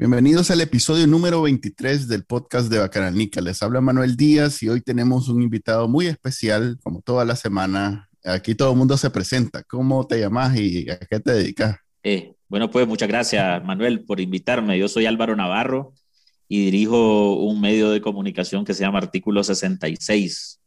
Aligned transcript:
Bienvenidos 0.00 0.50
al 0.50 0.62
episodio 0.62 1.06
número 1.06 1.42
23 1.42 2.08
del 2.08 2.24
podcast 2.24 2.72
de 2.72 2.78
Bacanalnica. 2.78 3.42
Les 3.42 3.62
habla 3.62 3.82
Manuel 3.82 4.16
Díaz 4.16 4.62
y 4.62 4.70
hoy 4.70 4.80
tenemos 4.80 5.28
un 5.28 5.42
invitado 5.42 5.88
muy 5.88 6.06
especial, 6.06 6.78
como 6.82 7.02
toda 7.02 7.26
la 7.26 7.36
semana. 7.36 8.08
Aquí 8.24 8.54
todo 8.54 8.70
el 8.70 8.78
mundo 8.78 8.96
se 8.96 9.10
presenta. 9.10 9.62
¿Cómo 9.64 10.06
te 10.06 10.18
llamas 10.18 10.56
y 10.56 10.88
a 10.88 10.98
qué 11.00 11.20
te 11.20 11.32
dedicas? 11.32 11.76
Eh, 12.02 12.32
bueno, 12.48 12.70
pues 12.70 12.86
muchas 12.86 13.10
gracias, 13.10 13.62
Manuel, 13.62 14.06
por 14.06 14.20
invitarme. 14.20 14.78
Yo 14.78 14.88
soy 14.88 15.04
Álvaro 15.04 15.36
Navarro 15.36 15.92
y 16.48 16.64
dirijo 16.64 17.34
un 17.36 17.60
medio 17.60 17.90
de 17.90 18.00
comunicación 18.00 18.64
que 18.64 18.72
se 18.72 18.80
llama 18.80 19.00
Artículo 19.00 19.44
66. 19.44 20.60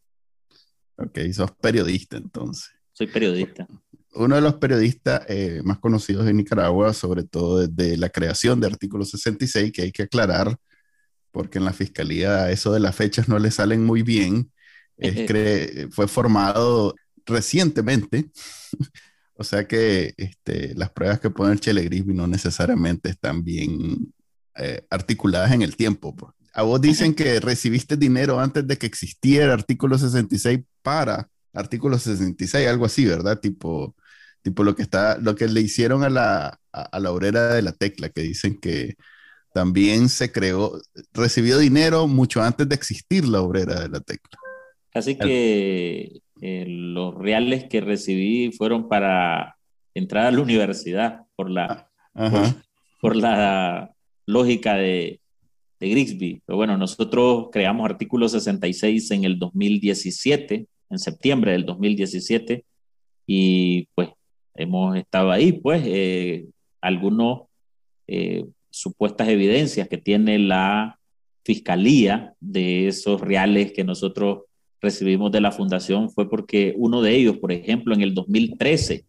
Ok, 0.98 1.20
sos 1.32 1.50
periodista 1.60 2.18
entonces. 2.18 2.72
Soy 2.92 3.08
periodista 3.08 3.68
uno 4.16 4.36
de 4.36 4.42
los 4.42 4.56
periodistas 4.56 5.24
eh, 5.28 5.62
más 5.64 5.80
conocidos 5.80 6.26
de 6.26 6.34
Nicaragua, 6.34 6.94
sobre 6.94 7.24
todo 7.24 7.68
desde 7.68 7.98
la 7.98 8.10
creación 8.10 8.60
de 8.60 8.68
Artículo 8.68 9.06
66, 9.06 9.72
que 9.72 9.84
hay 9.84 9.92
que 9.92 10.04
aclarar, 10.04 10.56
porque 11.32 11.58
en 11.58 11.66
la 11.66 11.74
fiscalía 11.74 12.52
eso 12.52 12.72
de 12.72 12.80
las 12.80 12.96
fechas 12.96 13.28
no 13.28 13.40
le 13.40 13.52
salen 13.52 13.84
muy 13.84 14.04
bien. 14.04 14.52
fue 15.92 16.08
formado 16.08 16.96
recientemente, 17.26 18.30
o 19.36 19.44
sea 19.44 19.68
que 19.68 20.14
este, 20.18 20.76
las 20.76 20.92
pruebas 20.92 21.20
que 21.20 21.30
pone 21.30 21.54
el 21.54 21.60
Chele 21.60 21.84
Grisby 21.84 22.14
no 22.14 22.28
necesariamente 22.28 23.10
están 23.10 23.44
bien 23.44 24.14
eh, 24.56 24.86
articuladas 24.90 25.52
en 25.52 25.62
el 25.64 25.76
tiempo. 25.76 26.16
Pues. 26.16 26.32
A 26.54 26.62
vos 26.64 26.80
dicen 26.80 27.16
que 27.16 27.40
recibiste 27.40 27.98
dinero 27.98 28.40
antes 28.40 28.68
de 28.68 28.78
que 28.78 28.86
existiera 28.86 29.54
Artículo 29.54 29.98
66 29.98 30.60
para 30.82 31.30
Artículo 31.54 31.98
66, 31.98 32.68
algo 32.68 32.86
así, 32.86 33.06
¿verdad? 33.06 33.40
Tipo, 33.40 33.96
tipo 34.44 34.64
lo 34.64 34.76
que 34.76 34.84
está, 34.84 35.18
lo 35.18 35.36
que 35.36 35.48
le 35.48 35.62
hicieron 35.62 36.04
a 36.04 36.10
la, 36.10 36.60
a, 36.72 37.00
la 37.00 37.12
obrera 37.12 37.56
de 37.56 37.62
la 37.62 37.72
tecla, 37.72 38.10
que 38.10 38.22
dicen 38.22 38.60
que 38.60 38.96
también 39.54 40.10
se 40.10 40.32
creó, 40.32 40.80
recibió 41.14 41.58
dinero 41.58 42.08
mucho 42.08 42.42
antes 42.44 42.68
de 42.68 42.76
existir 42.76 43.26
la 43.26 43.42
obrera 43.42 43.80
de 43.80 43.90
la 43.90 44.02
tecla. 44.02 44.38
Así 44.94 45.16
que 45.16 46.22
eh, 46.42 46.66
los 46.68 47.16
reales 47.16 47.66
que 47.66 47.82
recibí 47.82 48.52
fueron 48.52 48.90
para 48.90 49.56
entrar 49.96 50.26
a 50.26 50.32
la 50.32 50.42
universidad 50.42 51.22
por 51.36 51.50
la, 51.50 51.90
ah, 52.14 52.54
por, 53.00 53.16
la 53.16 53.92
lógica 54.26 54.76
de, 54.76 55.22
de 55.80 55.90
Grigsby. 55.90 56.42
Pero 56.46 56.58
bueno, 56.58 56.78
nosotros 56.78 57.48
creamos 57.52 57.90
artículo 57.90 58.28
66 58.28 59.10
en 59.12 59.24
el 59.24 59.40
2017, 59.40 60.68
en 60.90 61.00
septiembre 61.00 61.54
del 61.54 61.66
2017, 61.66 62.66
y 63.26 63.88
pues 63.96 64.10
hemos 64.56 64.96
estado 64.98 65.32
ahí, 65.32 65.52
pues, 65.52 65.84
eh, 65.86 66.46
algunas 66.82 67.42
eh, 68.08 68.46
supuestas 68.70 69.28
evidencias 69.30 69.88
que 69.88 69.98
tiene 69.98 70.40
la 70.40 71.00
fiscalía 71.44 72.34
de 72.40 72.88
esos 72.88 73.22
reales 73.22 73.72
que 73.74 73.84
nosotros 73.84 74.44
recibimos 74.82 75.32
de 75.32 75.42
la 75.42 75.52
fundación 75.52 76.10
fue 76.10 76.30
porque 76.30 76.74
uno 76.78 77.02
de 77.02 77.16
ellos, 77.16 77.38
por 77.38 77.52
ejemplo, 77.52 77.94
en 77.94 78.02
el 78.02 78.14
2013, 78.14 79.06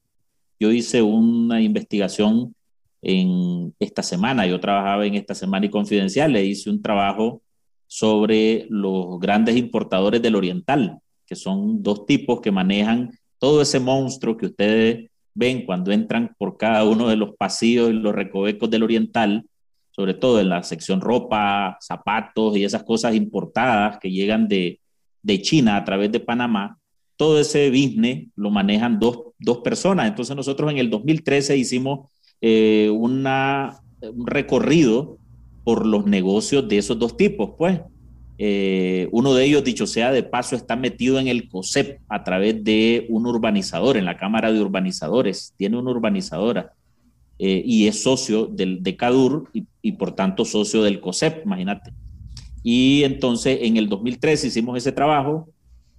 yo 0.61 0.71
hice 0.71 1.03
una 1.03 1.61
investigación 1.61 2.55
en 3.03 3.75
esta 3.79 4.03
semana, 4.03 4.47
yo 4.47 4.61
trabajaba 4.61 5.05
en 5.05 5.15
esta 5.15 5.35
semana 5.35 5.67
y 5.67 5.71
confidencial, 5.71 6.33
le 6.33 6.45
hice 6.45 6.71
un 6.71 6.81
trabajo 6.81 7.43
sobre 7.87 8.67
los 8.71 9.19
grandes 9.21 9.57
importadores 9.57 10.23
del 10.23 10.37
oriental, 10.37 10.99
que 11.27 11.35
son 11.35 11.83
dos 11.83 12.07
tipos 12.07 12.41
que 12.41 12.51
manejan 12.51 13.11
todo 13.39 13.61
ese 13.61 13.79
monstruo 13.79 14.37
que 14.37 14.47
ustedes 14.47 15.11
ven 15.35 15.67
cuando 15.67 15.93
entran 15.93 16.35
por 16.39 16.57
cada 16.57 16.85
uno 16.85 17.09
de 17.09 17.17
los 17.17 17.35
pasillos 17.37 17.91
y 17.91 17.95
los 17.95 18.15
recovecos 18.15 18.71
del 18.71 18.83
oriental, 18.83 19.45
sobre 19.91 20.15
todo 20.15 20.41
en 20.41 20.49
la 20.49 20.63
sección 20.63 21.01
ropa, 21.01 21.77
zapatos 21.81 22.57
y 22.57 22.65
esas 22.65 22.85
cosas 22.85 23.15
importadas 23.15 23.99
que 23.99 24.11
llegan 24.11 24.49
de, 24.49 24.81
de 25.23 25.43
China 25.43 25.77
a 25.77 25.85
través 25.85 26.11
de 26.13 26.21
Panamá, 26.21 26.79
todo 27.17 27.41
ese 27.41 27.71
business 27.71 28.29
lo 28.37 28.51
manejan 28.51 28.99
dos, 28.99 29.21
dos 29.39 29.59
personas. 29.59 30.09
Entonces 30.09 30.35
nosotros 30.35 30.71
en 30.71 30.79
el 30.79 30.91
2013 30.91 31.57
hicimos 31.57 32.11
eh, 32.41 32.91
un 32.91 33.27
recorrido 34.27 35.19
por 35.65 35.87
los 35.87 36.07
negocios 36.07 36.69
de 36.69 36.79
esos 36.79 36.99
dos 36.99 37.17
tipos, 37.17 37.53
pues. 37.57 37.81
Eh, 38.37 39.09
uno 39.13 39.35
de 39.35 39.45
ellos, 39.45 39.65
dicho 39.65 39.87
sea 39.87 40.11
de 40.11 40.23
paso, 40.23 40.57
está 40.57 40.77
metido 40.77 41.19
en 41.19 41.29
el 41.29 41.49
COSEP 41.49 42.01
a 42.09 42.25
través 42.25 42.65
de 42.65 43.07
un 43.09 43.27
urbanizador, 43.27 43.97
en 43.97 44.05
la 44.05 44.17
Cámara 44.17 44.53
de 44.53 44.61
Urbanizadores. 44.61 45.55
Tiene 45.57 45.79
una 45.79 45.91
urbanizadora 45.91 46.73
eh, 47.39 47.63
y 47.65 47.87
es 47.87 48.03
socio 48.03 48.47
del, 48.47 48.83
de 48.83 48.97
CADUR 48.97 49.51
y, 49.83 49.93
por 49.93 50.13
tanto 50.13 50.45
socio 50.45 50.83
del 50.83 51.01
COSEP, 51.01 51.45
imagínate. 51.45 51.93
Y 52.63 53.05
entonces 53.05 53.59
en 53.63 53.77
el 53.77 53.89
2003 53.89 54.45
hicimos 54.45 54.79
ese 54.79 54.93
trabajo 54.93 55.49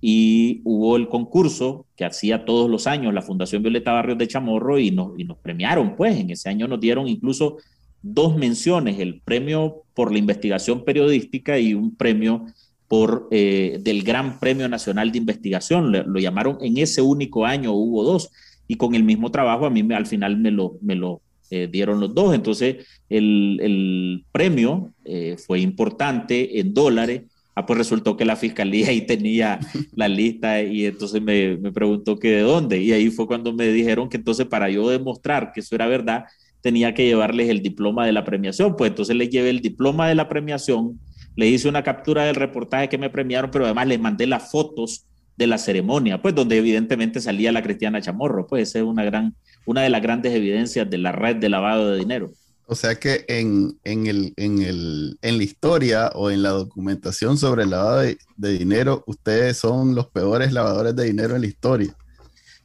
y 0.02 0.62
hubo 0.66 0.98
el 0.98 1.08
concurso 1.08 1.86
que 1.96 2.06
hacía 2.06 2.46
todos 2.46 2.70
los 2.70 2.88
años 2.88 3.14
la 3.14 3.22
Fundación 3.22 3.62
Violeta 3.62 3.92
Barrios 3.92 4.18
de 4.18 4.28
Chamorro 4.28 4.80
y 4.80 4.92
nos, 4.92 5.18
y 5.18 5.24
nos 5.24 5.38
premiaron, 5.38 5.96
pues 5.96 6.18
en 6.18 6.32
ese 6.32 6.50
año 6.50 6.68
nos 6.68 6.80
dieron 6.80 7.08
incluso 7.08 7.58
dos 8.06 8.38
menciones, 8.38 9.00
el 9.00 9.20
premio 9.22 9.84
por 9.96 10.12
la 10.12 10.20
investigación 10.20 10.86
periodística 10.86 11.58
y 11.58 11.74
un 11.74 11.96
premio 11.96 12.46
por 12.88 13.28
eh, 13.32 13.80
del 13.82 14.04
Gran 14.04 14.40
Premio 14.40 14.70
Nacional 14.70 15.12
de 15.12 15.18
Investigación. 15.18 15.92
Lo, 15.92 16.20
llamaron 16.20 16.60
en 16.62 16.78
ese 16.78 17.02
único 17.02 17.46
año, 17.46 17.72
hubo 17.72 18.04
dos, 18.04 18.30
y 18.68 18.76
con 18.76 18.94
el 18.94 19.04
mismo 19.04 19.32
trabajo 19.32 19.66
a 19.66 19.72
mí 19.72 19.82
me, 19.82 19.96
al 19.96 20.06
final 20.06 20.38
me 20.38 20.52
lo, 20.52 20.78
me 20.82 20.94
lo 20.94 21.22
eh, 21.50 21.68
dieron 21.72 22.00
los 22.00 22.14
dos. 22.14 22.36
Entonces 22.36 22.86
el, 23.10 23.60
el 23.62 24.26
premio 24.32 24.94
eh, 25.04 25.38
fue 25.44 25.60
importante 25.62 26.60
en 26.60 26.76
dólares. 26.76 27.24
Ah, 27.56 27.66
pues 27.66 27.80
resultó 27.80 28.18
que 28.18 28.26
la 28.26 28.36
fiscalía 28.36 28.88
ahí 28.90 29.02
tenía 29.02 29.60
la 29.96 30.08
lista 30.08 30.62
y 30.62 30.86
entonces 30.86 31.24
me, 31.24 31.58
me 31.58 31.72
preguntó 31.72 32.20
que 32.20 32.30
de 32.30 32.42
dónde. 32.42 32.80
Y 32.84 32.92
ahí 32.92 33.10
fue 33.10 33.26
cuando 33.26 33.52
me 33.52 33.68
dijeron 33.70 34.10
que 34.10 34.18
entonces 34.18 34.46
para 34.46 34.70
yo 34.70 34.88
demostrar 34.90 35.52
que 35.54 35.62
eso 35.62 35.74
era 35.74 35.88
verdad, 35.88 36.26
tenía 36.66 36.96
que 36.96 37.06
llevarles 37.06 37.48
el 37.50 37.62
diploma 37.62 38.08
de 38.08 38.12
la 38.12 38.26
premiación. 38.26 38.76
Pues 38.76 38.90
entonces 38.90 39.16
les 39.16 39.30
llevé 39.30 39.52
el 39.52 39.62
diploma 39.62 40.10
de 40.10 40.16
la 40.16 40.28
premiación, 40.28 41.00
le 41.36 41.46
hice 41.46 41.70
una 41.70 41.84
captura 41.84 42.24
del 42.24 42.34
reportaje 42.34 42.90
que 42.90 42.98
me 42.98 43.12
premiaron, 43.12 43.52
pero 43.52 43.66
además 43.66 43.86
les 43.86 44.00
mandé 44.00 44.26
las 44.26 44.50
fotos 44.50 45.06
de 45.38 45.46
la 45.46 45.60
ceremonia, 45.60 46.24
pues 46.24 46.34
donde 46.34 46.58
evidentemente 46.58 47.22
salía 47.22 47.52
la 47.52 47.62
Cristiana 47.62 48.02
Chamorro, 48.02 48.48
pues 48.48 48.70
esa 48.70 48.80
es 48.80 48.84
una, 48.84 49.04
gran, 49.04 49.36
una 49.68 49.84
de 49.84 49.92
las 49.92 50.02
grandes 50.02 50.34
evidencias 50.34 50.90
de 50.90 50.98
la 50.98 51.12
red 51.12 51.36
de 51.36 51.50
lavado 51.50 51.92
de 51.92 52.00
dinero. 52.00 52.32
O 52.66 52.74
sea 52.74 52.96
que 52.96 53.26
en, 53.28 53.78
en, 53.84 54.08
el, 54.08 54.34
en, 54.36 54.64
el, 54.64 55.20
en 55.22 55.38
la 55.38 55.44
historia 55.44 56.10
o 56.16 56.32
en 56.32 56.42
la 56.42 56.50
documentación 56.50 57.38
sobre 57.38 57.62
el 57.62 57.70
lavado 57.70 58.00
de, 58.00 58.58
dinero, 58.58 59.04
ustedes 59.06 59.58
son 59.58 59.94
los 59.94 60.08
peores 60.08 60.52
lavadores 60.52 60.96
de 60.96 61.04
dinero 61.04 61.36
en 61.36 61.42
la 61.42 61.48
historia. 61.48 61.90
Eh, 61.90 61.94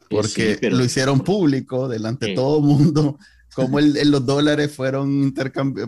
porque 0.09 0.57
lo 0.71 0.83
hicieron 0.83 1.19
público 1.19 1.87
delante 1.87 2.29
de 2.29 2.33
todo 2.33 2.57
el 2.57 2.63
mundo 2.63 3.19
cómo 3.55 3.79
los 3.79 4.25
dólares 4.25 4.75
fueron, 4.75 5.33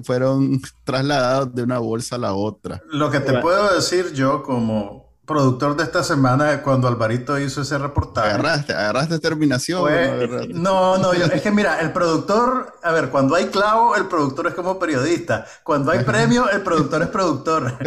fueron 0.04 0.62
trasladados 0.84 1.54
de 1.56 1.64
una 1.64 1.80
bolsa 1.80 2.16
a 2.16 2.20
la 2.20 2.34
otra. 2.34 2.82
Lo 2.90 3.10
que 3.10 3.20
te 3.20 3.40
puedo 3.40 3.74
decir 3.74 4.14
yo 4.14 4.44
como 4.44 5.03
productor 5.26 5.78
de 5.78 5.84
esta 5.84 6.04
semana 6.04 6.62
cuando 6.62 6.88
Alvarito 6.88 7.40
hizo 7.40 7.62
ese 7.62 7.78
reportaje. 7.78 8.30
Agarraste, 8.30 8.74
agarraste 8.74 9.20
terminación. 9.20 9.90
no, 10.50 10.98
no, 10.98 11.14
es 11.14 11.42
que 11.42 11.52
mira, 11.52 11.80
el 11.80 11.94
productor, 11.94 12.76
a 12.84 12.92
ver, 12.92 13.10
cuando 13.10 13.36
hay 13.36 13.46
clavo, 13.46 13.96
el 13.96 14.08
productor 14.08 14.48
es 14.48 14.54
como 14.54 14.78
periodista. 14.78 15.46
Cuando 15.64 15.92
hay 15.92 16.04
premio, 16.04 16.50
el 16.50 16.62
productor 16.62 17.04
es 17.04 17.08
productor. 17.08 17.78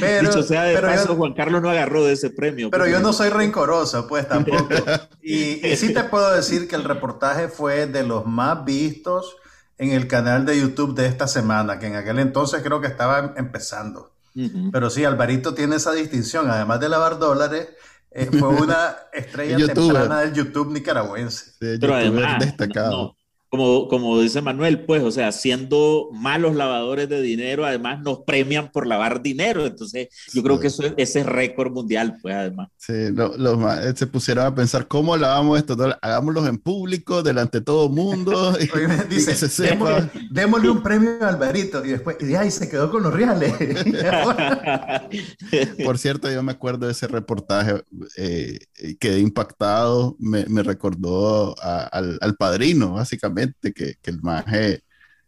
pero, 0.00 0.42
sea 0.42 0.64
de 0.64 0.78
paso, 0.80 1.16
Juan 1.16 1.32
Carlos 1.32 1.62
no 1.62 1.70
agarró 1.70 2.04
de 2.04 2.12
ese 2.12 2.30
premio. 2.30 2.68
Pero 2.70 2.86
yo 2.86 3.00
no 3.00 3.12
soy 3.12 3.30
rencoroso, 3.30 4.06
pues 4.06 4.28
tampoco. 4.28 4.68
Y, 5.22 5.66
y 5.66 5.76
sí 5.76 5.94
te 5.94 6.04
puedo 6.04 6.30
decir 6.34 6.68
que 6.68 6.76
el 6.76 6.84
reportaje 6.84 7.48
fue 7.48 7.86
de 7.86 8.02
los 8.02 8.26
más 8.26 8.64
vistos 8.66 9.36
en 9.78 9.92
el 9.92 10.06
canal 10.06 10.44
de 10.44 10.60
YouTube 10.60 10.94
de 10.94 11.06
esta 11.06 11.26
semana, 11.26 11.78
que 11.78 11.86
en 11.86 11.96
aquel 11.96 12.18
entonces 12.18 12.62
creo 12.62 12.82
que 12.82 12.86
estaba 12.86 13.32
empezando. 13.36 14.13
Pero 14.72 14.90
sí, 14.90 15.04
Alvarito 15.04 15.54
tiene 15.54 15.76
esa 15.76 15.92
distinción, 15.92 16.50
además 16.50 16.80
de 16.80 16.88
lavar 16.88 17.18
dólares, 17.18 17.68
eh, 18.10 18.26
fue 18.26 18.48
una 18.48 18.96
estrella 19.12 19.66
temprana 19.66 20.20
del 20.20 20.34
YouTube 20.34 20.72
nicaragüense. 20.72 21.52
Pero 21.58 21.94
además, 21.94 22.38
destacado. 22.40 23.16
Como, 23.56 23.86
como 23.86 24.20
dice 24.20 24.42
Manuel, 24.42 24.84
pues, 24.84 25.04
o 25.04 25.12
sea, 25.12 25.30
siendo 25.30 26.08
malos 26.12 26.56
lavadores 26.56 27.08
de 27.08 27.22
dinero, 27.22 27.64
además 27.64 28.02
nos 28.02 28.22
premian 28.26 28.72
por 28.72 28.84
lavar 28.84 29.22
dinero. 29.22 29.64
Entonces, 29.64 30.08
yo 30.32 30.42
creo 30.42 30.58
que 30.58 30.66
eso 30.66 30.84
es 30.84 30.94
ese 30.96 31.22
récord 31.22 31.70
mundial, 31.70 32.18
pues, 32.20 32.34
además. 32.34 32.70
Sí, 32.76 33.12
los 33.12 33.38
eh, 33.38 33.92
se 33.94 34.08
pusieron 34.08 34.44
a 34.44 34.52
pensar, 34.52 34.88
¿cómo 34.88 35.16
lavamos 35.16 35.56
esto? 35.56 35.76
Hagámoslo 36.02 36.44
en 36.48 36.58
público, 36.58 37.22
delante 37.22 37.58
de 37.58 37.64
todo 37.64 37.86
el 37.86 37.92
mundo. 37.92 38.58
y, 38.60 38.68
dice, 39.08 39.36
démosle, 40.32 40.70
un 40.70 40.82
premio 40.82 41.10
a 41.20 41.28
Alvarito. 41.28 41.84
Y 41.84 41.90
después, 41.90 42.16
y 42.18 42.34
ahí 42.34 42.50
se 42.50 42.68
quedó 42.68 42.90
con 42.90 43.04
los 43.04 43.14
reales. 43.14 43.52
por 45.84 45.98
cierto, 45.98 46.28
yo 46.28 46.42
me 46.42 46.50
acuerdo 46.50 46.86
de 46.86 46.92
ese 46.92 47.06
reportaje, 47.06 47.84
eh, 48.16 48.58
quedé 48.98 49.20
impactado, 49.20 50.16
me, 50.18 50.44
me 50.46 50.64
recordó 50.64 51.54
al, 51.62 52.18
al 52.20 52.34
padrino, 52.34 52.94
básicamente 52.94 53.43
que, 53.74 53.96
el 54.04 54.22
maje, 54.22 54.82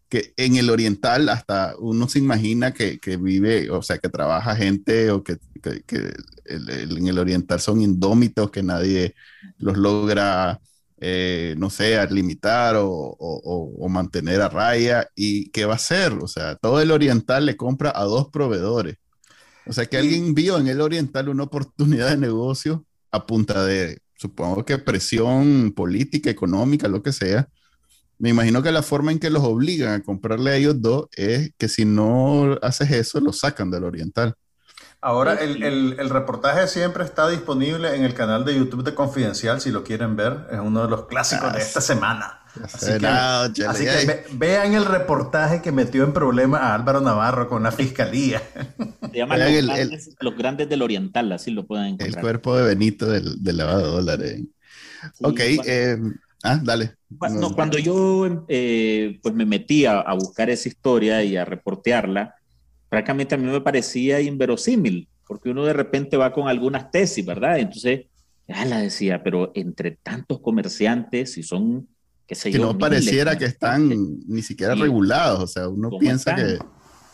que 0.08 0.32
en 0.36 0.56
el 0.56 0.70
oriental 0.70 1.28
hasta 1.28 1.74
uno 1.78 2.08
se 2.08 2.18
imagina 2.18 2.72
que, 2.72 2.98
vive, 3.20 3.70
o 3.70 3.82
sea, 3.82 3.98
que 3.98 4.08
trabaja 4.08 4.56
gente 4.56 5.10
o 5.10 5.22
que, 5.22 5.38
en 6.44 7.08
el 7.08 7.18
oriental 7.18 7.60
son 7.60 7.82
indómitos, 7.82 8.50
que 8.50 8.62
nadie 8.62 9.14
los 9.58 9.76
logra, 9.76 10.60
eh, 10.98 11.54
no 11.58 11.70
sé, 11.70 11.98
limitar 12.10 12.76
o, 12.78 13.86
mantener 13.88 14.42
a 14.42 14.48
raya. 14.48 15.08
¿Y 15.14 15.50
qué 15.50 15.64
va 15.64 15.74
a 15.74 15.76
hacer? 15.76 16.12
O 16.12 16.28
sea, 16.28 16.56
todo 16.56 16.80
el 16.80 16.90
oriental 16.90 17.46
le 17.46 17.56
compra 17.56 17.92
a 17.94 18.04
dos 18.04 18.28
proveedores. 18.28 18.96
O 19.66 19.72
sea, 19.72 19.86
que 19.86 19.98
alguien 19.98 20.34
vio 20.34 20.58
en 20.58 20.68
el 20.68 20.80
oriental 20.80 21.28
una 21.28 21.44
oportunidad 21.44 22.10
de 22.10 22.16
negocio 22.16 22.86
a 23.10 23.26
punta 23.26 23.64
de, 23.64 23.98
supongo 24.14 24.64
que 24.64 24.78
presión 24.78 25.72
política, 25.72 26.30
económica, 26.30 26.88
lo 26.88 27.02
que 27.02 27.12
sea, 27.12 27.48
me 28.18 28.30
imagino 28.30 28.62
que 28.62 28.72
la 28.72 28.82
forma 28.82 29.12
en 29.12 29.18
que 29.18 29.30
los 29.30 29.42
obligan 29.42 29.92
a 29.92 30.02
comprarle 30.02 30.50
a 30.50 30.56
ellos 30.56 30.80
dos 30.80 31.08
es 31.12 31.52
que 31.58 31.68
si 31.68 31.84
no 31.84 32.58
haces 32.62 32.90
eso, 32.90 33.20
los 33.20 33.40
sacan 33.40 33.70
del 33.70 33.84
oriental. 33.84 34.34
Ahora, 35.02 35.34
el, 35.34 35.62
el, 35.62 36.10
reportaje 36.10 36.66
siempre 36.66 37.04
está 37.04 37.28
disponible 37.28 37.94
en 37.94 38.02
el 38.02 38.14
canal 38.14 38.44
de 38.44 38.56
YouTube 38.56 38.82
de 38.82 38.94
Confidencial, 38.94 39.60
si 39.60 39.70
lo 39.70 39.84
quieren 39.84 40.16
ver. 40.16 40.48
Es 40.50 40.58
uno 40.58 40.82
de 40.82 40.88
los 40.88 41.06
clásicos 41.06 41.52
de 41.52 41.60
esta 41.60 41.80
semana. 41.80 42.40
Así 42.64 43.84
que, 43.84 44.24
vean 44.32 44.74
el 44.74 44.84
reportaje 44.84 45.60
que 45.62 45.72
metió 45.72 46.04
en 46.04 46.12
problema 46.12 46.58
a 46.58 46.74
Álvaro 46.74 47.00
Navarro 47.00 47.48
con 47.48 47.62
la 47.62 47.72
fiscalía. 47.72 48.42
Se 49.12 49.18
llama 49.18 49.36
los, 49.36 50.36
grandes, 50.36 50.68
del 50.68 50.82
Oriental, 50.82 51.30
así 51.32 51.50
lo 51.50 51.66
pueden 51.66 51.86
encontrar. 51.86 52.08
El 52.08 52.20
cuerpo 52.20 52.56
de 52.56 52.64
Benito 52.64 53.06
del, 53.06 53.38
lavado 53.56 53.86
de 53.86 53.90
dólares. 53.92 54.42
ok, 55.22 55.40
eh, 55.40 55.98
Ah, 56.42 56.60
dale. 56.62 56.94
cuando 57.18 57.78
yo 57.78 58.44
eh, 58.48 59.18
pues 59.22 59.34
me 59.34 59.46
metí 59.46 59.86
a, 59.86 60.04
buscar 60.14 60.50
esa 60.50 60.68
historia 60.68 61.24
y 61.24 61.36
a 61.36 61.44
reportearla, 61.44 62.34
francamente 62.88 63.34
a 63.34 63.38
mí 63.38 63.46
me 63.50 63.60
parecía 63.60 64.20
inverosímil, 64.20 65.08
porque 65.26 65.50
uno 65.50 65.64
de 65.64 65.72
repente 65.72 66.16
va 66.16 66.32
con 66.32 66.48
algunas 66.48 66.90
tesis, 66.90 67.24
¿verdad? 67.24 67.58
Entonces, 67.58 68.06
ya 68.46 68.64
la 68.64 68.80
decía, 68.80 69.22
pero 69.22 69.50
entre 69.54 69.92
tantos 70.02 70.40
comerciantes, 70.40 71.36
y 71.36 71.42
son, 71.42 71.88
qué 72.26 72.34
sé 72.34 72.50
que 72.50 72.58
no 72.58 72.78
pareciera 72.78 73.36
que 73.36 73.46
están 73.46 73.88
ni 74.26 74.42
siquiera 74.42 74.74
regulados, 74.74 75.40
o 75.40 75.46
sea, 75.46 75.68
uno 75.68 75.90
piensa 75.98 76.34
que... 76.34 76.58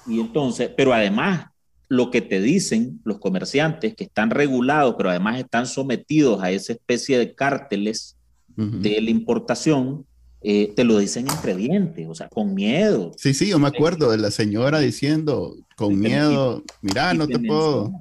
Y 0.07 0.21
entonces, 0.21 0.71
pero 0.77 0.93
además, 0.93 1.47
lo 1.93 2.11
que 2.11 2.23
te 2.23 2.41
dicen 2.41 3.01
los 3.05 3.19
comerciantes, 3.19 3.95
que 3.95 4.05
están 4.05 4.31
regulados, 4.31 4.95
pero 4.97 5.11
además 5.11 5.39
están 5.39 5.67
sometidos 5.67 6.43
a 6.43 6.51
esa 6.51 6.73
especie 6.73 7.19
de 7.19 7.35
cárteles, 7.35 8.17
de 8.57 9.01
la 9.01 9.11
importación, 9.11 10.05
eh, 10.43 10.73
te 10.75 10.85
lo 10.85 10.99
dicen 10.99 11.29
entre 11.31 11.55
dientes, 11.55 12.07
o 12.09 12.15
sea, 12.15 12.29
con 12.29 12.55
miedo. 12.55 13.13
Sí, 13.17 13.33
sí, 13.33 13.49
yo 13.49 13.59
me 13.59 13.69
acuerdo 13.69 14.11
de 14.11 14.19
la 14.19 14.31
señora 14.31 14.81
diciendo, 14.81 15.55
con 15.77 15.99
miedo, 15.99 16.63
mira, 16.81 17.15
no 17.15 17.27
te 17.27 17.39
puedo. 17.39 17.93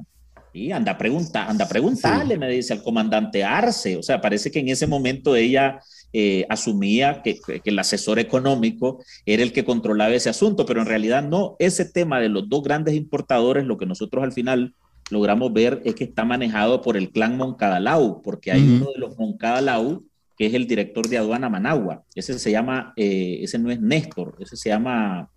Y 0.53 0.71
anda 0.71 0.93
a 0.93 0.97
preguntar, 0.97 1.49
anda 1.49 1.65
a 1.65 1.69
preguntarle, 1.69 2.37
me 2.37 2.49
dice 2.49 2.73
al 2.73 2.83
comandante 2.83 3.43
Arce. 3.43 3.95
O 3.95 4.03
sea, 4.03 4.19
parece 4.19 4.51
que 4.51 4.59
en 4.59 4.69
ese 4.69 4.85
momento 4.85 5.35
ella 5.35 5.79
eh, 6.11 6.45
asumía 6.49 7.21
que, 7.21 7.39
que, 7.39 7.61
el 7.63 7.79
asesor 7.79 8.19
económico 8.19 9.01
era 9.25 9.43
el 9.43 9.53
que 9.53 9.63
controlaba 9.63 10.13
ese 10.13 10.29
asunto, 10.29 10.65
pero 10.65 10.81
en 10.81 10.87
realidad 10.87 11.23
no. 11.23 11.55
Ese 11.59 11.85
tema 11.85 12.19
de 12.19 12.27
los 12.27 12.49
dos 12.49 12.63
grandes 12.63 12.95
importadores, 12.95 13.65
lo 13.65 13.77
que 13.77 13.85
nosotros 13.85 14.23
al 14.23 14.33
final 14.33 14.73
logramos 15.09 15.53
ver 15.53 15.81
es 15.85 15.95
que 15.95 16.05
está 16.05 16.25
manejado 16.25 16.81
por 16.81 16.97
el 16.97 17.11
clan 17.11 17.37
Moncadalau, 17.37 18.21
porque 18.21 18.51
hay 18.51 18.61
uno 18.61 18.91
de 18.91 18.99
los 18.99 19.17
Moncadalau 19.17 20.03
que 20.41 20.47
es 20.47 20.55
el 20.55 20.65
director 20.65 21.07
de 21.07 21.19
aduana 21.19 21.49
Managua. 21.49 22.03
Ese 22.15 22.39
se 22.39 22.49
llama, 22.49 22.93
eh, 22.95 23.41
ese 23.43 23.59
no 23.59 23.69
es 23.69 23.79
Néstor, 23.79 24.37
ese 24.39 24.57
se 24.57 24.69
llama, 24.69 25.29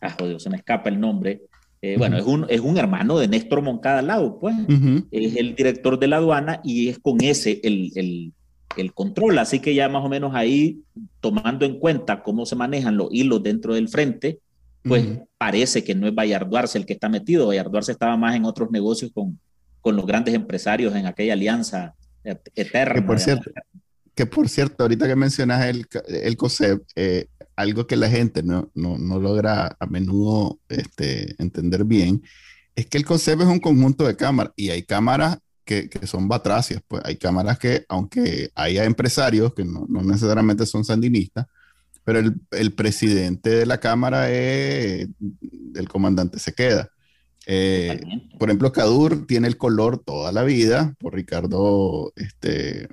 ah, 0.00 0.16
joder, 0.18 0.40
se 0.40 0.48
me 0.48 0.56
escapa 0.56 0.88
el 0.88 0.98
nombre. 0.98 1.42
Eh, 1.82 1.96
bueno, 1.98 2.16
es 2.16 2.24
un, 2.24 2.46
es 2.48 2.60
un 2.62 2.78
hermano 2.78 3.18
de 3.18 3.28
Néstor 3.28 3.60
Moncada 3.60 4.00
Lau, 4.00 4.40
pues. 4.40 4.56
Es 5.10 5.36
el 5.36 5.54
director 5.54 5.98
de 5.98 6.08
la 6.08 6.16
aduana 6.16 6.62
y 6.64 6.88
es 6.88 6.98
con 6.98 7.22
ese 7.22 7.60
el, 7.62 7.92
el, 7.94 8.32
el, 8.78 8.94
control. 8.94 9.38
Así 9.38 9.60
que 9.60 9.74
ya 9.74 9.90
más 9.90 10.02
o 10.02 10.08
menos 10.08 10.34
ahí, 10.34 10.80
tomando 11.20 11.66
en 11.66 11.78
cuenta 11.78 12.22
cómo 12.22 12.46
se 12.46 12.56
manejan 12.56 12.96
los 12.96 13.08
hilos 13.12 13.42
dentro 13.42 13.74
del 13.74 13.90
frente, 13.90 14.38
pues 14.82 15.04
parece 15.36 15.84
que 15.84 15.94
no 15.94 16.08
es 16.08 16.14
Vallarduarse 16.14 16.78
el 16.78 16.86
que 16.86 16.94
está 16.94 17.10
metido. 17.10 17.48
Vallarduarse 17.48 17.92
estaba 17.92 18.16
más 18.16 18.34
en 18.34 18.46
otros 18.46 18.70
negocios 18.70 19.10
con, 19.12 19.38
con 19.82 19.94
los 19.94 20.06
grandes 20.06 20.32
empresarios 20.32 20.96
en 20.96 21.04
aquella 21.04 21.34
alianza 21.34 21.96
eterna. 22.24 22.94
Que 22.94 23.02
por 23.02 23.20
cierto, 23.20 23.50
que 24.14 24.26
por 24.26 24.48
cierto, 24.48 24.84
ahorita 24.84 25.06
que 25.06 25.16
mencionas 25.16 25.64
el, 25.66 25.86
el 26.08 26.36
COSEP, 26.36 26.82
eh, 26.96 27.26
algo 27.56 27.86
que 27.86 27.96
la 27.96 28.08
gente 28.08 28.42
no, 28.42 28.70
no, 28.74 28.98
no 28.98 29.18
logra 29.18 29.76
a 29.78 29.86
menudo 29.86 30.58
este, 30.68 31.34
entender 31.42 31.84
bien, 31.84 32.22
es 32.74 32.86
que 32.86 32.98
el 32.98 33.04
COSEP 33.04 33.40
es 33.40 33.46
un 33.46 33.60
conjunto 33.60 34.06
de 34.06 34.16
cámaras 34.16 34.52
y 34.56 34.70
hay 34.70 34.82
cámaras 34.82 35.38
que, 35.64 35.88
que, 35.88 36.06
son 36.06 36.28
batracias, 36.28 36.82
pues 36.86 37.02
hay 37.04 37.16
cámaras 37.16 37.58
que, 37.58 37.84
aunque 37.88 38.50
haya 38.54 38.84
empresarios 38.84 39.54
que 39.54 39.64
no, 39.64 39.86
no 39.88 40.02
necesariamente 40.02 40.66
son 40.66 40.84
sandinistas, 40.84 41.46
pero 42.04 42.18
el, 42.18 42.34
el, 42.50 42.72
presidente 42.72 43.50
de 43.50 43.66
la 43.66 43.78
cámara 43.78 44.30
es 44.30 45.08
el 45.74 45.88
comandante 45.88 46.38
se 46.38 46.52
queda. 46.52 46.88
Eh, 47.46 48.00
por 48.38 48.48
ejemplo, 48.48 48.72
Cadur 48.72 49.26
tiene 49.26 49.48
el 49.48 49.56
color 49.56 49.98
toda 49.98 50.32
la 50.32 50.42
vida 50.44 50.94
por 50.98 51.14
Ricardo 51.14 52.12
este, 52.16 52.88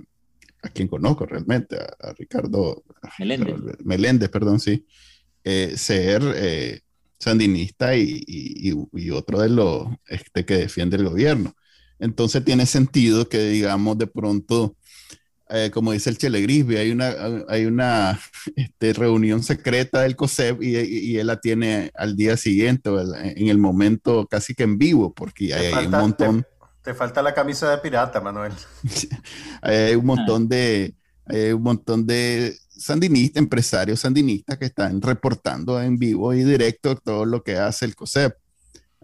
a 0.62 0.70
quien 0.70 0.88
conozco 0.88 1.26
realmente, 1.26 1.78
a, 1.78 2.14
Ricardo 2.14 2.84
Meléndez. 3.84 4.30
perdón, 4.30 4.60
sí, 4.60 4.86
eh, 5.44 5.74
ser 5.78 6.22
eh, 6.36 6.82
sandinista 7.18 7.96
y, 7.96 8.24
y, 8.28 9.10
otro 9.12 9.40
de 9.42 9.50
los 9.50 9.88
este, 10.08 10.46
que 10.46 10.56
defiende 10.56 10.98
el 10.98 11.06
gobierno. 11.10 11.54
Entonces 12.00 12.44
tiene 12.46 12.66
sentido 12.66 13.28
que, 13.28 13.40
digamos, 13.50 13.98
de 13.98 14.08
pronto, 14.08 14.78
eh, 15.50 15.70
como 15.74 15.92
dice 15.92 16.10
el 16.10 16.18
Chele 16.18 16.42
Grisby, 16.42 16.78
hay 16.78 16.92
una, 16.92 17.14
hay 17.50 17.66
una 17.66 18.20
este, 18.56 18.94
reunión 18.94 19.44
secreta 19.44 20.02
del 20.02 20.16
COSEP 20.16 20.62
y, 20.62 20.78
y, 20.78 21.18
él 21.18 21.28
la 21.28 21.42
tiene 21.42 21.92
al 21.96 22.16
día 22.16 22.38
siguiente, 22.38 22.90
en 22.90 23.48
el 23.50 23.58
momento 23.58 24.28
casi 24.28 24.54
que 24.54 24.64
en 24.64 24.78
vivo, 24.78 25.14
porque 25.14 25.54
hay, 25.54 25.86
un 25.86 25.92
montón... 25.92 26.44
Te 26.44 26.59
falta 26.94 27.22
la 27.22 27.34
camisa 27.34 27.70
de 27.72 27.78
pirata, 27.78 28.22
Manuel. 28.22 28.54
hay 29.62 29.96
un 29.96 30.06
montón 30.06 30.48
de, 30.48 30.96
un 31.54 31.62
montón 31.62 32.06
de 32.06 32.56
sandinistas, 32.70 33.42
empresarios 33.42 34.00
sandinistas 34.00 34.58
que 34.58 34.66
están 34.66 35.02
reportando 35.02 35.82
en 35.82 35.98
vivo 35.98 36.34
y 36.34 36.44
directo 36.44 36.96
todo 36.96 37.26
lo 37.26 37.44
que 37.44 37.58
hace 37.58 37.86
el 37.86 37.96
COSEP. 37.96 38.34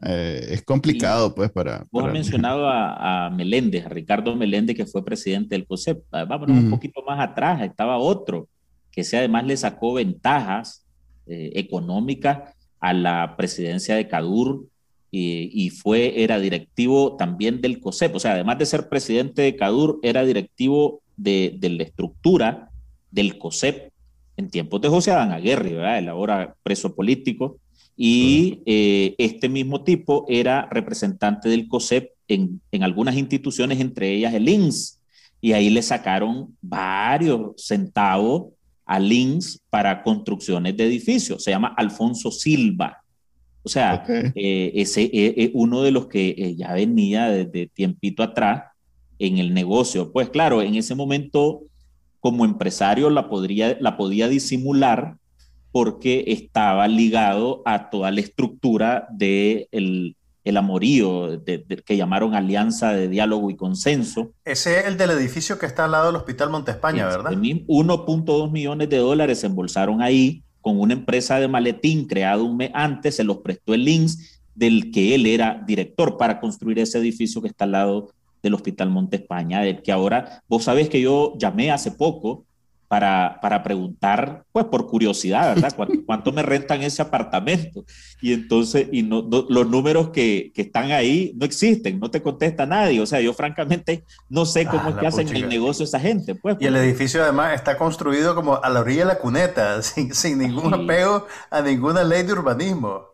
Eh, 0.02 0.48
es 0.52 0.64
complicado, 0.64 1.34
pues, 1.34 1.52
para... 1.52 1.86
Vos 1.92 2.06
has 2.06 2.14
mencionado 2.14 2.68
a, 2.68 3.30
Meléndez, 3.30 3.86
a 3.86 3.90
Ricardo 3.90 4.36
Meléndez, 4.36 4.76
que 4.76 4.86
fue 4.86 5.06
presidente 5.06 5.56
del 5.56 5.66
COSEP. 5.66 6.04
Ah, 6.12 6.26
vámonos 6.26 6.58
un 6.58 6.70
poquito 6.70 7.02
más 7.04 7.20
atrás, 7.20 7.62
estaba 7.62 7.98
otro, 7.98 8.48
que 8.92 9.04
se 9.04 9.18
además 9.18 9.46
le 9.46 9.58
sacó 9.58 9.94
ventajas 9.94 10.86
eh, 11.28 11.52
económicas 11.56 12.56
a 12.80 12.94
la 12.94 13.36
presidencia 13.38 13.96
de 13.96 14.08
Cadur 14.08 14.68
y, 15.18 15.70
fue, 15.70 16.24
era 16.24 16.40
directivo 16.40 17.16
también 17.16 17.62
del 17.62 17.80
COSEP, 17.80 18.16
o 18.16 18.20
sea, 18.20 18.34
además 18.34 18.58
de 18.58 18.66
ser 18.66 18.90
presidente 18.90 19.42
de 19.42 19.56
CADUR, 19.56 20.00
era 20.04 20.26
directivo 20.26 21.02
de, 21.16 21.58
la 21.62 21.84
estructura 21.84 22.70
del 23.12 23.38
COSEP 23.38 23.92
en 24.36 24.50
tiempos 24.50 24.82
de 24.82 24.90
José 24.90 25.12
Adán 25.12 25.32
Aguirre, 25.32 25.74
¿verdad? 25.74 26.00
el 26.00 26.10
ahora 26.10 26.56
preso 26.64 26.94
político, 26.94 27.60
y 27.96 28.62
eh, 28.66 29.16
este 29.18 29.48
mismo 29.48 29.86
tipo 29.86 30.26
era 30.28 30.68
representante 30.70 31.48
del 31.48 31.70
COSEP 31.70 32.12
en, 32.28 32.60
en, 32.72 32.84
algunas 32.84 33.16
instituciones, 33.16 33.80
entre 33.80 34.12
ellas 34.12 34.34
el 34.34 34.50
INS, 34.50 35.00
y 35.40 35.54
ahí 35.54 35.70
le 35.70 35.82
sacaron 35.82 36.58
varios 36.62 37.54
centavos 37.56 38.48
al 38.86 39.12
INS 39.12 39.62
para 39.70 40.04
construcciones 40.04 40.76
de 40.76 40.86
edificios. 40.86 41.42
Se 41.44 41.52
llama 41.52 41.74
Alfonso 41.78 42.32
Silva. 42.32 43.02
O 43.66 43.70
sea, 43.70 44.04
eh, 44.08 44.72
ese 44.76 45.06
es 45.06 45.10
eh, 45.12 45.34
eh, 45.38 45.52
uno 45.56 45.82
de 45.82 45.90
los 45.90 46.06
que 46.06 46.56
ya 46.56 46.74
venía 46.74 47.30
desde 47.30 47.66
tiempito 47.66 48.22
atrás 48.22 48.66
en 49.18 49.40
el 49.40 49.56
negocio. 49.56 50.12
Pues 50.12 50.30
claro, 50.30 50.62
en 50.62 50.76
ese 50.76 50.94
momento, 50.94 51.64
como 52.20 52.46
empresario 52.46 53.10
la, 53.10 53.28
podría, 53.28 53.76
la 53.82 53.98
podía 53.98 54.28
disimular 54.28 55.18
porque 55.72 56.26
estaba 56.28 56.88
ligado 56.88 57.64
a 57.66 57.90
toda 57.90 58.12
la 58.12 58.22
estructura 58.22 59.08
del 59.12 59.68
de 59.72 60.16
el 60.46 60.58
amorío 60.58 61.44
que 61.44 61.98
llamaron 61.98 62.36
Alianza 62.36 62.94
de 62.94 63.08
Diálogo 63.08 63.50
y 63.50 63.56
Consenso. 63.56 64.32
Ese 64.46 64.78
es 64.78 64.86
el 64.86 64.96
del 64.96 65.10
edificio 65.10 65.58
que 65.58 65.66
está 65.66 65.86
al 65.86 65.92
lado 65.92 66.06
del 66.06 66.18
Hospital 66.18 66.52
Montespaña, 66.52 67.08
¿verdad? 67.08 67.32
1.2 67.32 68.52
millones 68.52 68.90
de 68.90 68.98
dólares 68.98 69.40
se 69.40 69.48
embolsaron 69.48 70.04
ahí 70.04 70.45
con 70.66 70.82
una 70.82 70.94
empresa 70.94 71.40
de 71.40 71.48
maletín 71.48 72.08
creada 72.08 72.42
un 72.42 72.58
mes 72.58 72.72
antes, 72.74 73.18
se 73.18 73.24
los 73.24 73.38
prestó 73.38 73.76
el 73.76 73.86
LINS, 73.86 74.42
del 74.56 74.90
que 74.90 75.14
él 75.14 75.28
era 75.28 75.64
director 75.68 76.18
para 76.18 76.40
construir 76.40 76.80
ese 76.80 76.98
edificio 76.98 77.40
que 77.40 77.50
está 77.50 77.66
al 77.66 77.74
lado 77.74 78.10
del 78.42 78.56
Hospital 78.56 78.90
Montespaña, 78.90 79.62
del 79.62 79.84
que 79.84 79.92
ahora, 79.92 80.42
vos 80.50 80.64
sabés 80.64 80.90
que 80.90 81.00
yo 81.00 81.36
llamé 81.38 81.70
hace 81.70 81.92
poco 81.92 82.46
para, 82.96 83.40
para 83.42 83.62
preguntar, 83.62 84.46
pues 84.54 84.68
por 84.68 84.88
curiosidad, 84.88 85.54
¿verdad? 85.54 85.76
¿Cuánto, 86.06 86.32
me 86.32 86.44
rentan 86.44 86.82
ese 86.82 87.02
apartamento? 87.02 87.84
Y 88.22 88.32
entonces, 88.32 88.88
y 88.90 89.04
no, 89.04 89.22
los 89.50 89.68
números 89.68 90.12
que, 90.12 90.54
que, 90.56 90.62
están 90.62 90.94
ahí 90.94 91.34
no 91.36 91.46
existen, 91.46 92.00
no 92.00 92.10
te 92.10 92.22
contesta 92.22 92.66
nadie. 92.66 93.02
O 93.02 93.06
sea, 93.06 93.20
yo 93.20 93.34
francamente 93.34 94.06
no 94.30 94.46
sé 94.46 94.66
cómo 94.66 94.84
ah, 94.86 94.90
es 94.92 94.96
que 94.96 95.08
hacen 95.08 95.28
el 95.36 95.50
negocio 95.50 95.84
esa 95.84 96.00
gente. 96.00 96.36
Pues, 96.36 96.56
y 96.62 96.68
el 96.68 96.78
edificio 96.78 97.22
además 97.22 97.54
está 97.56 97.78
construido 97.78 98.34
como 98.34 98.64
a 98.64 98.70
la 98.70 98.80
orilla 98.80 99.02
de 99.02 99.08
la 99.08 99.20
cuneta, 99.20 99.82
sin, 99.82 100.16
sin 100.16 100.38
ningún 100.40 100.74
apego 100.74 101.28
a 101.52 101.62
ninguna 101.62 102.02
ley 102.02 102.24
de 102.24 102.32
urbanismo. 102.32 103.08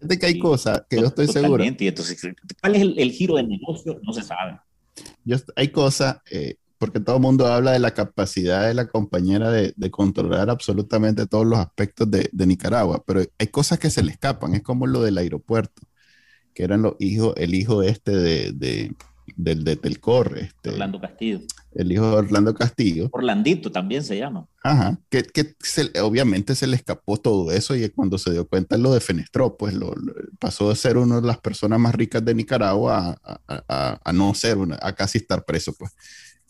De 0.00 0.18
que 0.18 0.24
hay 0.24 0.38
cosas 0.38 0.82
que 0.88 0.96
yo 0.96 1.08
estoy 1.08 1.28
seguro. 1.28 1.62
Y 1.62 1.68
entonces, 1.88 2.26
¿cuál 2.62 2.74
es 2.74 2.80
el, 2.80 2.98
el, 2.98 3.10
giro 3.10 3.34
del 3.36 3.48
negocio? 3.48 4.00
No 4.02 4.14
se 4.14 4.22
sabe. 4.22 4.58
Yo, 5.26 5.36
hay 5.56 5.68
cosas, 5.68 6.22
eh, 6.30 6.56
porque 6.78 7.00
todo 7.00 7.16
el 7.16 7.22
mundo 7.22 7.46
habla 7.46 7.72
de 7.72 7.78
la 7.78 7.92
capacidad 7.92 8.66
de 8.66 8.74
la 8.74 8.86
compañera 8.88 9.50
de, 9.50 9.74
controlar 9.90 10.50
absolutamente 10.50 11.26
todos 11.26 11.46
los 11.46 11.58
aspectos 11.58 12.10
de, 12.10 12.46
Nicaragua, 12.46 13.02
pero 13.06 13.22
hay 13.38 13.46
cosas 13.48 13.78
que 13.78 13.90
se 13.90 14.02
le 14.02 14.12
escapan, 14.12 14.54
es 14.54 14.62
como 14.62 14.86
lo 14.86 15.02
del 15.02 15.18
aeropuerto, 15.18 15.82
que 16.54 16.64
eran 16.64 16.82
los 16.82 16.94
hijos, 16.98 17.34
el 17.36 17.54
hijo 17.54 17.82
este 17.82 18.12
de, 18.12 18.94
del 19.34 19.64
de 19.64 19.76
Telcor. 19.76 20.38
Este, 20.38 20.70
Orlando 20.70 21.00
Castillo. 21.00 21.40
El 21.74 21.92
hijo 21.92 22.08
de 22.08 22.16
Orlando 22.16 22.54
Castillo. 22.54 23.08
Orlandito 23.12 23.70
también 23.70 24.02
se 24.02 24.16
llama. 24.16 24.46
Ajá, 24.62 24.98
que, 25.10 25.22
que 25.22 25.54
obviamente 26.00 26.54
se 26.54 26.66
le 26.66 26.76
escapó 26.76 27.18
todo 27.18 27.52
eso 27.52 27.76
y 27.76 27.88
cuando 27.90 28.18
se 28.18 28.32
dio 28.32 28.48
cuenta 28.48 28.76
lo 28.78 28.92
defenestró, 28.92 29.56
pues 29.56 29.74
lo, 29.74 29.94
pasó 30.38 30.70
de 30.70 30.76
ser 30.76 30.96
una 30.96 31.20
de 31.20 31.26
las 31.26 31.38
personas 31.38 31.78
más 31.78 31.94
ricas 31.94 32.24
de 32.24 32.34
Nicaragua 32.34 33.18
a, 33.22 33.40
a, 33.46 34.00
a 34.02 34.12
no 34.12 34.34
ser, 34.34 34.58
una, 34.58 34.78
a 34.80 34.94
casi 34.94 35.18
estar 35.18 35.44
preso, 35.44 35.74
pues 35.78 35.92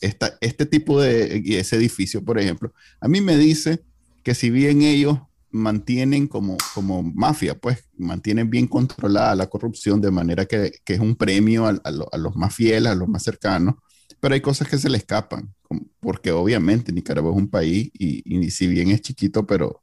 este 0.01 0.67
tipo 0.67 1.01
de, 1.01 1.43
ese 1.59 1.77
edificio, 1.77 2.25
por 2.25 2.39
ejemplo, 2.39 2.73
a 3.01 3.09
mí 3.09 3.21
me 3.21 3.37
dice 3.37 3.83
que 4.23 4.35
si 4.35 4.51
bien 4.51 4.83
ellos 4.83 5.19
mantienen 5.51 6.27
como, 6.27 6.57
como 6.75 7.03
mafia, 7.03 7.57
pues 7.57 7.85
mantienen 7.97 8.51
bien 8.51 8.67
controlada 8.67 9.35
la 9.35 9.47
corrupción 9.47 10.01
de 10.01 10.11
manera 10.11 10.45
que, 10.45 10.73
que 10.85 10.95
es 10.95 11.01
un 11.01 11.17
premio 11.17 11.67
a, 11.67 11.81
a, 11.83 12.19
los 12.19 12.37
más 12.37 12.55
fieles, 12.55 12.93
a 12.93 12.95
los 12.95 13.09
más 13.09 13.23
cercanos, 13.23 13.77
pero 14.21 14.35
hay 14.35 14.41
cosas 14.41 14.69
que 14.69 14.79
se 14.79 14.91
le 14.91 14.99
escapan, 14.99 15.55
porque 16.01 16.31
obviamente 16.31 16.93
Nicaragua 16.93 17.31
es 17.31 17.37
un 17.37 17.49
país 17.49 17.91
y, 17.95 18.23
y 18.25 18.51
si 18.51 18.67
bien 18.67 18.91
es 18.91 19.01
chiquito, 19.01 19.47
pero 19.47 19.83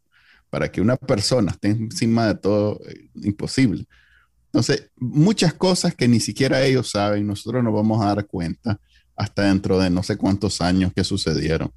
para 0.50 0.72
que 0.72 0.82
una 0.82 0.98
persona 0.98 1.52
esté 1.52 1.70
encima 1.70 2.28
de 2.28 2.36
todo, 2.36 2.80
eh, 2.88 3.10
imposible. 3.24 3.88
Entonces, 4.46 4.92
muchas 4.98 5.56
cosas 5.56 5.96
que 5.96 6.08
ni 6.08 6.20
siquiera 6.20 6.64
ellos 6.64 6.92
saben, 6.92 7.26
nosotros 7.26 7.64
nos 7.64 7.74
vamos 7.74 8.04
a 8.04 8.14
dar 8.14 8.28
cuenta 8.28 8.80
hasta 9.16 9.44
dentro 9.44 9.80
de 9.80 9.90
no 9.90 10.04
sé 10.04 10.18
cuántos 10.18 10.62
años 10.62 10.92
que 10.96 11.04
sucedieron. 11.04 11.72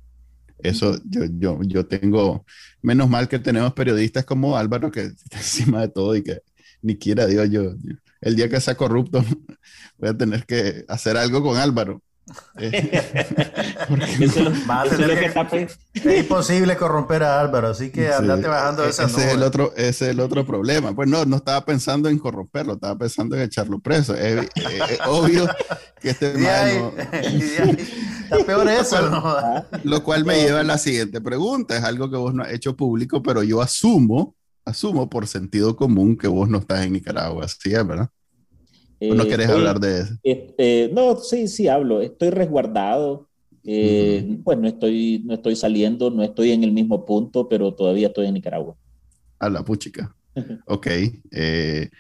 Eso 0.58 0.98
yo, 1.04 1.24
yo, 1.38 1.60
yo 1.62 1.86
tengo, 1.86 2.44
menos 2.82 3.08
mal 3.10 3.28
que 3.28 3.38
tenemos 3.38 3.74
periodistas 3.74 4.24
como 4.24 4.56
Álvaro 4.56 4.90
que 4.90 5.00
está 5.24 5.38
encima 5.38 5.82
de 5.82 5.88
todo 5.88 6.16
y 6.16 6.22
que 6.22 6.40
ni 6.82 6.96
quiera 6.96 7.26
Dios, 7.26 7.50
yo, 7.50 7.74
el 8.20 8.36
día 8.36 8.48
que 8.48 8.60
sea 8.60 8.76
corrupto 8.76 9.24
voy 9.98 10.08
a 10.10 10.16
tener 10.16 10.46
que 10.46 10.84
hacer 10.88 11.16
algo 11.16 11.42
con 11.42 11.56
Álvaro. 11.56 12.02
es 12.58 12.74
imposible 16.18 16.76
corromper 16.76 17.22
a 17.22 17.40
Álvaro, 17.40 17.68
así 17.68 17.90
que 17.90 18.12
andate 18.12 18.48
bajando 18.48 18.84
esa 18.84 19.04
ese 19.04 19.28
es 19.28 19.34
el 19.34 19.44
otro 19.44 19.72
Ese 19.76 20.06
es 20.06 20.10
el 20.10 20.18
otro 20.18 20.44
problema. 20.44 20.92
Pues 20.94 21.08
no, 21.08 21.24
no 21.24 21.36
estaba 21.36 21.64
pensando 21.64 22.08
en 22.08 22.18
corromperlo, 22.18 22.72
estaba 22.74 22.98
pensando 22.98 23.36
en 23.36 23.42
echarlo 23.42 23.78
preso. 23.78 24.12
Es, 24.14 24.48
obvio 25.06 25.48
que 26.00 26.10
este 26.10 26.26
hermano... 26.32 26.92
Está 28.26 28.44
peor 28.44 28.68
eso, 28.68 29.08
¿no? 29.08 29.64
Lo 29.84 30.02
cual 30.02 30.24
me 30.24 30.42
lleva 30.42 30.58
a 30.58 30.64
la 30.64 30.78
siguiente 30.78 31.20
pregunta. 31.20 31.76
Es 31.76 31.84
algo 31.84 32.10
que 32.10 32.16
vos 32.16 32.34
no 32.34 32.42
has 32.42 32.52
hecho 32.52 32.74
público, 32.74 33.22
pero 33.22 33.44
yo 33.44 33.62
asumo, 33.62 34.34
asumo 34.64 35.08
por 35.08 35.28
sentido 35.28 35.76
común 35.76 36.16
que 36.16 36.26
vos 36.26 36.48
no 36.48 36.58
estás 36.58 36.84
en 36.84 36.94
Nicaragua, 36.94 37.46
¿sí 37.46 37.72
es 37.72 37.84
no 39.00 39.22
eh, 39.24 39.28
querés 39.28 39.48
hablar 39.48 39.80
de 39.80 40.00
eso? 40.00 40.14
Este, 40.22 40.90
no, 40.92 41.16
sí, 41.18 41.48
sí 41.48 41.68
hablo. 41.68 42.00
Estoy 42.00 42.30
resguardado. 42.30 43.28
Eh, 43.64 44.38
Pues 44.44 44.58
no 44.58 44.68
estoy, 44.68 45.22
no 45.24 45.34
estoy 45.34 45.56
saliendo, 45.56 46.10
no 46.10 46.22
estoy 46.22 46.52
en 46.52 46.62
el 46.62 46.72
mismo 46.72 47.04
punto, 47.04 47.48
pero 47.48 47.74
todavía 47.74 48.08
estoy 48.08 48.26
en 48.26 48.34
Nicaragua. 48.34 48.76
A 49.38 49.48
la 49.48 49.62
puchica. 49.64 50.14
ok. 50.66 50.86
Eh, 51.32 51.90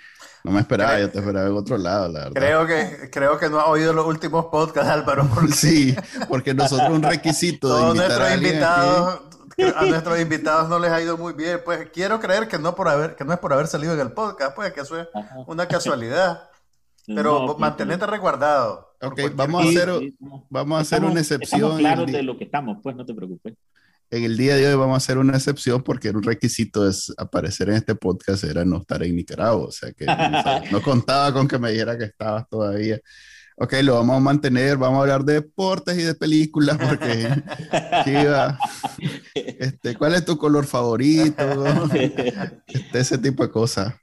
no 0.44 0.52
me 0.52 0.60
esperaba, 0.60 1.00
yo 1.00 1.10
te 1.10 1.18
esperaba 1.18 1.48
en 1.48 1.56
otro 1.56 1.76
lado, 1.76 2.08
la 2.08 2.28
verdad. 2.28 2.34
Creo 2.34 2.66
que, 2.68 3.10
creo 3.10 3.36
que 3.36 3.50
no 3.50 3.58
ha 3.58 3.66
oído 3.66 3.92
los 3.92 4.06
últimos 4.06 4.46
podcasts, 4.46 4.88
Álvaro. 4.88 5.28
Sí, 5.52 5.96
porque 6.28 6.54
nosotros 6.54 6.88
un 6.90 7.02
requisito 7.02 7.76
de 7.76 7.88
invitar 7.88 8.22
a 8.22 8.34
invitados, 8.36 9.20
a 9.74 9.84
nuestros 9.86 10.20
invitados 10.20 10.68
no 10.68 10.78
les 10.78 10.92
ha 10.92 11.02
ido 11.02 11.18
muy 11.18 11.32
bien. 11.32 11.60
Pues 11.64 11.88
quiero 11.92 12.20
creer 12.20 12.46
que 12.46 12.60
no, 12.60 12.76
por 12.76 12.88
haber, 12.88 13.16
que 13.16 13.24
no 13.24 13.32
es 13.32 13.40
por 13.40 13.52
haber 13.52 13.66
salido 13.66 13.92
en 13.94 13.98
el 13.98 14.12
podcast, 14.12 14.54
pues 14.54 14.72
que 14.72 14.82
eso 14.82 15.00
es 15.00 15.08
una 15.48 15.66
casualidad. 15.66 16.48
Pero 17.06 17.56
mantenerte 17.58 18.06
resguardado. 18.06 18.94
Ok, 19.00 19.20
vamos 19.34 19.64
a 19.64 19.68
hacer, 19.68 20.12
vamos 20.48 20.78
a 20.78 20.80
hacer 20.80 21.04
una 21.04 21.20
excepción. 21.20 21.60
Estamos 21.60 21.78
claros 21.78 22.12
de 22.12 22.22
lo 22.22 22.36
que 22.38 22.44
estamos, 22.44 22.78
pues 22.82 22.96
no 22.96 23.04
te 23.04 23.14
preocupes. 23.14 23.54
En 24.08 24.22
el 24.22 24.36
día 24.36 24.54
de 24.54 24.68
hoy 24.68 24.74
vamos 24.76 24.94
a 24.94 24.98
hacer 24.98 25.18
una 25.18 25.36
excepción 25.36 25.82
porque 25.82 26.10
un 26.10 26.22
requisito 26.22 26.88
es 26.88 27.12
aparecer 27.18 27.68
en 27.70 27.76
este 27.76 27.96
podcast 27.96 28.44
era 28.44 28.64
no 28.64 28.78
estar 28.78 29.02
en 29.02 29.16
Nicaragua. 29.16 29.66
O 29.66 29.72
sea 29.72 29.92
que 29.92 30.06
no, 30.70 30.80
contaba 30.82 31.32
con 31.32 31.48
que 31.48 31.58
me 31.58 31.72
dijera 31.72 31.98
que 31.98 32.04
estabas 32.04 32.48
todavía. 32.48 33.00
Ok, 33.56 33.74
lo 33.82 33.94
vamos 33.94 34.16
a 34.16 34.20
mantener, 34.20 34.76
vamos 34.76 34.98
a 34.98 35.02
hablar 35.02 35.24
de 35.24 35.34
deportes 35.34 35.98
y 35.98 36.02
de 36.02 36.14
películas 36.14 36.76
porque 36.76 37.28
este, 39.34 39.96
¿cuál 39.96 40.14
es 40.14 40.24
tu 40.24 40.36
color 40.38 40.66
favorito? 40.66 41.42
Este, 42.66 42.98
ese 42.98 43.18
tipo 43.18 43.42
de 43.42 43.50
cosas. 43.50 43.94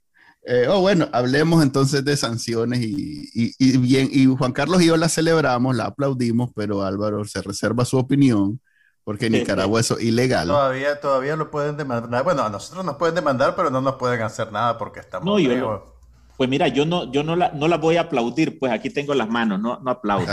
Eh, 0.46 0.68
oh, 0.70 0.82
bueno, 0.82 1.08
hablemos 1.14 1.64
entonces 1.64 2.04
de 2.04 2.18
sanciones 2.18 2.82
y, 2.82 3.78
bien, 3.78 4.10
y 4.12 4.26
Juan 4.26 4.52
Carlos 4.52 4.82
y 4.82 4.88
yo 4.88 4.98
la 4.98 5.08
celebramos, 5.08 5.76
la 5.76 5.86
aplaudimos, 5.86 6.52
pero 6.54 6.84
Álvaro 6.84 7.24
se 7.24 7.42
reserva 7.42 7.86
su 7.86 7.98
opinión 7.98 8.60
porque 9.06 9.28
en 9.28 9.34
Nicaragua 9.34 9.80
eso 9.80 9.98
es 9.98 10.06
ilegal. 10.06 10.48
Todavía, 10.48 11.00
todavía 11.00 11.36
lo 11.36 11.50
pueden 11.50 11.78
demandar. 11.78 12.24
Bueno, 12.24 12.44
a 12.44 12.50
nosotros 12.50 12.86
nos 12.86 12.96
pueden 12.96 13.16
demandar, 13.16 13.56
pero 13.56 13.70
no 13.70 13.82
nos 13.82 13.96
pueden 13.96 14.22
hacer 14.22 14.52
nada 14.52 14.78
porque 14.78 15.00
estamos. 15.00 15.26
No, 15.26 15.40
yo 15.40 15.96
Pues 16.38 16.50
mira, 16.50 16.68
yo 16.68 16.86
no, 16.86 17.12
yo 17.12 17.24
no 17.24 17.36
la, 17.36 17.52
no 17.52 17.68
la 17.68 17.78
voy 17.78 17.98
a 17.98 18.02
aplaudir, 18.02 18.60
pues 18.60 18.72
aquí 18.72 18.90
tengo 18.90 19.14
las 19.14 19.30
manos, 19.30 19.62
no, 19.62 19.80
no 19.82 19.92
aplaudo, 19.92 20.26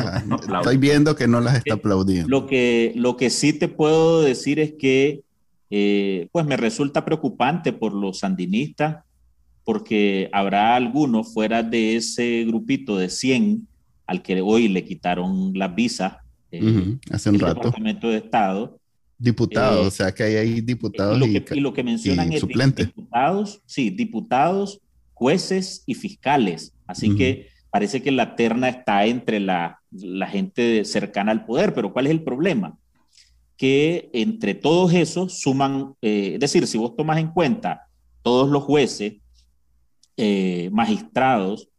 Estoy 0.58 0.76
viendo 0.76 1.14
que 1.14 1.28
no 1.28 1.40
las 1.40 1.56
está 1.56 1.74
aplaudiendo. 1.74 2.28
Lo 2.28 2.46
que, 2.46 2.92
lo 2.96 3.16
que 3.16 3.30
sí 3.30 3.52
te 3.52 3.68
puedo 3.68 4.22
decir 4.22 4.58
es 4.58 4.72
que, 4.78 5.22
eh, 5.70 6.28
pues 6.32 6.46
me 6.46 6.56
resulta 6.56 7.04
preocupante 7.04 7.72
por 7.72 7.92
los 7.92 8.20
sandinistas 8.20 9.04
porque 9.64 10.28
habrá 10.32 10.74
algunos 10.74 11.32
fuera 11.32 11.62
de 11.62 11.96
ese 11.96 12.44
grupito 12.44 12.96
de 12.96 13.08
100 13.08 13.66
al 14.06 14.22
que 14.22 14.40
hoy 14.40 14.68
le 14.68 14.84
quitaron 14.84 15.52
las 15.54 15.74
visas. 15.74 16.16
Eh, 16.50 16.96
hace 17.10 17.28
un 17.28 17.36
el 17.36 17.40
rato. 17.40 17.54
Departamento 17.54 18.08
de 18.08 18.16
Estado. 18.16 18.80
Diputados, 19.16 19.84
eh, 19.84 19.86
o 19.86 19.90
sea 19.90 20.12
que 20.12 20.22
hay, 20.22 20.36
hay 20.36 20.60
diputados 20.62 21.16
y, 21.16 21.20
lo 21.20 21.44
que, 21.44 21.54
y, 21.54 21.60
lo 21.60 21.72
que 21.74 21.84
mencionan 21.84 22.32
es 22.32 22.42
diputados, 22.42 23.60
sí, 23.66 23.90
diputados, 23.90 24.80
jueces 25.12 25.82
y 25.86 25.94
fiscales. 25.94 26.72
Así 26.86 27.14
que 27.14 27.48
parece 27.70 28.02
que 28.02 28.10
la 28.10 28.34
terna 28.34 28.68
está 28.68 29.04
entre 29.06 29.38
la, 29.38 29.80
la 29.90 30.26
gente 30.26 30.84
cercana 30.84 31.32
al 31.32 31.44
poder, 31.44 31.74
pero 31.74 31.92
¿cuál 31.92 32.06
es 32.06 32.12
el 32.12 32.22
problema? 32.22 32.78
Que 33.56 34.08
entre 34.12 34.54
todos 34.54 34.94
esos 34.94 35.40
suman, 35.40 35.94
eh, 36.00 36.32
es 36.34 36.40
decir, 36.40 36.66
si 36.66 36.78
vos 36.78 36.96
tomas 36.96 37.18
en 37.18 37.28
cuenta 37.28 37.86
todos 38.22 38.48
los 38.48 38.62
jueces, 38.64 39.14
eh, 40.22 40.68
magistrados, 40.70 41.70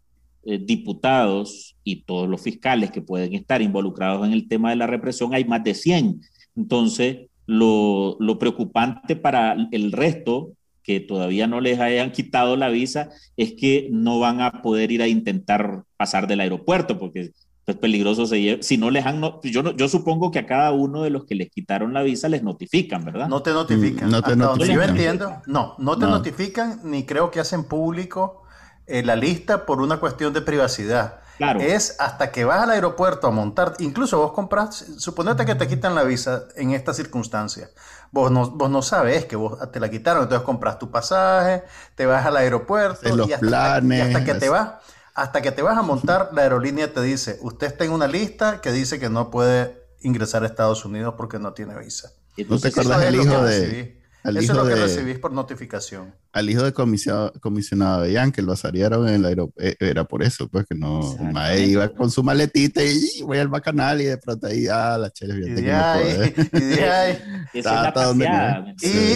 eh, 0.43 0.57
diputados 0.57 1.77
y 1.83 1.97
todos 1.97 2.27
los 2.27 2.41
fiscales 2.41 2.89
que 2.89 3.03
pueden 3.03 3.35
estar 3.35 3.61
involucrados 3.61 4.25
en 4.25 4.33
el 4.33 4.47
tema 4.47 4.71
de 4.71 4.77
la 4.77 4.87
represión, 4.87 5.35
hay 5.35 5.45
más 5.45 5.63
de 5.63 5.75
100. 5.75 6.21
Entonces, 6.55 7.27
lo, 7.45 8.17
lo 8.19 8.39
preocupante 8.39 9.15
para 9.15 9.55
el 9.71 9.91
resto, 9.91 10.53
que 10.81 10.99
todavía 10.99 11.45
no 11.45 11.61
les 11.61 11.79
hayan 11.79 12.11
quitado 12.11 12.57
la 12.57 12.69
visa, 12.69 13.09
es 13.37 13.53
que 13.53 13.89
no 13.91 14.17
van 14.17 14.41
a 14.41 14.63
poder 14.63 14.91
ir 14.91 15.03
a 15.03 15.07
intentar 15.07 15.83
pasar 15.95 16.25
del 16.25 16.39
aeropuerto, 16.39 16.97
porque 16.97 17.33
es 17.67 17.77
peligroso 17.77 18.25
se 18.25 18.59
si 18.61 18.77
no 18.77 18.89
les 18.89 19.05
han, 19.05 19.21
yo, 19.43 19.75
yo 19.75 19.87
supongo 19.87 20.31
que 20.31 20.39
a 20.39 20.45
cada 20.45 20.71
uno 20.71 21.03
de 21.03 21.09
los 21.09 21.25
que 21.25 21.35
les 21.35 21.49
quitaron 21.49 21.93
la 21.93 22.01
visa 22.01 22.27
les 22.27 22.43
notifican, 22.43 23.05
¿verdad? 23.05 23.27
No 23.27 23.41
te 23.41 23.51
notifican. 23.51 24.09
Mm, 24.09 24.11
no 24.11 24.21
te 24.21 24.35
notifican. 24.35 24.75
Yo 24.75 24.83
entiendo, 24.83 25.41
no, 25.45 25.75
no 25.77 25.97
te 25.97 26.05
notifican 26.05 26.81
ni 26.83 27.05
creo 27.05 27.29
que 27.29 27.39
hacen 27.39 27.63
público 27.63 28.43
eh, 28.87 29.03
la 29.03 29.15
lista 29.15 29.65
por 29.65 29.81
una 29.81 29.99
cuestión 29.99 30.33
de 30.33 30.41
privacidad. 30.41 31.19
Claro. 31.37 31.59
Es 31.59 31.95
hasta 31.99 32.31
que 32.31 32.45
vas 32.45 32.61
al 32.61 32.69
aeropuerto 32.69 33.25
a 33.25 33.31
montar, 33.31 33.73
incluso 33.79 34.19
vos 34.19 34.31
compras, 34.31 34.85
suponete 34.97 35.43
que 35.43 35.55
te 35.55 35.67
quitan 35.67 35.95
la 35.95 36.03
visa 36.03 36.43
en 36.55 36.71
esta 36.71 36.93
circunstancia. 36.93 37.69
Vos 38.11 38.31
no, 38.31 38.51
vos 38.51 38.69
no 38.69 38.81
sabes 38.83 39.25
que 39.25 39.35
vos 39.35 39.57
te 39.71 39.79
la 39.79 39.89
quitaron, 39.89 40.23
entonces 40.23 40.45
compras 40.45 40.77
tu 40.77 40.91
pasaje, 40.91 41.63
te 41.95 42.05
vas 42.05 42.25
al 42.25 42.37
aeropuerto 42.37 43.07
y 43.07 43.37
planes, 43.39 43.97
y 43.97 44.01
hasta 44.01 44.23
que 44.23 44.33
te 44.35 44.49
vas 44.49 44.73
hasta 45.21 45.41
que 45.41 45.51
te 45.51 45.61
vas 45.61 45.77
a 45.77 45.83
montar, 45.83 46.31
la 46.33 46.41
aerolínea 46.41 46.91
te 46.91 47.01
dice, 47.01 47.37
usted 47.41 47.67
está 47.67 47.85
en 47.85 47.91
una 47.91 48.07
lista 48.07 48.59
que 48.59 48.71
dice 48.71 48.99
que 48.99 49.07
no 49.07 49.29
puede 49.29 49.85
ingresar 50.01 50.41
a 50.41 50.47
Estados 50.47 50.83
Unidos 50.83 51.13
porque 51.15 51.37
no 51.37 51.53
tiene 51.53 51.77
visa. 51.77 52.11
¿No 52.49 52.59
te 52.59 52.69
acuerdas 52.69 53.01
del 53.01 53.15
hijo 53.15 53.43
de... 53.43 54.00
Eso 54.23 54.39
es 54.39 54.49
lo 54.49 54.67
que 54.67 54.75
recibís 54.75 55.17
por 55.17 55.31
notificación. 55.31 56.13
Al 56.31 56.49
hijo 56.49 56.63
de 56.63 56.73
comisionado, 56.73 57.33
comisionado 57.41 58.03
de 58.03 58.13
Ian, 58.13 58.31
que 58.31 58.41
lo 58.41 58.53
asalieron 58.53 59.07
en 59.07 59.15
el 59.15 59.25
aeropuerto, 59.25 59.61
eh, 59.61 59.75
era 59.79 60.03
por 60.03 60.23
eso, 60.23 60.47
pues 60.47 60.65
que 60.67 60.75
no, 60.75 61.17
mae 61.33 61.61
iba 61.65 61.89
con 61.89 62.11
su 62.11 62.23
maletita 62.23 62.83
y 62.83 63.21
voy 63.23 63.39
al 63.39 63.47
bacanal 63.47 63.99
y 63.99 64.05
de 64.05 64.17
pronto 64.17 64.47
ahí, 64.47 64.67
ah, 64.67 64.97
la 64.97 65.09
chévere, 65.09 65.47
y, 65.47 65.53
de 65.53 65.73
ahí, 65.73 66.33
y, 66.53 66.59
de 66.59 66.89
ahí, 66.89 67.19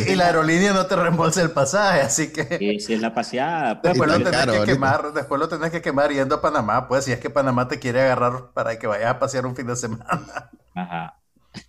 y, 0.09 0.15
la 0.15 0.25
aerolínea 0.25 0.74
no 0.74 0.85
te 0.88 0.95
reembolsa 0.95 1.41
el 1.41 1.51
pasaje, 1.51 2.01
así 2.01 2.33
que... 2.33 2.79
si 2.79 2.93
es 2.93 3.01
la 3.01 3.13
paseada. 3.13 3.81
Pues, 3.85 3.93
después, 3.93 4.09
lo 4.09 4.24
tenés 4.24 4.59
que 4.59 4.65
quemar, 4.65 5.13
después 5.13 5.39
lo 5.39 5.47
tenés 5.47 5.71
que 5.71 5.81
quemar 5.81 6.12
yendo 6.12 6.35
a 6.35 6.41
Panamá, 6.41 6.88
pues 6.88 7.05
si 7.05 7.12
es 7.12 7.19
que 7.19 7.29
Panamá 7.29 7.67
te 7.67 7.79
quiere 7.79 8.01
agarrar 8.01 8.51
para 8.53 8.77
que 8.79 8.88
vayas 8.88 9.12
a 9.12 9.19
pasear 9.19 9.45
un 9.45 9.55
fin 9.55 9.67
de 9.67 9.75
semana. 9.75 10.50
Ajá. 10.74 11.19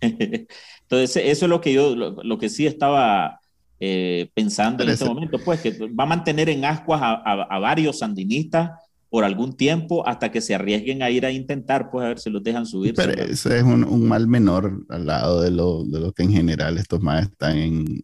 Entonces, 0.01 1.23
eso 1.25 1.45
es 1.45 1.49
lo 1.49 1.61
que 1.61 1.73
yo, 1.73 1.95
lo, 1.95 2.37
que 2.37 2.49
sí 2.49 2.65
estaba 2.65 3.39
eh, 3.79 4.29
pensando 4.33 4.83
en 4.83 4.89
este 4.89 5.05
momento, 5.05 5.37
pues 5.43 5.61
que 5.61 5.71
va 5.71 6.05
a 6.05 6.07
mantener 6.07 6.49
en 6.49 6.65
ascuas 6.65 7.01
a, 7.03 7.59
varios 7.59 7.99
sandinistas 7.99 8.71
por 9.09 9.23
algún 9.23 9.55
tiempo 9.55 10.07
hasta 10.07 10.31
que 10.31 10.41
se 10.41 10.55
arriesguen 10.55 11.01
a 11.03 11.09
ir 11.09 11.25
a 11.25 11.31
intentar, 11.31 11.89
pues 11.91 12.05
a 12.05 12.09
ver 12.09 12.19
si 12.19 12.29
los 12.29 12.43
dejan 12.43 12.65
subir. 12.65 12.93
Pero 12.95 13.13
ese 13.13 13.57
es 13.57 13.63
un, 13.63 14.07
mal 14.07 14.27
menor 14.27 14.85
al 14.89 15.05
lado 15.05 15.41
de 15.41 15.51
lo, 15.51 15.83
de 15.85 15.99
lo 15.99 16.11
que 16.13 16.23
en 16.23 16.31
general 16.31 16.77
estos 16.77 17.01
más 17.01 17.23
están 17.23 17.57
en, 17.57 18.01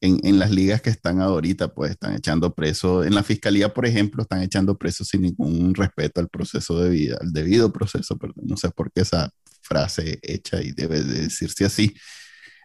en, 0.00 0.20
en, 0.22 0.38
las 0.38 0.50
ligas 0.50 0.82
que 0.82 0.90
están 0.90 1.20
ahorita, 1.20 1.74
pues 1.74 1.92
están 1.92 2.14
echando 2.14 2.54
preso, 2.54 3.04
en 3.04 3.14
la 3.14 3.22
fiscalía, 3.22 3.72
por 3.72 3.86
ejemplo, 3.86 4.22
están 4.22 4.42
echando 4.42 4.76
presos 4.76 5.08
sin 5.08 5.22
ningún 5.22 5.74
respeto 5.74 6.20
al 6.20 6.28
proceso 6.28 6.78
de 6.80 6.90
vida, 6.90 7.18
al 7.20 7.32
debido 7.32 7.72
proceso, 7.72 8.16
perdón, 8.16 8.44
no 8.46 8.56
sé 8.56 8.70
por 8.70 8.90
qué 8.92 9.02
esa 9.02 9.30
frase 9.62 10.18
hecha 10.22 10.60
y 10.62 10.72
debe 10.72 11.02
de 11.02 11.22
decirse 11.22 11.64
así, 11.64 11.94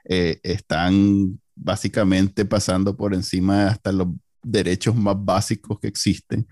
eh, 0.06 0.40
están 0.44 1.40
básicamente 1.56 2.46
pasando 2.46 2.96
por 2.96 3.14
encima 3.14 3.68
hasta 3.68 3.92
los 3.92 4.08
derechos 4.44 4.96
más 4.96 5.16
básicos 5.20 5.80
que 5.80 5.88
existen 5.88 6.48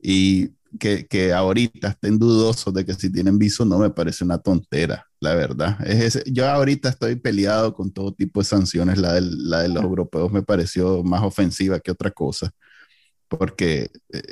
y 0.00 0.50
que, 0.78 1.06
que, 1.06 1.32
ahorita 1.32 1.88
estén 1.88 2.18
dudosos 2.18 2.74
de 2.74 2.84
que 2.84 2.94
si 2.94 3.10
tienen 3.10 3.38
viso 3.38 3.64
no 3.64 3.78
me 3.78 3.90
parece 3.90 4.24
una 4.24 4.38
tontera, 4.38 5.06
la 5.20 5.34
verdad. 5.34 5.78
Es 5.86 6.22
yo 6.26 6.48
ahorita 6.48 6.88
estoy 6.88 7.16
peleado 7.16 7.74
con 7.74 7.92
todo 7.92 8.12
tipo 8.12 8.40
de 8.40 8.44
sanciones, 8.44 8.98
la, 8.98 9.20
la 9.20 9.62
de 9.62 9.68
los 9.68 9.84
europeos 9.84 10.32
me 10.32 10.42
pareció 10.42 11.02
más 11.04 11.22
ofensiva 11.22 11.78
que 11.78 11.92
otra 11.92 12.10
cosa 12.10 12.52
porque 13.38 13.90
eh, 14.12 14.22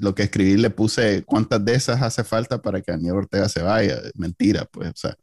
lo 0.00 0.14
que 0.14 0.24
escribí 0.24 0.56
le 0.56 0.70
puse 0.70 1.22
cuántas 1.24 1.64
de 1.64 1.74
esas 1.74 2.02
hace 2.02 2.24
falta 2.24 2.60
para 2.60 2.80
que 2.80 2.92
Daniel 2.92 3.14
Ortega 3.16 3.48
se 3.48 3.62
vaya. 3.62 4.00
Mentira, 4.14 4.66
pues, 4.66 4.90
o 4.90 4.96
sea. 4.96 5.16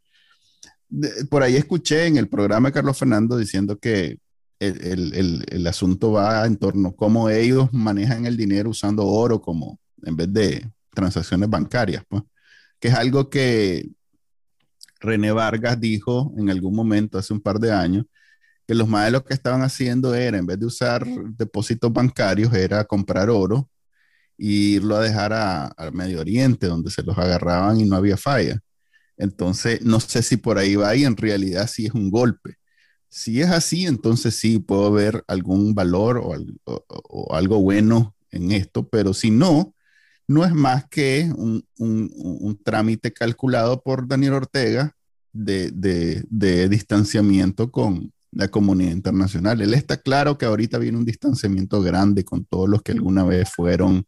por 1.29 1.43
ahí 1.43 1.55
escuché 1.55 2.07
en 2.07 2.17
el 2.17 2.27
programa 2.29 2.69
de 2.69 2.73
Carlos 2.73 2.97
Fernando 2.97 3.37
diciendo 3.37 3.77
que 3.79 4.19
el, 4.59 5.13
el, 5.13 5.45
el, 5.49 5.67
asunto 5.67 6.13
va 6.13 6.45
en 6.45 6.57
torno 6.57 6.89
a 6.89 6.95
cómo 6.95 7.29
ellos 7.29 7.69
manejan 7.73 8.25
el 8.25 8.37
dinero 8.37 8.69
usando 8.69 9.05
oro 9.05 9.41
como 9.41 9.79
en 10.03 10.15
vez 10.15 10.31
de 10.31 10.69
transacciones 10.93 11.49
bancarias, 11.49 12.03
pues, 12.07 12.23
que 12.79 12.87
es 12.87 12.93
algo 12.93 13.29
que 13.29 13.89
René 14.99 15.31
Vargas 15.31 15.79
dijo 15.79 16.33
en 16.37 16.49
algún 16.49 16.75
momento 16.75 17.17
hace 17.17 17.33
un 17.33 17.41
par 17.41 17.59
de 17.59 17.71
años, 17.71 18.05
que 18.67 18.75
los 18.75 18.87
más 18.87 19.11
que 19.23 19.33
estaban 19.33 19.61
haciendo 19.61 20.15
era, 20.15 20.37
en 20.37 20.45
vez 20.45 20.59
de 20.59 20.65
usar 20.65 21.05
depósitos 21.37 21.91
bancarios, 21.93 22.53
era 22.53 22.83
comprar 22.85 23.29
oro 23.29 23.69
e 24.37 24.45
irlo 24.45 24.95
a 24.95 25.01
dejar 25.01 25.33
al 25.33 25.93
Medio 25.93 26.19
Oriente, 26.21 26.67
donde 26.67 26.91
se 26.91 27.03
los 27.03 27.17
agarraban 27.17 27.79
y 27.79 27.85
no 27.85 27.95
había 27.95 28.17
falla. 28.17 28.59
Entonces, 29.17 29.81
no 29.81 29.99
sé 29.99 30.21
si 30.23 30.37
por 30.37 30.57
ahí 30.57 30.75
va 30.75 30.95
y 30.95 31.05
en 31.05 31.15
realidad 31.15 31.69
sí 31.71 31.85
es 31.85 31.93
un 31.93 32.09
golpe. 32.09 32.55
Si 33.09 33.41
es 33.41 33.49
así, 33.49 33.85
entonces 33.85 34.35
sí 34.35 34.59
puedo 34.59 34.91
ver 34.91 35.23
algún 35.27 35.73
valor 35.75 36.21
o, 36.23 37.33
algo 37.33 37.61
bueno 37.61 38.15
en 38.31 38.51
esto, 38.51 38.89
pero 38.89 39.13
si 39.13 39.31
no, 39.31 39.73
no 40.27 40.43
es 40.45 40.53
más 40.53 40.85
que 40.89 41.31
un, 41.35 42.61
trámite 42.63 43.13
calculado 43.13 43.81
por 43.81 44.07
Daniel 44.07 44.33
Ortega 44.33 44.95
de, 45.31 45.71
de 45.71 46.69
distanciamiento 46.69 47.71
con, 47.71 48.11
la 48.35 48.49
comunidad 48.49 48.91
internacional. 48.91 49.61
Él 49.61 49.73
está 49.73 49.97
claro 49.97 50.37
que 50.37 50.45
ahorita 50.45 50.77
viene 50.77 50.97
un 50.97 51.05
distanciamiento 51.05 51.81
grande 51.81 52.23
con 52.23 52.45
todos 52.45 52.69
los 52.69 52.81
que 52.81 52.91
alguna 52.91 53.23
vez 53.23 53.49
fueron 53.49 54.05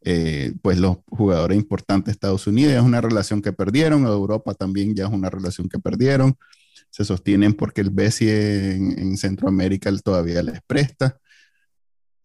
eh, 0.00 0.54
pues 0.62 0.78
los 0.78 0.98
jugadores 1.06 1.56
importantes 1.56 2.06
de 2.06 2.12
Estados 2.12 2.46
Unidos. 2.46 2.74
Es 2.74 2.82
una 2.82 3.00
relación 3.00 3.42
que 3.42 3.52
perdieron, 3.52 4.04
Europa 4.04 4.54
también 4.54 4.94
ya 4.94 5.06
es 5.06 5.12
una 5.12 5.30
relación 5.30 5.68
que 5.68 5.78
perdieron. 5.78 6.34
Se 6.90 7.04
sostienen 7.04 7.52
porque 7.54 7.82
el 7.82 7.90
BESI 7.90 8.30
en, 8.30 8.98
en 8.98 9.16
Centroamérica 9.16 9.94
todavía 9.98 10.42
les 10.42 10.60
presta. 10.66 11.18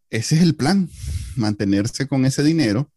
Ese 0.10 0.36
es 0.36 0.42
el 0.42 0.56
plan, 0.56 0.90
mantenerse 1.36 2.08
con 2.08 2.26
ese 2.26 2.42
dinero 2.42 2.90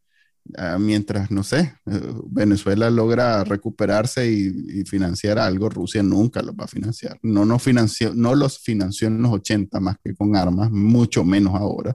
Ah, 0.56 0.78
mientras, 0.78 1.30
no 1.30 1.42
sé, 1.42 1.74
eh, 1.86 2.00
Venezuela 2.26 2.90
logra 2.90 3.44
recuperarse 3.44 4.30
y, 4.30 4.84
financiar 4.84 5.38
algo, 5.38 5.68
Rusia 5.68 6.02
nunca 6.02 6.42
lo 6.42 6.54
va 6.54 6.64
a 6.64 6.68
financiar. 6.68 7.18
No, 7.22 7.44
no, 7.44 7.58
financió, 7.58 8.12
no 8.14 8.34
los 8.34 8.58
financió 8.58 9.08
en 9.08 9.20
los 9.22 9.32
80 9.32 9.80
más 9.80 9.96
que 10.02 10.14
con 10.14 10.36
armas, 10.36 10.70
mucho 10.70 11.24
menos 11.24 11.54
ahora. 11.54 11.94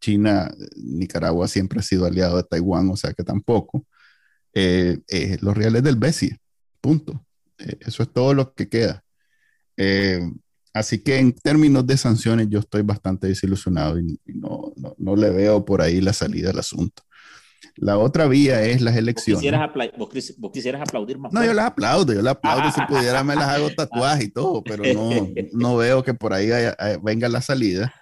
China, 0.00 0.50
Nicaragua 0.76 1.48
siempre 1.48 1.80
ha 1.80 1.82
sido 1.82 2.06
aliado 2.06 2.36
de 2.36 2.44
Taiwán, 2.44 2.90
o 2.90 2.96
sea 2.96 3.12
que 3.12 3.24
tampoco. 3.24 3.86
Eh, 4.54 4.98
eh, 5.08 5.38
los 5.40 5.56
reales 5.56 5.82
del 5.82 5.96
BESI, 5.96 6.36
punto. 6.80 7.24
eso 7.58 8.02
es 8.02 8.12
todo 8.12 8.34
lo 8.34 8.54
que 8.54 8.68
queda. 8.68 9.04
así 10.74 10.98
que 11.02 11.18
en 11.18 11.32
términos 11.32 11.86
de 11.86 11.96
sanciones 11.96 12.48
yo 12.50 12.60
estoy 12.60 12.82
bastante 12.82 13.26
desilusionado 13.28 13.98
y, 13.98 14.20
no, 14.26 14.72
no, 14.76 14.94
no 14.98 15.16
le 15.16 15.30
veo 15.30 15.64
por 15.64 15.82
ahí 15.82 16.00
la 16.00 16.12
salida 16.12 16.50
al 16.50 16.58
asunto. 16.58 17.02
La 17.76 17.98
otra 17.98 18.26
vía 18.26 18.62
es 18.62 18.80
las 18.80 18.96
elecciones. 18.96 19.42
¿Vos 19.96 20.50
quisieras, 20.52 20.82
aplaudir 20.82 21.18
más? 21.18 21.32
No, 21.32 21.44
yo 21.44 21.52
las 21.52 21.66
aplaudo, 21.66 22.12
yo 22.12 22.22
las 22.22 22.32
aplaudo. 22.32 22.70
si 22.72 22.80
pudiera 22.82 23.22
me 23.24 23.34
las 23.34 23.48
hago 23.48 23.70
tatuajes 23.70 24.26
y 24.26 24.30
todo, 24.30 24.62
pero 24.62 24.82
no, 24.92 25.28
no 25.52 25.76
veo 25.76 26.02
que 26.02 26.14
por 26.14 26.32
ahí 26.32 26.48
venga 27.02 27.28
la 27.28 27.40
salida. 27.40 27.92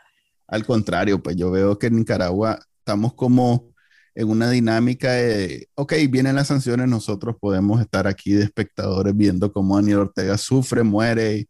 Al 0.46 0.64
contrario, 0.64 1.22
pues 1.22 1.36
yo 1.36 1.50
veo 1.50 1.78
que 1.78 1.88
en 1.88 1.96
Nicaragua 1.96 2.58
estamos 2.78 3.14
como 3.14 3.68
en 4.14 4.30
una 4.30 4.50
dinámica 4.50 5.12
de, 5.12 5.68
ok, 5.74 5.92
vienen 6.10 6.34
las 6.34 6.48
sanciones, 6.48 6.88
nosotros 6.88 7.36
podemos 7.38 7.80
estar 7.80 8.08
aquí 8.08 8.32
de 8.32 8.42
espectadores 8.42 9.14
viendo 9.16 9.52
cómo 9.52 9.76
Daniel 9.76 9.98
Ortega 9.98 10.36
sufre, 10.36 10.82
muere. 10.82 11.48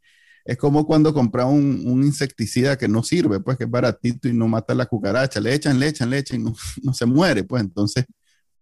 Es 0.49 0.57
como 0.57 0.87
cuando 0.87 1.13
compras 1.13 1.47
un, 1.47 2.03
insecticida 2.03 2.79
que 2.79 2.89
no 2.89 3.03
sirve, 3.03 3.39
pues 3.39 3.59
que 3.59 3.65
es 3.65 3.71
baratito 3.71 4.29
y 4.29 4.33
no 4.33 4.49
mata 4.49 4.75
la 4.75 4.87
cucaracha. 4.87 5.41
Le 5.41 5.53
echan, 5.53 5.79
le 5.79 5.89
echan, 5.89 6.09
le 6.09 6.17
echan 6.17 6.41
y 6.41 6.45
no, 6.45 6.55
no 6.83 6.95
se 6.95 7.05
muere. 7.05 7.45
Pues 7.45 7.63
entonces 7.63 8.07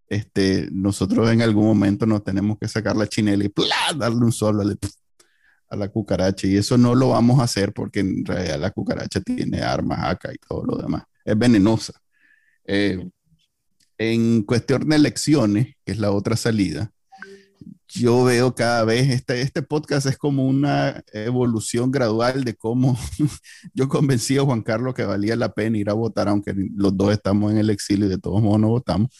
este, 0.08 0.68
nosotros 0.72 1.30
en 1.30 1.42
algún 1.42 1.64
momento 1.64 2.04
nos 2.04 2.24
tenemos 2.24 2.58
que 2.58 2.66
sacar 2.66 2.96
la 2.96 3.06
chinela 3.06 3.44
y 3.44 3.52
darle 3.96 4.18
un 4.18 4.32
solo 4.32 4.64
a 5.68 5.76
la 5.76 5.88
cucaracha. 5.88 6.48
Y 6.48 6.56
eso 6.56 6.76
no 6.76 6.96
lo 6.96 7.10
vamos 7.10 7.38
a 7.38 7.44
hacer 7.44 7.72
porque 7.72 8.00
en 8.00 8.24
realidad 8.24 8.58
la 8.58 8.72
cucaracha 8.72 9.20
tiene 9.20 9.62
armas 9.62 10.00
acá 10.02 10.32
y 10.34 10.38
todo 10.38 10.64
lo 10.64 10.78
demás. 10.78 11.04
Es 11.24 11.38
venenosa. 11.38 11.92
Eh, 12.64 13.08
en 13.96 14.42
cuestión 14.42 14.88
de 14.88 14.96
elecciones, 14.96 15.76
que 15.84 15.92
es 15.92 15.98
la 15.98 16.10
otra 16.10 16.36
salida, 16.36 16.90
yo 17.98 18.24
veo 18.24 18.54
cada 18.54 18.84
vez, 18.84 19.10
este, 19.10 19.40
este 19.40 19.62
podcast 19.62 20.06
es 20.06 20.16
como 20.18 20.46
una 20.46 21.02
evolución 21.12 21.90
gradual 21.90 22.44
de 22.44 22.54
cómo 22.54 22.98
yo 23.74 23.88
convencí 23.88 24.38
a 24.38 24.42
Juan 24.42 24.62
Carlos 24.62 24.94
que 24.94 25.04
valía 25.04 25.36
la 25.36 25.52
pena 25.52 25.78
ir 25.78 25.90
a 25.90 25.94
votar, 25.94 26.28
aunque 26.28 26.54
los 26.54 26.96
dos 26.96 27.12
estamos 27.12 27.52
en 27.52 27.58
el 27.58 27.70
exilio 27.70 28.06
y 28.06 28.10
de 28.10 28.18
todos 28.18 28.42
modos 28.42 28.60
no 28.60 28.68
votamos. 28.68 29.10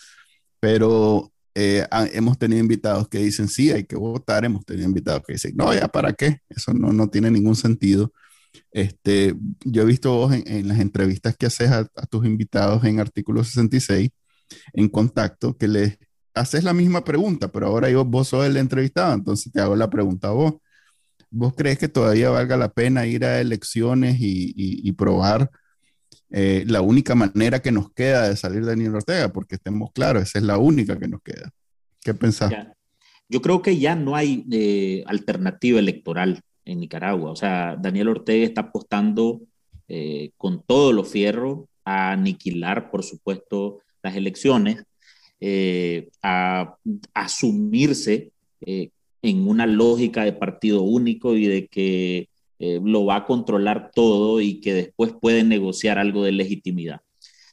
Pero 0.61 1.33
eh, 1.55 1.87
hemos 2.13 2.39
tenido 2.39 2.61
invitados 2.61 3.09
que 3.09 3.19
dicen, 3.19 3.49
sí, 3.49 3.71
hay 3.71 3.85
que 3.85 3.97
votar, 3.97 4.45
hemos 4.45 4.65
tenido 4.65 4.87
invitados 4.87 5.23
que 5.27 5.35
dicen, 5.35 5.55
no, 5.57 5.73
ya 5.75 5.89
para 5.89 6.13
qué, 6.13 6.41
eso 6.49 6.75
no, 6.75 6.93
no 6.93 7.09
tiene 7.09 7.31
ningún 7.31 7.57
sentido. 7.57 8.13
Este, 8.73 9.35
yo 9.65 9.83
he 9.83 9.87
visto 9.87 10.13
vos 10.13 10.35
en, 10.35 10.69
las 10.69 10.81
entrevistas 10.81 11.37
que 11.37 11.47
haces 11.47 11.71
a, 11.71 11.87
tus 12.11 12.27
invitados 12.27 12.85
en 12.85 13.01
artículo 13.01 13.43
66, 13.45 14.11
en 14.75 14.89
contacto, 14.89 15.57
que 15.57 15.69
les 15.69 15.99
haces 16.37 16.63
la 16.63 16.75
misma 16.75 17.03
pregunta, 17.03 17.49
pero 17.49 17.67
ahora 17.67 17.91
yo, 17.91 18.05
vos 18.05 18.29
sos 18.29 18.47
el 18.47 18.57
entrevistado, 18.57 19.15
entonces 19.15 19.53
te 19.53 19.61
hago 19.61 19.75
la 19.75 19.91
pregunta 19.91 20.29
a 20.29 20.33
vos. 20.33 20.55
¿Vos 21.31 21.55
crees 21.57 21.79
que 21.79 21.89
todavía 21.89 22.31
valga 22.31 22.57
la 22.57 22.73
pena 22.73 23.07
ir 23.07 23.25
a 23.25 23.41
elecciones 23.41 24.17
y, 24.21 24.93
probar 24.93 25.51
eh, 26.31 26.65
la 26.67 26.83
única 26.83 27.15
manera 27.15 27.61
que 27.61 27.73
nos 27.73 27.93
queda 27.93 28.29
de 28.29 28.37
salir 28.37 28.61
de 28.61 28.69
Daniel 28.69 28.95
Ortega? 28.95 29.33
Porque 29.33 29.57
estemos 29.57 29.91
claros, 29.93 30.23
esa 30.23 30.39
es 30.39 30.45
la 30.45 30.59
única 30.59 30.99
que 30.99 31.09
nos 31.09 31.23
queda. 31.23 31.51
¿Qué 32.01 32.15
pensás? 32.15 32.53
Yo 33.29 33.43
creo 33.43 33.61
que 33.61 33.79
ya 33.79 33.97
no 33.97 34.15
hay 34.15 34.45
eh, 34.53 35.03
alternativa 35.07 35.81
electoral 35.81 36.41
en 36.65 36.81
Nicaragua. 36.81 37.31
O 37.31 37.37
sea, 37.37 37.77
Daniel 37.77 38.09
Ortega 38.09 38.45
está 38.45 38.61
apostando 38.63 39.41
eh, 39.89 40.31
con 40.37 40.63
todo 40.63 40.93
lo 40.93 41.05
fierro 41.05 41.69
a 41.85 42.13
aniquilar, 42.13 42.91
por 42.91 43.03
supuesto, 43.03 43.81
las 44.03 44.17
elecciones, 44.17 44.85
a, 46.23 46.77
asumirse 47.15 48.31
en 48.61 49.49
una 49.49 49.67
lógica 49.67 50.25
de 50.25 50.33
partido 50.33 50.83
único 50.83 51.37
y 51.37 51.47
de 51.47 51.67
que 51.67 52.29
eh, 52.59 52.81
lo 52.83 53.05
va 53.05 53.17
a 53.17 53.25
controlar 53.27 53.91
todo 53.95 54.41
y 54.41 54.61
que 54.61 54.73
después 54.73 55.13
puede 55.21 55.45
negociar 55.45 55.99
algo 55.99 56.25
de 56.25 56.33
legitimidad. 56.33 57.01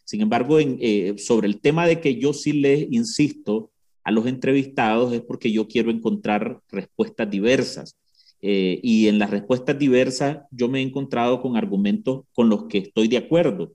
Sin 0.05 0.21
embargo, 0.21 0.59
eh, 0.59 1.15
sobre 1.17 1.47
el 1.47 1.59
tema 1.59 1.87
de 1.87 1.99
que 1.99 2.15
yo 2.15 2.33
sí 2.33 2.53
le 2.53 2.87
insisto 2.91 3.71
a 4.03 4.11
los 4.11 4.27
entrevistados 4.27 5.13
es 5.13 5.21
porque 5.21 5.51
yo 5.51 5.67
quiero 5.67 5.91
encontrar 5.91 6.59
respuestas 6.69 7.29
diversas. 7.29 7.97
Eh, 8.41 8.79
y 8.83 9.07
en 9.07 9.19
las 9.19 9.29
respuestas 9.29 9.79
diversas 9.79 10.39
yo 10.51 10.67
me 10.67 10.79
he 10.79 10.81
encontrado 10.81 11.41
con 11.41 11.55
argumentos 11.55 12.25
con 12.33 12.49
los 12.49 12.65
que 12.65 12.79
estoy 12.79 13.07
de 13.07 13.17
acuerdo. 13.17 13.73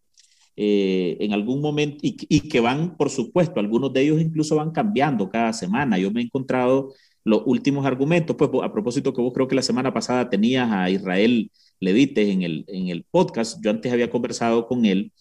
En 0.61 1.33
algún 1.33 1.61
momento, 1.61 1.99
y, 2.03 2.17
y, 2.29 2.49
que 2.49 2.61
van, 2.61 2.97
por 2.97 3.11
supuesto, 3.11 3.61
algunos 3.61 3.93
de 3.93 4.03
ellos 4.03 4.21
incluso 4.21 4.57
van 4.57 4.73
cambiando 4.73 5.29
cada 5.29 5.53
semana. 5.53 5.99
Yo 5.99 6.11
me 6.11 6.21
he 6.21 6.25
encontrado 6.25 6.95
los 7.25 7.43
últimos 7.47 7.87
argumentos, 7.87 8.37
pues 8.37 8.51
a 8.63 8.73
propósito 8.73 9.13
que 9.13 9.23
vos 9.23 9.33
creo 9.35 9.49
que 9.49 9.55
la 9.55 9.63
semana 9.63 9.93
pasada 9.93 10.29
tenías 10.31 10.71
a 10.73 10.91
Israel 10.91 11.51
Levites 11.81 12.29
en 12.29 12.43
el, 12.43 12.65
en 12.69 12.89
el 12.89 13.05
podcast, 13.05 13.63
yo 13.63 13.71
antes 13.71 13.93
había 13.93 14.11
conversado 14.11 14.67
con 14.67 14.85
él 14.85 15.13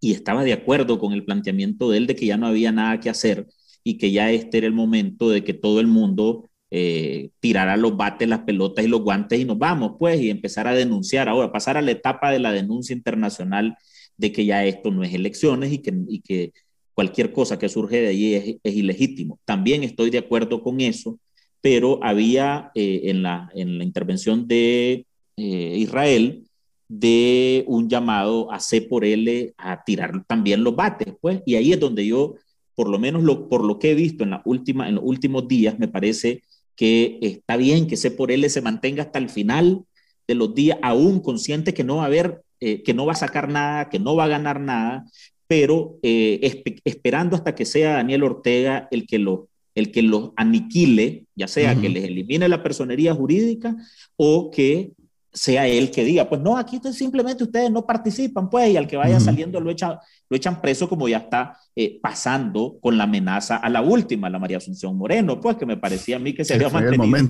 y 0.00 0.12
estaba 0.12 0.44
de 0.44 0.52
acuerdo 0.52 0.98
con 0.98 1.12
el 1.12 1.24
planteamiento 1.24 1.90
de 1.90 1.98
él 1.98 2.06
de 2.06 2.16
que 2.16 2.26
ya 2.26 2.36
no 2.36 2.46
había 2.46 2.72
nada 2.72 2.98
que 3.00 3.10
hacer 3.10 3.46
y 3.84 3.98
que 3.98 4.10
ya 4.10 4.30
este 4.32 4.58
era 4.58 4.66
el 4.66 4.72
momento 4.72 5.30
de 5.30 5.44
que 5.44 5.54
todo 5.54 5.80
el 5.80 5.86
mundo 5.86 6.50
eh, 6.70 7.30
tirara 7.40 7.76
los 7.76 7.96
bates, 7.96 8.28
las 8.28 8.40
pelotas 8.40 8.84
y 8.84 8.88
los 8.88 9.02
guantes 9.02 9.40
y 9.40 9.44
nos 9.44 9.58
vamos, 9.58 9.92
pues, 9.98 10.20
y 10.20 10.30
empezar 10.30 10.66
a 10.66 10.74
denunciar 10.74 11.28
ahora, 11.28 11.52
pasar 11.52 11.76
a 11.76 11.82
la 11.82 11.92
etapa 11.92 12.30
de 12.30 12.38
la 12.40 12.52
denuncia 12.52 12.94
internacional 12.94 13.76
de 14.18 14.32
que 14.32 14.44
ya 14.44 14.66
esto 14.66 14.90
no 14.90 15.02
es 15.02 15.14
elecciones 15.14 15.72
y 15.72 15.78
que, 15.78 16.52
cualquier 16.92 17.32
cosa 17.32 17.58
que 17.58 17.68
surge 17.68 18.00
de 18.00 18.08
allí 18.08 18.34
es, 18.34 18.74
ilegítimo. 18.74 19.38
También 19.44 19.84
estoy 19.84 20.10
de 20.10 20.18
acuerdo 20.18 20.62
con 20.62 20.80
eso, 20.80 21.18
pero 21.60 22.00
había 22.02 22.72
eh, 22.74 23.02
en, 23.04 23.22
la, 23.22 23.50
en 23.54 23.78
la 23.78 23.84
intervención 23.84 24.48
de 24.48 25.06
eh, 25.36 25.74
Israel 25.78 26.42
de 26.88 27.64
un 27.68 27.88
llamado 27.88 28.50
a 28.50 28.60
C 28.60 28.80
por 28.80 29.04
L 29.04 29.54
a 29.58 29.84
tirar 29.84 30.24
también 30.26 30.64
los 30.64 30.74
bates, 30.74 31.14
pues, 31.20 31.42
y 31.46 31.54
ahí 31.54 31.72
es 31.72 31.78
donde 31.78 32.06
yo, 32.06 32.34
por 32.74 32.88
lo 32.88 32.98
menos 32.98 33.22
lo, 33.22 33.48
por 33.48 33.64
lo 33.64 33.78
que 33.78 33.92
he 33.92 33.94
visto 33.94 34.24
en, 34.24 34.30
la 34.30 34.42
última, 34.44 34.88
en 34.88 34.96
los 34.96 35.04
últimos 35.04 35.46
días, 35.46 35.78
me 35.78 35.88
parece 35.88 36.42
que 36.74 37.18
está 37.20 37.56
bien 37.56 37.86
que 37.86 37.96
C 37.96 38.10
por 38.10 38.32
L 38.32 38.48
se 38.48 38.62
mantenga 38.62 39.02
hasta 39.02 39.18
el 39.18 39.28
final 39.28 39.84
de 40.26 40.34
los 40.34 40.54
días, 40.54 40.78
aún 40.82 41.20
consciente 41.20 41.74
que 41.74 41.84
no 41.84 41.96
va 41.96 42.04
a 42.04 42.06
haber, 42.06 42.42
eh, 42.60 42.82
que 42.82 42.94
no 42.94 43.06
va 43.06 43.12
a 43.12 43.16
sacar 43.16 43.48
nada, 43.48 43.88
que 43.88 43.98
no 43.98 44.16
va 44.16 44.24
a 44.24 44.28
ganar 44.28 44.60
nada, 44.60 45.04
pero 45.46 45.98
eh, 46.02 46.62
esperando 46.84 47.36
hasta 47.36 47.54
que 47.54 47.64
sea 47.64 47.94
Daniel 47.94 48.22
Ortega 48.24 48.88
el 48.90 49.06
que 49.06 49.18
lo 49.18 49.48
el 49.78 49.92
que 49.92 50.02
los 50.02 50.30
aniquile, 50.34 51.24
ya 51.36 51.46
sea 51.46 51.80
que 51.80 51.88
les 51.88 52.02
elimine 52.02 52.48
la 52.48 52.64
personería 52.64 53.14
jurídica 53.14 53.76
o 54.16 54.50
que 54.50 54.90
sea 55.32 55.66
él 55.66 55.90
que 55.90 56.04
diga, 56.04 56.28
pues 56.28 56.40
no, 56.40 56.56
aquí 56.56 56.80
simplemente 56.92 57.44
ustedes 57.44 57.70
no 57.70 57.84
participan, 57.84 58.48
pues, 58.48 58.70
y 58.70 58.76
al 58.76 58.86
que 58.86 58.96
vaya 58.96 59.20
saliendo 59.20 59.60
lo, 59.60 59.70
echan, 59.70 59.98
lo 60.28 60.36
echan 60.36 60.60
preso 60.60 60.88
como 60.88 61.08
ya 61.08 61.18
está 61.18 61.56
eh, 61.76 61.98
pasando 62.02 62.78
con 62.80 62.96
la 62.96 63.04
amenaza 63.04 63.56
a 63.56 63.68
la 63.68 63.82
última, 63.82 64.30
la 64.30 64.38
María 64.38 64.56
Asunción 64.56 64.96
Moreno, 64.96 65.40
pues, 65.40 65.56
que 65.56 65.66
me 65.66 65.76
parecía 65.76 66.16
a 66.16 66.18
mí 66.18 66.34
que 66.34 66.44
se 66.44 66.54
había 66.54 66.70
mantenido 66.70 67.28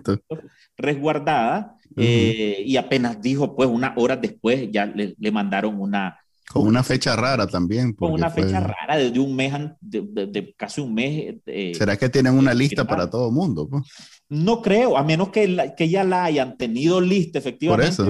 resguardada, 0.77 1.77
eh, 1.97 2.63
y 2.65 2.77
apenas 2.77 3.21
dijo, 3.21 3.57
pues, 3.57 3.69
unas 3.69 3.93
horas 3.97 4.21
después 4.21 4.69
ya 4.71 4.87
le 4.87 5.33
mandaron 5.33 5.81
una, 5.81 6.19
con 6.53 6.67
una 6.67 6.83
fecha 6.83 7.15
rara 7.15 7.47
también. 7.47 7.93
Con 7.93 8.13
una 8.13 8.31
fecha 8.31 8.61
rara 8.61 8.97
de, 8.97 9.19
un 9.21 9.37
mes, 9.37 9.53
de, 9.81 10.55
casi 10.57 10.81
un 10.81 10.95
mes. 10.95 11.37
Eh, 11.47 11.73
¿Será 11.75 11.97
que 11.97 12.09
tienen 12.09 12.35
una 12.35 12.55
lista 12.55 12.87
para 12.87 13.09
todo 13.09 13.29
el 13.29 13.35
mundo? 13.35 13.69
Pues? 13.69 13.85
No 14.31 14.61
creo, 14.61 14.99
a 14.99 15.05
menos 15.05 15.31
que, 15.31 15.73
que 15.77 15.89
ya 15.89 16.05
la 16.05 16.25
hayan 16.25 16.59
tenido 16.59 17.01
lista 17.01 17.39
efectivamente 17.39 18.03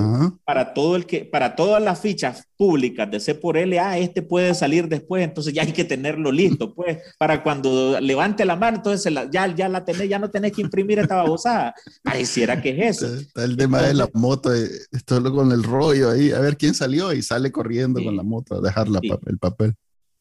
para 0.45 0.75
todo 0.75 0.97
el 0.97 1.07
que, 1.07 1.25
para 1.25 1.55
todas 1.55 1.81
las 1.81 2.01
fichas 2.01 2.45
públicas 2.57 3.09
de 3.09 3.21
C 3.21 3.37
por 3.37 3.57
L, 3.57 3.79
ah, 3.79 3.97
este 3.99 4.23
puede 4.23 4.53
salir 4.55 4.89
después, 4.89 5.23
entonces 5.23 5.55
ya 5.55 5.63
hay 5.63 5.73
que 5.73 5.85
tenerlo 5.85 6.33
listo, 6.33 6.75
pues, 6.77 6.99
para 7.19 7.43
cuando 7.45 8.01
levante 8.01 8.45
la 8.45 8.57
mano, 8.57 8.79
entonces 8.79 9.15
ya, 9.31 9.55
ya 9.55 9.69
la 9.69 9.85
tenés, 9.85 10.09
ya 10.09 10.19
no 10.19 10.29
tenés 10.29 10.53
que 10.53 10.63
imprimir 10.63 10.99
esta 10.99 11.17
babosada. 11.17 11.73
Pareciera 12.03 12.61
que 12.61 12.71
es 12.71 12.97
eso. 12.97 13.15
Está 13.15 13.45
el 13.45 13.57
tema 13.57 13.81
de 13.83 13.95
la 13.95 14.09
moto, 14.13 14.53
eh, 14.53 14.69
esto 14.91 15.23
con 15.33 15.53
el 15.53 15.63
rollo 15.63 16.11
ahí, 16.11 16.33
a 16.33 16.41
ver 16.41 16.57
quién 16.57 16.75
salió 16.75 17.13
y 17.13 17.23
sale 17.23 17.53
corriendo 17.53 18.03
con 18.03 18.17
la 18.17 18.25
dejar 18.63 18.87
el 19.27 19.39
papel. 19.39 19.75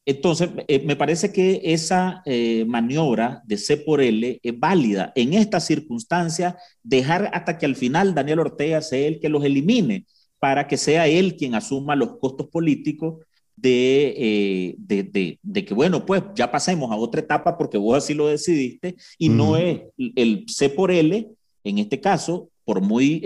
Entonces, 0.07 0.49
eh, 0.69 0.81
me 0.85 0.95
parece 0.95 1.33
que 1.33 1.59
esa 1.65 2.21
eh, 2.25 2.63
maniobra 2.65 3.43
de 3.45 3.57
C 3.57 3.75
por 3.75 3.99
L 3.99 4.39
es 4.41 4.57
válida. 4.57 5.11
En 5.15 5.33
esta 5.33 5.59
circunstancia, 5.59 6.57
dejar 6.81 7.29
hasta 7.33 7.57
que 7.57 7.65
al 7.65 7.75
final 7.75 8.15
Daniel 8.15 8.39
Ortega 8.39 8.81
sea 8.81 9.05
el 9.05 9.19
que 9.19 9.27
los 9.27 9.43
elimine 9.43 10.05
para 10.39 10.65
que 10.65 10.77
sea 10.77 11.07
él 11.07 11.35
quien 11.35 11.55
asuma 11.55 11.97
los 11.97 12.19
costos 12.19 12.47
políticos 12.47 13.15
de, 13.57 14.13
eh, 14.17 14.75
de, 14.77 15.39
de, 15.43 15.65
que, 15.65 15.73
bueno, 15.73 16.05
pues 16.05 16.23
ya 16.33 16.49
pasemos 16.49 16.89
a 16.89 16.95
otra 16.95 17.19
etapa 17.19 17.57
porque 17.57 17.77
vos 17.77 17.97
así 17.97 18.13
lo 18.13 18.27
decidiste 18.27 18.95
y 19.17 19.27
no 19.27 19.57
es 19.57 19.81
el 19.97 20.45
C 20.47 20.69
por 20.69 20.89
L, 20.89 21.27
en 21.65 21.77
este 21.79 21.99
caso, 21.99 22.49
por 22.63 22.79
muy 22.79 23.21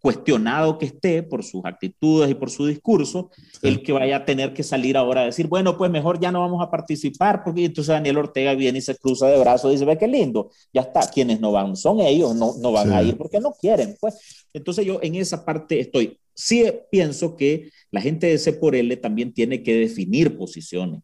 cuestionado 0.00 0.78
que 0.78 0.86
esté 0.86 1.22
por 1.22 1.42
sus 1.42 1.64
actitudes 1.64 2.30
y 2.30 2.34
por 2.34 2.50
su 2.50 2.66
discurso, 2.66 3.30
el 3.62 3.82
que 3.82 3.92
vaya 3.92 4.18
a 4.18 4.24
tener 4.24 4.54
que 4.54 4.62
salir 4.62 4.96
ahora 4.96 5.22
a 5.22 5.24
decir, 5.26 5.48
bueno, 5.48 5.76
pues 5.76 5.90
mejor 5.90 6.20
ya 6.20 6.30
no 6.30 6.40
vamos 6.40 6.62
a 6.62 6.70
participar, 6.70 7.42
porque 7.42 7.64
entonces 7.64 7.88
Daniel 7.88 8.18
Ortega 8.18 8.54
viene 8.54 8.78
y 8.78 8.82
se 8.82 8.96
cruza 8.96 9.26
de 9.26 9.38
brazos 9.38 9.70
y 9.70 9.74
dice, 9.74 9.84
ve 9.84 9.98
qué 9.98 10.06
lindo, 10.06 10.50
ya 10.72 10.82
está, 10.82 11.00
quienes 11.10 11.40
no 11.40 11.52
van 11.52 11.76
son 11.76 12.00
ellos, 12.00 12.34
no, 12.34 12.54
no 12.58 12.72
van 12.72 12.92
a 12.92 13.02
ir 13.02 13.16
porque 13.16 13.40
no 13.40 13.52
quieren, 13.52 13.96
pues. 14.00 14.46
Entonces 14.52 14.86
yo 14.86 15.00
en 15.02 15.16
esa 15.16 15.44
parte 15.44 15.80
estoy, 15.80 16.18
sí 16.34 16.64
pienso 16.90 17.36
que 17.36 17.70
la 17.90 18.00
gente 18.00 18.28
de 18.28 18.38
C 18.38 18.52
por 18.52 18.76
L 18.76 18.96
también 18.98 19.32
tiene 19.32 19.62
que 19.62 19.74
definir 19.74 20.36
posiciones. 20.36 21.00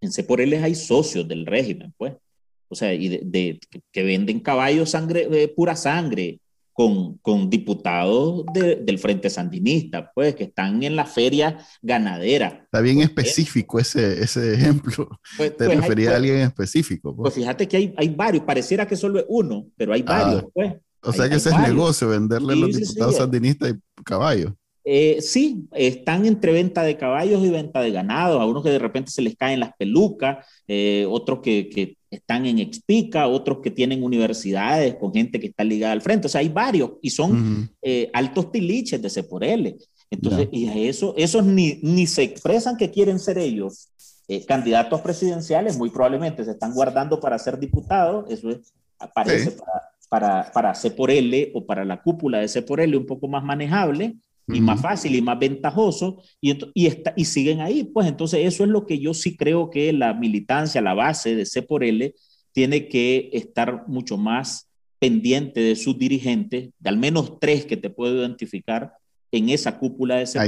En 0.00 0.12
C 0.12 0.22
por 0.22 0.40
L 0.40 0.56
hay 0.56 0.74
socios 0.74 1.28
del 1.28 1.44
régimen, 1.44 1.92
pues. 1.96 2.14
O 2.70 2.74
sea, 2.74 2.92
y 2.92 3.08
de, 3.08 3.60
que 3.92 4.02
venden 4.02 4.40
caballos 4.40 4.90
sangre, 4.90 5.26
eh, 5.30 5.48
pura 5.48 5.74
sangre, 5.74 6.40
con, 7.22 7.50
diputados 7.50 8.44
del 8.54 8.98
Frente 9.00 9.28
Sandinista, 9.28 10.12
pues, 10.14 10.36
que 10.36 10.44
están 10.44 10.80
en 10.84 10.94
la 10.94 11.06
feria 11.06 11.58
ganadera. 11.82 12.60
Está 12.64 12.80
bien 12.80 13.00
específico 13.00 13.80
ese, 13.80 14.22
ese 14.22 14.54
ejemplo. 14.54 15.08
Pues, 15.36 15.56
Te 15.56 15.66
pues, 15.66 15.80
refería 15.80 16.12
a 16.12 16.16
alguien 16.16 16.36
específico. 16.36 17.16
Pues. 17.16 17.32
pues. 17.32 17.34
fíjate 17.34 17.66
que 17.66 17.76
hay, 17.78 17.94
hay 17.96 18.08
varios, 18.10 18.44
pareciera 18.44 18.86
que 18.86 18.94
solo 18.94 19.18
es 19.18 19.24
uno, 19.28 19.66
pero 19.76 19.92
hay 19.92 20.04
ah, 20.06 20.22
varios, 20.22 20.44
pues. 20.54 20.74
O 21.02 21.12
sea 21.12 21.28
que 21.28 21.36
ese 21.36 21.48
es 21.48 21.58
negocio, 21.58 22.08
venderle 22.08 22.52
a 22.52 22.56
los 22.56 22.76
diputados 22.76 23.16
sandinistas 23.16 23.72
y 23.72 24.02
caballos. 24.04 24.52
Eh, 24.90 25.20
sí, 25.20 25.68
están 25.72 26.24
entre 26.24 26.50
venta 26.52 26.82
de 26.82 26.96
caballos 26.96 27.44
y 27.44 27.50
venta 27.50 27.80
de 27.80 27.90
ganado. 27.90 28.40
A 28.40 28.46
unos 28.46 28.62
que 28.62 28.70
de 28.70 28.78
repente 28.78 29.10
se 29.10 29.20
les 29.20 29.36
caen 29.36 29.60
las 29.60 29.72
pelucas, 29.76 30.46
eh, 30.66 31.06
otros 31.08 31.40
que, 31.40 31.68
que, 31.68 31.98
están 32.10 32.46
en 32.46 32.58
Expica, 32.58 33.28
otros 33.28 33.58
que 33.62 33.70
tienen 33.70 34.02
universidades 34.02 34.94
con 34.94 35.12
gente 35.12 35.38
que 35.38 35.48
está 35.48 35.62
ligada 35.62 35.92
al 35.92 36.00
frente. 36.00 36.26
O 36.26 36.30
sea, 36.30 36.40
hay 36.40 36.48
varios 36.48 36.92
y 37.02 37.10
son 37.10 37.70
eh, 37.82 38.08
altos 38.14 38.50
tiliches 38.50 39.02
de 39.02 39.10
C 39.10 39.24
por 39.24 39.44
L. 39.44 39.76
Entonces, 40.10 40.48
y 40.50 40.66
eso, 40.88 41.12
esos 41.18 41.44
ni, 41.44 41.80
ni 41.82 42.06
se 42.06 42.22
expresan 42.22 42.78
que 42.78 42.90
quieren 42.90 43.18
ser 43.18 43.36
ellos 43.36 43.90
candidatos 44.46 45.02
presidenciales, 45.02 45.76
muy 45.76 45.90
probablemente 45.90 46.44
se 46.44 46.52
están 46.52 46.72
guardando 46.72 47.20
para 47.20 47.38
ser 47.38 47.58
diputados. 47.58 48.24
Eso 48.30 48.48
es, 48.48 48.72
aparece 48.98 49.50
para, 49.50 49.82
para, 50.08 50.52
para 50.52 50.74
C 50.74 50.90
por 50.90 51.10
L 51.10 51.50
o 51.54 51.66
para 51.66 51.84
la 51.84 52.02
cúpula 52.02 52.38
de 52.38 52.48
C 52.48 52.62
por 52.62 52.80
L 52.80 52.96
un 52.96 53.04
poco 53.04 53.28
más 53.28 53.44
manejable 53.44 54.16
y 54.52 54.60
más 54.60 54.80
fácil 54.80 55.14
y 55.14 55.22
más 55.22 55.38
ventajoso 55.38 56.22
y, 56.40 56.58
y, 56.74 56.86
está, 56.86 57.12
y 57.16 57.24
siguen 57.24 57.60
ahí. 57.60 57.84
Pues 57.84 58.06
entonces 58.08 58.40
eso 58.44 58.64
es 58.64 58.70
lo 58.70 58.86
que 58.86 58.98
yo 58.98 59.14
sí 59.14 59.36
creo 59.36 59.70
que 59.70 59.92
la 59.92 60.14
militancia, 60.14 60.80
la 60.80 60.94
base 60.94 61.34
de 61.34 61.46
C 61.46 61.62
por 61.62 61.84
L, 61.84 62.14
tiene 62.52 62.88
que 62.88 63.30
estar 63.32 63.86
mucho 63.88 64.16
más 64.16 64.68
pendiente 64.98 65.60
de 65.60 65.76
sus 65.76 65.98
dirigentes, 65.98 66.70
de 66.78 66.88
al 66.88 66.96
menos 66.96 67.38
tres 67.40 67.64
que 67.64 67.76
te 67.76 67.90
puedo 67.90 68.16
identificar, 68.16 68.94
en 69.30 69.48
esa 69.50 69.78
cúpula 69.78 70.16
de 70.16 70.26
C 70.26 70.38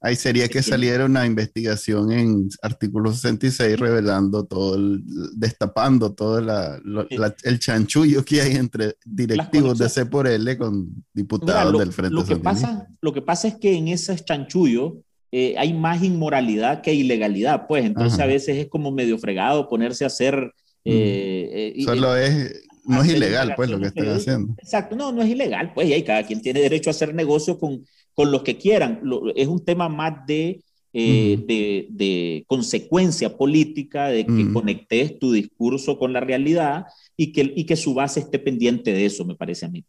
Ahí, 0.00 0.16
sería 0.16 0.48
que 0.48 0.62
saliera 0.62 1.06
una 1.06 1.24
investigación 1.24 2.12
en 2.12 2.48
artículo 2.62 3.12
66 3.12 3.78
revelando 3.78 4.44
todo, 4.44 4.74
el, 4.74 5.02
destapando 5.34 6.12
todo 6.12 6.38
el 6.38 7.58
chanchullo 7.58 8.24
que 8.24 8.42
hay 8.42 8.56
entre 8.56 8.96
directivos 9.04 9.78
de 9.78 9.88
C 9.88 10.06
por 10.06 10.26
L 10.26 10.58
con 10.58 11.04
diputados 11.12 11.78
del 11.78 11.92
Frente 11.92 12.14
lo 12.14 12.24
que 12.24 12.36
pasa 12.36 12.86
Lo 13.00 13.12
que 13.12 13.22
pasa 13.22 13.48
es 13.48 13.56
que 13.56 13.74
en 13.74 13.88
ese 13.88 14.14
chanchullo 14.16 14.98
eh, 15.32 15.54
hay 15.58 15.72
más 15.72 16.02
inmoralidad 16.02 16.80
que 16.82 16.94
ilegalidad, 16.94 17.66
pues. 17.66 17.84
Entonces 17.84 18.18
a 18.18 18.26
veces 18.26 18.56
es 18.56 18.68
como 18.68 18.90
medio 18.90 19.18
fregado 19.18 19.68
ponerse 19.68 20.04
a 20.04 20.08
hacer... 20.08 20.52
Eh, 20.84 21.74
eh, 21.76 21.82
Solo 21.84 22.16
es 22.16 22.62
no 22.88 23.02
es 23.02 23.10
ilegal, 23.10 23.52
pues, 23.54 23.68
lo 23.68 23.78
que 23.78 23.88
están 23.88 24.08
haciendo. 24.08 24.54
Exacto, 24.56 24.96
no, 24.96 25.12
no 25.12 25.20
es 25.22 25.28
ilegal, 25.28 25.72
pues, 25.74 25.88
y 25.88 25.92
ahí 25.92 26.02
cada 26.02 26.22
quien 26.22 26.40
tiene 26.40 26.60
derecho 26.60 26.88
a 26.88 26.92
hacer 26.92 27.14
negocio 27.14 27.58
con, 27.58 27.84
con 28.18 28.32
los 28.32 28.42
que 28.42 28.58
quieran. 28.58 29.00
es 29.36 29.46
un 29.46 29.64
tema 29.64 29.88
más 29.88 30.26
de, 30.26 30.60
de, 30.92 31.86
de, 31.88 32.44
consecuencia 32.48 33.38
política, 33.38 34.08
de 34.08 34.26
que 34.26 34.52
conectes 34.52 35.20
tu 35.20 35.30
discurso 35.30 35.96
con 36.00 36.12
la 36.12 36.18
realidad 36.18 36.86
y 37.16 37.30
que, 37.30 37.52
y 37.54 37.64
que 37.64 37.76
su 37.76 37.94
base 37.94 38.18
esté 38.18 38.40
pendiente 38.40 38.92
de 38.92 39.06
eso, 39.06 39.24
me 39.24 39.36
parece 39.36 39.66
a 39.66 39.68
mí. 39.68 39.84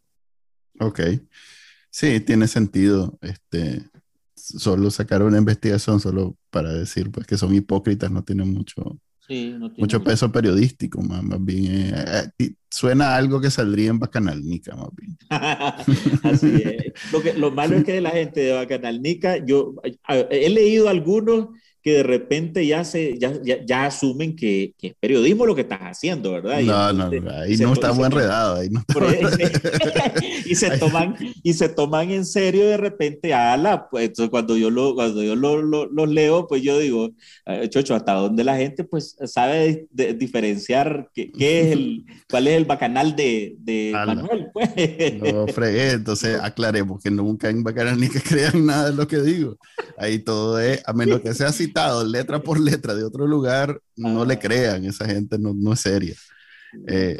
Ok. 0.80 1.00
Sí, 1.90 2.20
tiene 2.20 2.48
sentido. 2.48 3.18
Este, 3.24 3.82
solo 4.36 4.92
sacar 4.92 5.24
una 5.24 5.40
investigación 5.40 6.00
solo 6.00 6.38
para 6.52 6.72
decir 6.72 7.10
pues 7.10 7.26
que 7.26 7.36
son 7.36 7.56
hipócritas 7.56 8.12
no 8.12 8.24
tiene 8.24 8.46
mucho, 8.46 9.00
mucho 9.78 10.04
peso 10.04 10.32
periodístico, 10.32 11.02
más, 11.02 11.24
bien 11.44 11.94
eh, 11.96 12.30
eh, 12.40 12.54
suena 12.70 13.16
algo 13.16 13.40
que 13.40 13.52
saldría 13.52 13.90
en 13.90 14.00
Bacanalnica, 14.00 14.76
más 14.76 14.90
bien. 14.96 15.18
Así 16.24 16.62
es. 16.64 17.12
Lo, 17.12 17.22
que, 17.22 17.34
lo 17.34 17.52
malo 17.52 17.76
es 17.76 17.84
que 17.84 17.94
de 17.94 18.02
la 18.02 18.12
gente 18.12 18.42
de 18.42 18.54
Bacanalnica, 18.54 19.38
yo 19.38 19.76
he 20.30 20.50
leído 20.50 20.90
algunos 20.90 21.50
que 21.90 21.98
de 21.98 22.04
repente 22.04 22.66
ya, 22.66 22.84
se, 22.84 23.18
ya, 23.18 23.34
ya, 23.44 23.86
asumen 23.86 24.36
que, 24.36 24.74
que, 24.78 24.88
es 24.88 24.94
periodismo 25.00 25.46
lo 25.46 25.56
que 25.56 25.62
estás 25.62 25.82
haciendo, 25.82 26.32
¿verdad? 26.32 26.62
no, 26.62 26.94
no, 26.94 27.32
ahí 27.32 27.58
no 27.58 27.74
estamos 27.74 28.06
enredados. 28.06 28.60
Ahí 28.60 28.70
no 28.70 28.84
y, 30.46 30.56
se 30.56 30.78
toman, 30.78 31.16
y 31.44 31.54
se 31.54 31.70
toman 31.70 32.12
en 32.12 32.26
serio 32.26 32.68
de 32.68 32.78
repente, 32.78 33.34
ala, 33.34 33.90
pues 33.90 34.12
cuando 34.30 34.56
yo, 34.58 34.70
lo, 34.70 34.94
cuando 34.96 35.24
yo 35.24 35.36
lo, 35.36 35.62
los 35.62 36.10
leo, 36.10 36.48
pues 36.48 36.62
yo 36.62 36.78
digo, 36.78 37.12
eh, 37.46 37.68
Chocho, 37.70 37.96
hasta 37.96 38.14
dónde 38.14 38.44
la 38.44 38.58
gente 38.58 38.84
pues 38.84 39.16
sabe 39.26 39.88
diferenciar 39.92 41.10
qué, 41.14 41.32
qué, 41.32 41.62
es 41.62 41.72
el, 41.74 42.06
cuál 42.30 42.48
es 42.48 42.58
el 42.58 42.66
bacanal 42.66 43.16
de, 43.16 43.56
de 43.60 43.92
Manuel, 43.94 44.48
pues. 44.54 44.70
No, 45.34 45.48
fregué, 45.48 45.92
entonces 45.92 46.40
aclaremos 46.40 47.02
que 47.02 47.10
nunca 47.10 47.50
en 47.50 47.64
bacanal 47.64 48.00
ni 48.00 48.10
que 48.10 48.22
crean 48.22 48.66
nada 48.66 48.92
de 48.92 48.96
lo 48.96 49.08
que 49.08 49.22
digo. 49.22 49.58
Ahí 49.98 50.20
todo 50.20 50.60
es, 50.60 50.82
a 50.86 50.94
menos 50.94 51.22
que 51.22 51.34
sea 51.34 51.52
letra 52.06 52.42
por 52.42 52.60
letra 52.60 52.94
de 52.96 53.04
otro 53.04 53.28
lugar, 53.28 53.82
no 53.96 54.26
le 54.26 54.40
crean, 54.40 54.86
esa 54.86 55.06
gente 55.06 55.38
no, 55.38 55.54
no 55.54 55.74
es 55.74 55.82
seria. 55.82 56.16
Eh, 56.88 57.18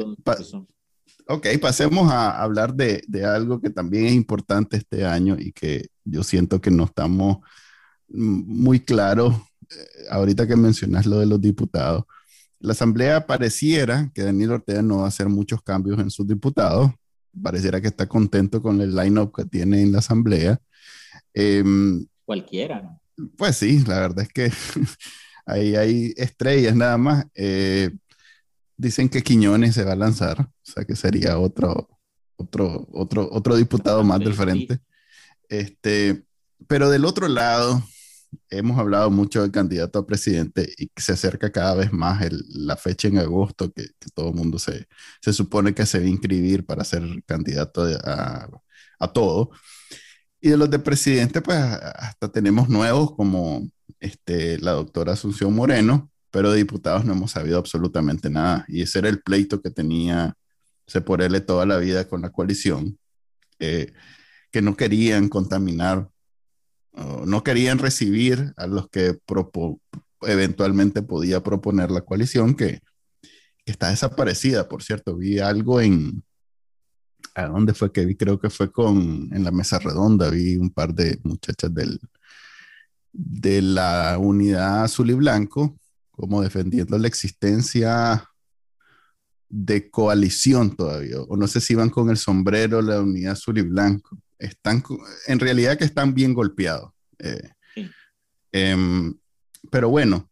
ok, 1.26 1.46
pasemos 1.60 2.10
a 2.10 2.40
hablar 2.42 2.74
de, 2.74 3.02
de, 3.08 3.24
algo 3.24 3.60
que 3.60 3.70
también 3.70 4.06
es 4.06 4.12
importante 4.12 4.76
este 4.76 5.04
año 5.04 5.36
y 5.38 5.52
que 5.52 5.88
yo 6.04 6.22
siento 6.22 6.60
que 6.60 6.70
no 6.70 6.84
estamos 6.84 7.38
muy 8.08 8.80
claros, 8.80 9.34
eh, 9.70 10.06
ahorita 10.10 10.46
que 10.46 10.56
mencionas 10.56 11.06
lo 11.06 11.18
de 11.18 11.26
los 11.26 11.40
diputados. 11.40 12.04
La 12.58 12.72
Asamblea 12.72 13.26
pareciera 13.26 14.10
que 14.14 14.22
Daniel 14.22 14.52
Ortega 14.52 14.82
no 14.82 14.98
va 14.98 15.04
a 15.06 15.08
hacer 15.08 15.28
muchos 15.28 15.62
cambios 15.62 15.98
en 15.98 16.10
sus 16.10 16.26
diputados, 16.26 16.90
pareciera 17.42 17.80
que 17.80 17.88
está 17.88 18.06
contento 18.06 18.60
con 18.60 18.80
el 18.80 18.94
line-up 18.94 19.32
que 19.34 19.44
tiene 19.44 19.82
en 19.82 19.92
la 19.92 19.98
Asamblea. 19.98 20.60
Em, 21.32 22.06
Cualquiera. 22.24 22.99
Pues 23.36 23.56
sí, 23.56 23.84
la 23.86 24.00
verdad 24.00 24.20
es 24.20 24.32
que 24.32 24.52
ahí 25.46 25.76
hay 25.76 26.14
estrellas 26.16 26.74
nada 26.76 26.98
más. 26.98 27.26
Eh, 27.34 27.90
dicen 28.76 29.08
que 29.08 29.22
Quiñones 29.22 29.74
se 29.74 29.84
va 29.84 29.92
a 29.92 29.96
lanzar, 29.96 30.40
o 30.40 30.52
sea 30.62 30.84
que 30.84 30.96
sería 30.96 31.38
otro, 31.38 31.88
otro, 32.36 32.88
otro, 32.92 33.28
otro 33.30 33.56
diputado 33.56 34.02
más 34.04 34.20
del 34.20 34.34
frente. 34.34 34.80
Este, 35.48 36.24
pero 36.68 36.90
del 36.90 37.04
otro 37.04 37.28
lado, 37.28 37.82
hemos 38.50 38.78
hablado 38.78 39.10
mucho 39.10 39.42
del 39.42 39.50
candidato 39.50 39.98
a 39.98 40.06
presidente 40.06 40.72
y 40.78 40.90
se 40.96 41.12
acerca 41.12 41.50
cada 41.52 41.74
vez 41.74 41.92
más 41.92 42.26
la 42.48 42.76
fecha 42.76 43.08
en 43.08 43.18
agosto 43.18 43.72
que, 43.72 43.88
todo 44.14 44.28
el 44.30 44.34
mundo 44.34 44.58
se, 44.58 44.88
se, 45.20 45.32
supone 45.32 45.74
que 45.74 45.86
se 45.86 45.98
va 45.98 46.04
a 46.06 46.08
inscribir 46.08 46.64
para 46.64 46.84
ser 46.84 47.02
candidato 47.26 47.82
a, 48.04 48.48
a 48.98 49.12
todo. 49.12 49.50
Y 50.40 50.48
de 50.48 50.56
los 50.56 50.70
de 50.70 50.78
presidente, 50.78 51.40
pues 51.42 51.58
hasta 51.58 52.30
tenemos 52.32 52.68
nuevos 52.68 53.14
como 53.14 53.68
este, 54.00 54.58
la 54.58 54.72
doctora 54.72 55.12
Asunción 55.12 55.54
Moreno, 55.54 56.10
pero 56.30 56.50
de 56.50 56.58
diputados 56.58 57.04
no 57.04 57.12
hemos 57.12 57.32
sabido 57.32 57.58
absolutamente 57.58 58.30
nada. 58.30 58.64
Y 58.68 58.82
ese 58.82 59.00
era 59.00 59.08
el 59.08 59.20
pleito 59.20 59.60
que 59.60 59.70
tenía 59.70 60.34
se 60.90 61.00
por 61.00 61.22
él 61.22 61.40
toda 61.46 61.66
la 61.66 61.76
vida 61.76 62.08
con 62.08 62.22
la 62.22 62.30
coalición, 62.30 62.98
eh, 63.60 63.92
que 64.50 64.60
no 64.60 64.76
querían 64.76 65.28
contaminar, 65.28 66.08
no 67.24 67.44
querían 67.44 67.78
recibir 67.78 68.52
a 68.56 68.66
los 68.66 68.88
que 68.88 69.16
eventualmente 70.22 71.02
podía 71.02 71.44
proponer 71.44 71.92
la 71.92 72.00
coalición, 72.00 72.56
que, 72.56 72.80
que 73.22 73.70
está 73.70 73.90
desaparecida, 73.90 74.68
por 74.68 74.82
cierto. 74.82 75.16
Vi 75.16 75.38
algo 75.38 75.80
en, 75.80 76.24
¿A 77.44 77.48
dónde 77.48 77.74
fue 77.74 77.92
que 77.92 78.04
vi? 78.04 78.16
Creo 78.16 78.38
que 78.38 78.50
fue 78.50 78.70
con, 78.70 79.28
en 79.32 79.44
la 79.44 79.50
mesa 79.50 79.78
redonda, 79.78 80.30
vi 80.30 80.56
un 80.56 80.70
par 80.70 80.94
de 80.94 81.18
muchachas 81.24 81.72
del, 81.72 81.98
de 83.12 83.62
la 83.62 84.18
unidad 84.18 84.84
azul 84.84 85.10
y 85.10 85.14
blanco, 85.14 85.78
como 86.10 86.42
defendiendo 86.42 86.98
la 86.98 87.08
existencia 87.08 88.28
de 89.48 89.90
coalición 89.90 90.76
todavía, 90.76 91.20
o 91.22 91.36
no 91.36 91.48
sé 91.48 91.60
si 91.60 91.72
iban 91.72 91.90
con 91.90 92.10
el 92.10 92.16
sombrero 92.16 92.82
la 92.82 93.00
unidad 93.00 93.32
azul 93.32 93.58
y 93.58 93.62
blanco. 93.62 94.18
Están, 94.38 94.82
en 95.26 95.38
realidad 95.40 95.76
que 95.76 95.84
están 95.84 96.14
bien 96.14 96.34
golpeados. 96.34 96.92
Eh, 97.18 97.50
em, 98.52 99.14
pero 99.70 99.88
bueno, 99.88 100.30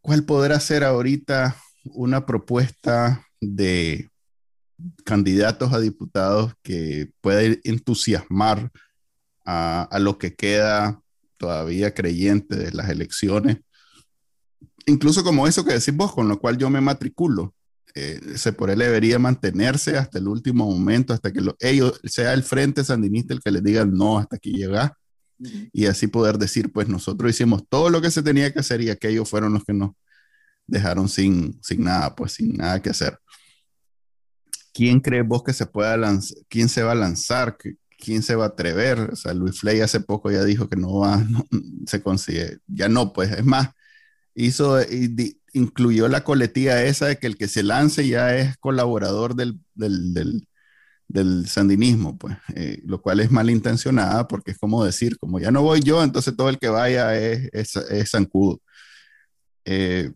¿cuál 0.00 0.24
podrá 0.24 0.58
ser 0.60 0.84
ahorita 0.84 1.56
una 1.84 2.26
propuesta 2.26 3.24
de 3.40 4.10
candidatos 5.04 5.72
a 5.72 5.80
diputados 5.80 6.52
que 6.62 7.10
pueda 7.20 7.42
entusiasmar 7.64 8.70
a, 9.44 9.82
a 9.82 9.98
lo 9.98 10.18
que 10.18 10.34
queda 10.34 11.00
todavía 11.36 11.94
creyente 11.94 12.56
de 12.56 12.72
las 12.72 12.88
elecciones. 12.88 13.58
Incluso 14.86 15.24
como 15.24 15.46
eso 15.46 15.64
que 15.64 15.72
decís 15.72 15.94
vos, 15.94 16.12
con 16.12 16.28
lo 16.28 16.38
cual 16.38 16.58
yo 16.58 16.70
me 16.70 16.80
matriculo. 16.80 17.54
Eh, 17.94 18.20
se 18.36 18.52
por 18.52 18.68
él 18.68 18.78
debería 18.80 19.18
mantenerse 19.18 19.96
hasta 19.96 20.18
el 20.18 20.28
último 20.28 20.70
momento, 20.70 21.14
hasta 21.14 21.32
que 21.32 21.40
ellos, 21.60 21.98
sea 22.04 22.34
el 22.34 22.42
frente 22.42 22.84
sandinista 22.84 23.32
el 23.32 23.40
que 23.40 23.50
les 23.50 23.62
diga 23.62 23.86
no, 23.86 24.18
hasta 24.18 24.36
aquí 24.36 24.52
llega. 24.52 24.96
Y 25.72 25.86
así 25.86 26.06
poder 26.06 26.38
decir, 26.38 26.72
pues 26.72 26.88
nosotros 26.88 27.30
hicimos 27.30 27.62
todo 27.68 27.90
lo 27.90 28.00
que 28.00 28.10
se 28.10 28.22
tenía 28.22 28.52
que 28.52 28.60
hacer 28.60 28.80
y 28.80 28.90
aquellos 28.90 29.28
fueron 29.28 29.52
los 29.52 29.64
que 29.64 29.72
nos 29.72 29.90
dejaron 30.66 31.08
sin, 31.08 31.58
sin 31.62 31.84
nada, 31.84 32.14
pues 32.14 32.32
sin 32.32 32.54
nada 32.54 32.80
que 32.80 32.90
hacer. 32.90 33.18
¿Quién 34.76 35.00
crees 35.00 35.26
vos 35.26 35.42
que 35.42 35.54
se 35.54 35.66
pueda 35.66 35.96
lanzar? 35.96 36.36
¿Quién 36.48 36.68
se 36.68 36.82
va 36.82 36.92
a 36.92 36.94
lanzar? 36.96 37.56
¿Quién 37.98 38.22
se 38.22 38.34
va 38.36 38.44
a 38.44 38.48
atrever? 38.48 38.98
O 39.12 39.16
sea, 39.16 39.32
Luis 39.32 39.60
Flay 39.60 39.80
hace 39.80 40.00
poco 40.00 40.30
ya 40.30 40.44
dijo 40.44 40.68
que 40.68 40.76
no 40.76 40.98
va, 40.98 41.24
se 41.86 42.02
consigue, 42.02 42.58
ya 42.66 42.88
no, 42.88 43.12
pues 43.14 43.32
es 43.32 43.44
más, 43.44 43.70
hizo, 44.34 44.78
incluyó 45.54 46.08
la 46.08 46.24
coletilla 46.24 46.84
esa 46.84 47.06
de 47.06 47.16
que 47.18 47.26
el 47.26 47.38
que 47.38 47.48
se 47.48 47.62
lance 47.62 48.06
ya 48.06 48.36
es 48.36 48.56
colaborador 48.58 49.34
del, 49.34 49.60
del, 49.74 50.46
del, 51.08 51.48
sandinismo, 51.48 52.18
pues, 52.18 52.36
eh, 52.54 52.82
lo 52.84 53.00
cual 53.00 53.20
es 53.20 53.30
malintencionada 53.30 54.28
porque 54.28 54.52
es 54.52 54.58
como 54.58 54.84
decir, 54.84 55.18
como 55.18 55.40
ya 55.40 55.50
no 55.50 55.62
voy 55.62 55.80
yo, 55.80 56.02
entonces 56.02 56.36
todo 56.36 56.50
el 56.50 56.58
que 56.58 56.68
vaya 56.68 57.16
es, 57.18 57.48
es, 57.52 57.76
es 57.76 58.10
zancudo. 58.10 58.60
Eh, 59.64 60.12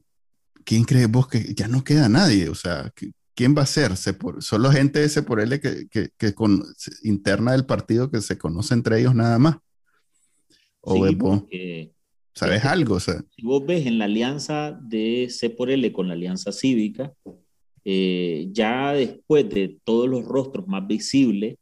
¿Quién 0.64 0.84
crees 0.84 1.10
vos 1.10 1.28
que 1.28 1.54
ya 1.54 1.68
no 1.68 1.82
queda 1.84 2.08
nadie? 2.08 2.48
O 2.48 2.54
sea, 2.54 2.92
¿quién 3.40 3.56
va 3.56 3.62
a 3.62 3.66
ser? 3.66 3.92
¿Solo 3.96 4.70
gente 4.70 5.02
ese 5.02 5.22
por 5.22 5.40
él 5.40 5.58
que, 5.62 5.88
que, 6.18 6.34
con, 6.34 6.62
interna 7.02 7.52
del 7.52 7.64
partido 7.64 8.10
que 8.10 8.20
se 8.20 8.36
conoce 8.36 8.74
entre 8.74 9.00
ellos 9.00 9.14
nada 9.14 9.38
más? 9.38 9.56
¿O 10.82 11.06
¿Sabes 12.34 12.64
algo? 12.66 13.00
Si 13.00 13.12
vos 13.42 13.64
ves 13.64 13.86
en 13.86 13.98
la 13.98 14.04
alianza 14.04 14.78
de 14.82 15.28
C 15.30 15.48
por 15.48 15.70
L 15.70 15.90
con 15.90 16.08
la 16.08 16.12
alianza 16.12 16.52
cívica, 16.52 17.14
eh, 17.82 18.48
ya 18.52 18.92
después 18.92 19.48
de 19.48 19.78
todos 19.84 20.06
los 20.06 20.26
rostros 20.26 20.68
más 20.68 20.86
visibles, 20.86 21.56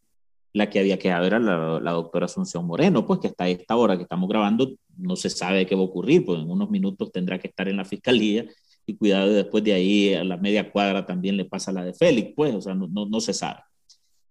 la 0.52 0.70
que 0.70 0.80
había 0.80 0.98
quedado 0.98 1.26
era 1.26 1.38
la, 1.38 1.78
la, 1.78 1.92
doctora 1.92 2.26
Asunción 2.26 2.66
Moreno, 2.66 3.06
pues 3.06 3.20
que 3.20 3.28
hasta 3.28 3.48
esta 3.48 3.76
hora 3.76 3.96
que 3.96 4.02
estamos 4.02 4.28
grabando 4.28 4.74
no 4.96 5.14
se 5.14 5.30
sabe 5.30 5.64
qué 5.64 5.76
va 5.76 5.82
a 5.82 5.84
ocurrir, 5.84 6.24
pues 6.24 6.40
en 6.40 6.50
unos 6.50 6.70
minutos 6.70 7.12
tendrá 7.12 7.38
que 7.38 7.46
estar 7.46 7.68
en 7.68 7.76
la 7.76 7.84
fiscalía 7.84 8.46
y 8.88 8.96
cuidado 8.96 9.30
después 9.30 9.62
de 9.62 9.74
ahí 9.74 10.14
a 10.14 10.24
la 10.24 10.38
media 10.38 10.72
cuadra 10.72 11.04
también 11.04 11.36
le 11.36 11.44
pasa 11.44 11.70
la 11.70 11.84
de 11.84 11.92
Félix, 11.92 12.32
pues, 12.34 12.54
o 12.54 12.62
sea, 12.62 12.74
no, 12.74 12.88
no, 12.88 13.20
se 13.20 13.34
sabe. 13.34 13.60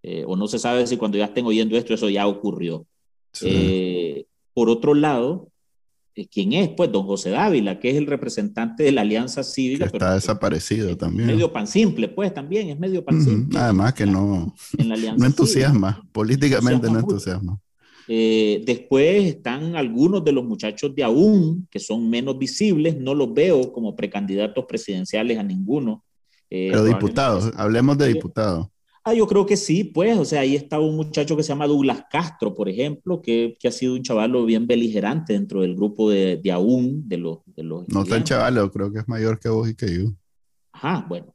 Eh, 0.02 0.24
o 0.26 0.36
no 0.36 0.48
se 0.48 0.58
sabe 0.58 0.88
si 0.88 0.98
cuando 0.98 1.18
ya 1.18 1.26
estén 1.26 1.46
oyendo 1.46 1.78
esto 1.78 1.94
eso 1.94 2.10
ya 2.10 2.26
ocurrió. 2.26 2.88
por 4.56 4.70
otro 4.70 4.96
lado, 4.96 5.52
¿quién 6.26 6.54
es? 6.54 6.70
Pues 6.70 6.92
don 6.92 7.06
José 7.06 7.30
Dávila, 7.30 7.80
que 7.80 7.92
es 7.92 7.98
el 7.98 8.08
representante 8.08 8.82
de 8.82 8.92
la 8.92 9.02
Alianza 9.02 9.44
Cívica. 9.44 9.86
está 9.86 10.16
desaparecido 10.16 10.98
también. 10.98 11.28
Medio 11.28 11.54
pan 11.54 11.68
simple, 11.68 12.08
pues 12.08 12.34
también 12.34 12.70
es 12.70 12.80
medio 12.80 13.06
pan 13.06 13.22
simple. 13.22 13.60
Además 13.60 13.94
que 13.94 14.08
no, 14.08 14.56
no 15.18 15.26
entusiasma, 15.26 16.04
políticamente 16.12 16.90
no 16.90 16.98
entusiasma. 16.98 17.60
Eh, 18.08 18.64
después 18.66 19.26
están 19.26 19.76
algunos 19.76 20.24
de 20.24 20.32
los 20.32 20.46
muchachos 20.46 20.96
de 20.96 21.04
aún, 21.04 21.68
que 21.70 21.80
son 21.80 22.10
menos 22.10 22.38
visibles, 22.38 22.98
no 22.98 23.14
los 23.14 23.34
veo 23.34 23.72
como 23.74 23.96
precandidatos 23.96 24.66
presidenciales 24.66 25.38
a 25.38 25.44
ninguno. 25.44 26.04
Eh, 26.50 26.70
Pero 26.72 26.86
diputados, 26.86 27.52
hablemos 27.56 27.98
de 27.98 28.08
diputados. 28.08 28.68
Ah, 29.04 29.14
yo 29.14 29.26
creo 29.26 29.46
que 29.46 29.56
sí, 29.56 29.86
pues, 29.86 30.18
o 30.18 30.26
sea, 30.26 30.42
ahí 30.42 30.56
estaba 30.56 30.86
un 30.86 30.98
muchacho 30.98 31.38
que 31.38 31.44
se 31.44 31.50
llama 31.50 31.66
Douglas 31.66 32.04
Castro, 32.12 32.54
por 32.54 32.68
ejemplo, 32.68 33.22
que, 33.22 33.56
que 33.58 33.70
ha 33.70 33.72
sido 33.72 33.94
un 33.94 34.04
chavalo 34.04 34.46
bien 34.46 34.68
beligerante 34.68 35.32
dentro 35.32 35.62
del 35.62 35.76
grupo 35.76 36.10
de, 36.10 36.36
de 36.44 36.52
aún, 36.52 37.08
de 37.08 37.18
los... 37.18 37.40
De 37.46 37.64
los 37.64 37.88
no 37.88 38.04
tan 38.04 38.26
chavalo, 38.26 38.70
creo 38.70 38.92
que 38.92 39.00
es 39.00 39.08
mayor 39.08 39.40
que 39.40 39.48
vos 39.48 39.70
y 39.70 39.76
que 39.76 39.94
yo. 39.94 40.12
Ajá, 40.78 41.06
bueno. 41.10 41.34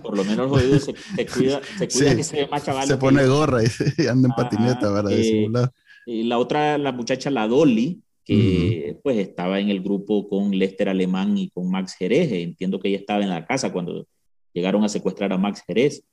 Por, 0.00 0.16
lo 0.16 0.24
menos 0.24 0.60
se, 0.60 0.94
se, 0.94 1.26
cuida, 1.26 1.60
se 1.76 1.88
cuida 1.88 2.14
que 2.14 2.22
se 2.22 2.36
ve 2.36 2.48
más 2.48 2.64
chavalo. 2.64 2.86
Se 2.86 2.96
pone 2.96 3.26
gorra 3.26 3.62
y, 3.64 4.06
anda 4.06 4.28
en 4.28 4.34
patineta 4.34 4.92
para 4.92 5.10
eh, 5.10 5.16
disimular. 5.16 5.72
Y 6.06 6.22
la 6.22 6.38
otra, 6.38 6.78
la 6.78 6.92
muchacha, 6.92 7.30
la 7.30 7.48
Dolly, 7.48 8.00
que 8.24 8.96
pues 9.02 9.18
estaba 9.18 9.58
en 9.58 9.70
el 9.70 9.82
grupo 9.82 10.28
con 10.28 10.56
Lester 10.56 10.88
Alemán 10.88 11.36
y 11.36 11.50
con 11.50 11.68
Max 11.68 11.96
Jerez. 11.98 12.30
Entiendo 12.30 12.78
que 12.78 12.88
ella 12.88 12.98
estaba 12.98 13.22
en 13.24 13.30
la 13.30 13.44
casa 13.44 13.72
cuando 13.72 14.06
llegaron 14.52 14.84
a 14.84 14.88
secuestrar 14.88 15.32
a 15.32 15.38
Max 15.38 15.64
Jerez. 15.66 16.04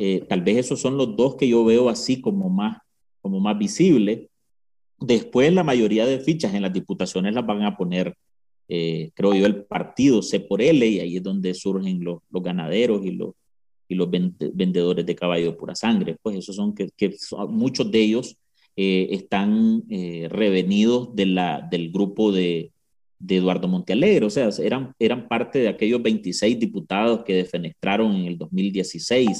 Eh, 0.00 0.24
tal 0.26 0.40
vez 0.40 0.56
esos 0.56 0.80
son 0.80 0.96
los 0.96 1.14
dos 1.16 1.36
que 1.36 1.46
yo 1.46 1.64
veo 1.66 1.90
así 1.90 2.20
como 2.22 2.48
más, 2.48 2.78
como 3.20 3.40
más 3.40 3.58
visibles. 3.58 4.30
Después 4.98 5.52
la 5.52 5.64
mayoría 5.64 6.06
de 6.06 6.18
fichas 6.18 6.54
en 6.54 6.62
las 6.62 6.72
diputaciones 6.72 7.34
las 7.34 7.44
van 7.44 7.62
a 7.62 7.76
poner, 7.76 8.16
eh, 8.68 9.10
creo 9.14 9.34
yo, 9.34 9.46
el 9.46 9.64
partido 9.64 10.22
C 10.22 10.40
por 10.40 10.62
L 10.62 10.86
y 10.86 11.00
ahí 11.00 11.16
es 11.16 11.22
donde 11.22 11.54
surgen 11.54 12.02
los, 12.02 12.18
los 12.30 12.42
ganaderos 12.42 13.04
y 13.04 13.12
los, 13.12 13.34
y 13.88 13.94
los 13.94 14.08
vendedores 14.10 15.04
de 15.04 15.14
caballo 15.14 15.46
de 15.46 15.56
pura 15.56 15.74
sangre. 15.74 16.16
Pues 16.22 16.36
esos 16.36 16.56
son 16.56 16.74
que, 16.74 16.90
muchos 17.48 17.90
de 17.90 18.00
ellos 18.00 18.36
eh, 18.76 19.08
están 19.10 19.82
revenidos 20.30 21.14
de 21.14 21.26
la, 21.26 21.66
del 21.70 21.92
grupo 21.92 22.32
de, 22.32 22.72
de 23.18 23.36
Eduardo 23.36 23.68
Montealegre, 23.68 24.26
o 24.26 24.30
sea, 24.30 24.48
eran, 24.62 24.94
eran 24.98 25.28
parte 25.28 25.58
de 25.58 25.68
aquellos 25.68 26.02
26 26.02 26.58
diputados 26.58 27.24
que 27.24 27.34
defenestraron 27.34 28.14
en 28.14 28.26
el 28.26 28.38
2016 28.38 29.38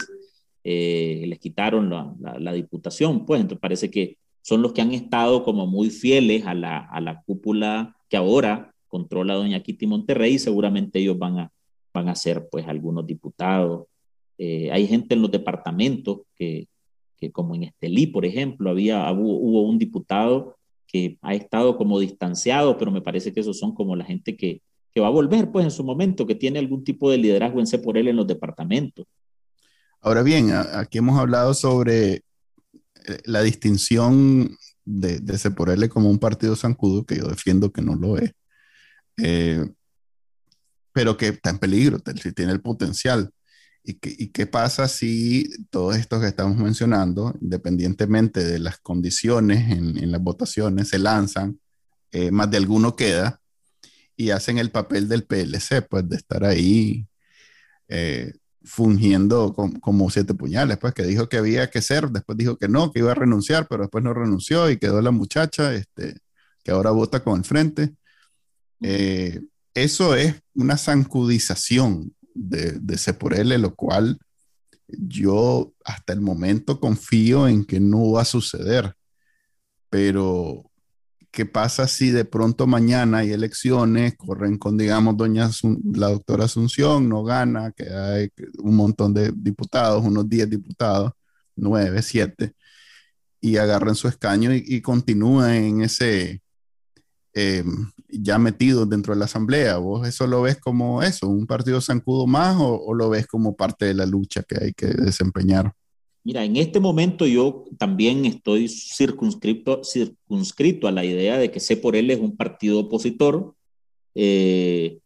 eh, 0.66 1.24
les 1.26 1.38
quitaron 1.38 1.90
la, 1.90 2.52
diputación, 2.54 3.26
pues 3.26 3.42
entonces 3.42 3.60
parece 3.60 3.90
que 3.90 4.16
son 4.40 4.62
los 4.62 4.72
que 4.72 4.80
han 4.80 4.92
estado 4.92 5.44
como 5.44 5.66
muy 5.66 5.90
fieles 5.90 6.46
a 6.46 6.54
la, 6.54 6.78
a 6.78 7.02
la 7.02 7.22
cúpula 7.22 7.94
que 8.08 8.16
ahora 8.16 8.73
controla 8.94 9.34
doña 9.34 9.60
Kitty 9.60 9.88
Monterrey 9.88 10.38
seguramente 10.38 11.00
ellos 11.00 11.18
van 11.18 11.40
a, 11.40 11.52
van 11.92 12.08
a 12.08 12.14
ser 12.14 12.48
pues 12.48 12.64
algunos 12.68 13.04
diputados. 13.04 13.88
Eh, 14.38 14.70
hay 14.70 14.86
gente 14.86 15.16
en 15.16 15.22
los 15.22 15.32
departamentos 15.32 16.20
que, 16.36 16.68
que, 17.16 17.32
como 17.32 17.56
en 17.56 17.64
Estelí, 17.64 18.06
por 18.06 18.24
ejemplo, 18.24 18.70
había, 18.70 19.10
hubo, 19.10 19.62
un 19.62 19.80
diputado 19.80 20.54
que 20.86 21.18
ha 21.22 21.34
estado 21.34 21.76
como 21.76 21.98
distanciado, 21.98 22.78
pero 22.78 22.92
me 22.92 23.00
parece 23.00 23.32
que 23.32 23.40
esos 23.40 23.58
son 23.58 23.74
como 23.74 23.96
la 23.96 24.04
gente 24.04 24.36
que, 24.36 24.62
que 24.92 25.00
va 25.00 25.08
a 25.08 25.18
volver 25.18 25.50
pues 25.50 25.64
en 25.64 25.72
su 25.72 25.82
momento, 25.82 26.24
que 26.24 26.36
tiene 26.36 26.60
algún 26.60 26.84
tipo 26.84 27.10
de 27.10 27.18
liderazgo 27.18 27.58
en 27.58 27.66
C 27.66 27.80
por 27.80 27.98
él 27.98 28.06
en 28.06 28.14
los 28.14 28.28
departamentos. 28.28 29.06
Ahora 30.00 30.22
bien, 30.22 30.52
aquí 30.52 30.98
hemos 30.98 31.18
hablado 31.18 31.52
sobre 31.52 32.12
eh, 32.12 32.22
la 33.24 33.42
distinción 33.42 34.56
de, 34.84 35.18
de 35.18 35.36
Seporele 35.36 35.88
como 35.88 36.08
un 36.10 36.20
partido 36.20 36.54
zancudo, 36.54 37.04
que 37.04 37.16
yo 37.16 37.26
defiendo 37.26 37.72
que 37.72 37.82
no 37.82 37.96
lo 37.96 38.18
es, 38.18 38.34
eh, 39.16 39.64
pero 40.92 41.16
que 41.16 41.28
está 41.28 41.50
en 41.50 41.58
peligro, 41.58 41.98
tiene 41.98 42.52
el 42.52 42.60
potencial. 42.60 43.30
¿Y 43.82 43.94
qué, 43.94 44.14
¿Y 44.16 44.28
qué, 44.28 44.46
pasa 44.46 44.88
si 44.88 45.50
todos 45.70 45.96
estos 45.96 46.20
que 46.20 46.28
estamos 46.28 46.56
mencionando, 46.56 47.34
independientemente 47.40 48.42
de 48.42 48.58
las 48.58 48.78
condiciones 48.78 49.70
en, 49.70 50.10
las 50.10 50.20
votaciones, 50.22 50.88
se 50.88 50.98
lanzan, 50.98 51.60
eh, 52.12 52.30
más 52.30 52.50
de 52.50 52.56
alguno 52.56 52.96
queda 52.96 53.40
y 54.16 54.30
hacen 54.30 54.58
el 54.58 54.70
papel 54.70 55.08
del 55.08 55.24
PLC, 55.24 55.82
pues 55.82 56.08
de 56.08 56.16
estar 56.16 56.44
ahí 56.44 57.06
fungiendo 58.64 59.54
como 59.54 60.10
siete 60.10 60.34
puñales, 60.34 60.78
pues 60.78 60.94
que 60.94 61.04
dijo 61.04 61.28
que 61.28 61.36
había 61.36 61.70
que 61.70 61.82
ser, 61.82 62.08
después 62.10 62.38
dijo 62.38 62.56
que 62.56 62.68
no, 62.68 62.90
que 62.92 63.00
iba 63.00 63.12
a 63.12 63.14
renunciar, 63.14 63.66
pero 63.68 63.82
después 63.82 64.02
no 64.02 64.14
renunció 64.14 64.70
y 64.70 64.78
quedó 64.78 65.02
la 65.02 65.10
muchacha, 65.10 65.74
este, 65.74 66.16
que 66.62 66.70
ahora 66.70 66.90
vota 66.90 67.22
con 67.22 67.38
el 67.38 67.44
frente. 67.44 67.94
Eh, 68.86 69.40
eso 69.72 70.14
es 70.14 70.34
una 70.54 70.76
zancudización 70.76 72.14
de, 72.34 72.72
de 72.80 73.58
lo 73.58 73.74
cual 73.74 74.18
yo 74.88 75.72
hasta 75.84 76.12
el 76.12 76.20
momento 76.20 76.80
confío 76.80 77.48
en 77.48 77.64
que 77.64 77.80
no 77.80 78.12
va 78.12 78.22
a 78.22 78.26
suceder, 78.26 78.94
pero 79.88 80.70
¿Qué 81.34 81.46
pasa 81.46 81.88
si 81.88 82.10
de 82.10 82.24
pronto 82.24 82.68
mañana 82.68 83.18
hay 83.18 83.32
elecciones, 83.32 84.14
corren 84.16 84.56
con, 84.56 84.78
digamos, 84.78 85.16
doña 85.16 85.50
la 85.92 86.10
doctora 86.10 86.44
Asunción, 86.44 87.08
no 87.08 87.24
gana, 87.24 87.72
que 87.72 87.90
hay 87.90 88.30
un 88.58 88.76
montón 88.76 89.12
de 89.12 89.32
diputados, 89.34 90.04
unos 90.04 90.28
10 90.28 90.48
diputados, 90.48 91.10
9, 91.56 92.02
7, 92.02 92.54
y 93.40 93.56
agarran 93.56 93.96
su 93.96 94.06
escaño 94.06 94.54
y, 94.54 94.80
continúan 94.80 95.54
en 95.54 95.82
ese, 95.82 96.40
em, 97.34 97.90
ya 98.08 98.38
metidos 98.38 98.88
dentro 98.88 99.12
de 99.12 99.18
la 99.18 99.26
asamblea? 99.26 99.76
¿Vos 99.78 100.06
eso 100.06 100.26
lo 100.26 100.42
ves 100.42 100.58
como 100.58 101.02
eso, 101.02 101.28
un 101.28 101.46
partido 101.46 101.80
zancudo 101.80 102.26
más 102.26 102.56
o 102.58 102.94
lo 102.94 103.10
ves 103.10 103.26
como 103.26 103.56
parte 103.56 103.86
de 103.86 103.94
la 103.94 104.06
lucha 104.06 104.42
que 104.42 104.56
hay 104.62 104.72
que 104.72 104.86
desempeñar? 104.86 105.74
Mira, 106.24 106.42
en 106.42 106.56
este 106.56 106.80
momento 106.80 107.26
yo 107.26 107.66
también 107.78 108.24
estoy 108.24 108.66
circunscrito, 108.68 109.84
circunscrito 109.84 110.88
a 110.88 110.92
la 110.92 111.04
idea 111.04 111.36
de 111.36 111.50
que 111.50 111.60
C 111.60 111.76
por 111.76 111.96
él 111.96 112.10
es 112.10 112.18
un 112.18 112.34
partido 112.34 112.80
opositor 112.80 113.54
eh, 114.14 115.00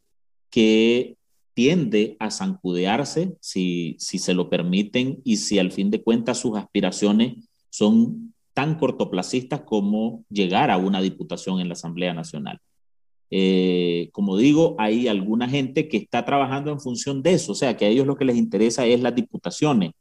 que 0.49 1.17
tiende 1.55 2.17
a 2.21 2.31
zancudearse 2.31 3.37
si, 3.41 3.97
si 3.99 4.21
se 4.21 4.33
lo 4.33 4.49
permiten 4.49 5.21
y 5.25 5.39
si 5.39 5.59
al 5.59 5.73
fin 5.73 5.91
de 5.91 6.05
cuentas 6.05 6.39
sus 6.39 6.57
aspiraciones 6.57 7.49
son 7.69 8.33
tan 8.59 8.75
cortoplacistas 8.75 9.61
como 9.61 10.25
llegar 10.29 10.73
a 10.73 10.79
una 10.79 11.01
diputación 11.01 11.61
en 11.61 11.69
la 11.69 11.75
Asamblea 11.75 12.13
Nacional. 12.13 12.59
Eh, 13.31 14.09
como 14.11 14.37
digo, 14.37 14.75
hay 14.81 15.07
alguna 15.07 15.49
gente 15.49 15.87
que 15.87 15.97
está 15.99 16.25
trabajando 16.25 16.73
en 16.73 16.81
función 16.81 17.23
de 17.23 17.35
eso, 17.35 17.53
o 17.53 17.55
sea, 17.55 17.77
que 17.77 17.85
a 17.85 17.89
ellos 17.89 18.05
lo 18.05 18.17
que 18.17 18.25
les 18.25 18.37
interesa 18.37 18.85
es 18.85 19.01
las 19.01 19.15
diputaciones 19.15 19.93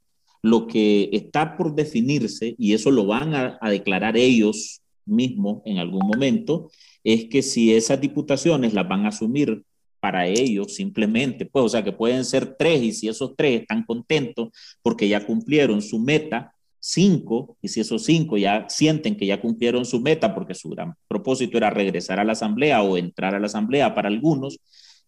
lo 0.41 0.65
que 0.65 1.09
está 1.11 1.55
por 1.55 1.75
definirse, 1.75 2.55
y 2.57 2.73
eso 2.73 2.89
lo 2.89 3.05
van 3.05 3.35
a, 3.35 3.59
declarar 3.69 4.17
ellos 4.17 4.81
mismos 5.05 5.61
en 5.65 5.77
algún 5.77 6.07
momento, 6.07 6.71
es 7.03 7.25
que 7.25 7.43
si 7.43 7.75
esas 7.75 8.01
diputaciones 8.01 8.73
las 8.73 8.87
van 8.87 9.05
a 9.05 9.09
asumir 9.09 9.61
para 9.99 10.25
ellos 10.25 10.73
simplemente, 10.73 11.45
pues, 11.45 11.65
o 11.65 11.69
sea, 11.69 11.83
que 11.83 11.91
pueden 11.91 12.25
ser 12.25 12.55
tres 12.57 12.81
y 12.81 12.91
si 12.91 13.07
esos 13.07 13.35
tres 13.35 13.61
están 13.61 13.83
contentos 13.83 14.49
porque 14.81 15.07
ya 15.07 15.25
cumplieron 15.25 15.83
su 15.83 15.99
meta, 15.99 16.53
cinco, 16.89 17.57
y 17.61 17.67
si 17.67 17.81
esos 17.81 18.03
cinco 18.05 18.37
ya 18.37 18.65
sienten 18.69 19.17
que 19.17 19.25
ya 19.25 19.41
cumplieron 19.41 19.85
su 19.85 19.99
meta 19.99 20.33
porque 20.33 20.53
su 20.53 20.69
gran 20.69 20.95
propósito 21.07 21.57
era 21.57 21.69
regresar 21.69 22.19
a 22.19 22.23
la 22.23 22.31
asamblea 22.31 22.81
o 22.81 22.97
entrar 22.97 23.35
a 23.35 23.39
la 23.39 23.47
asamblea 23.47 23.93
para 23.93 24.07
algunos 24.07 24.59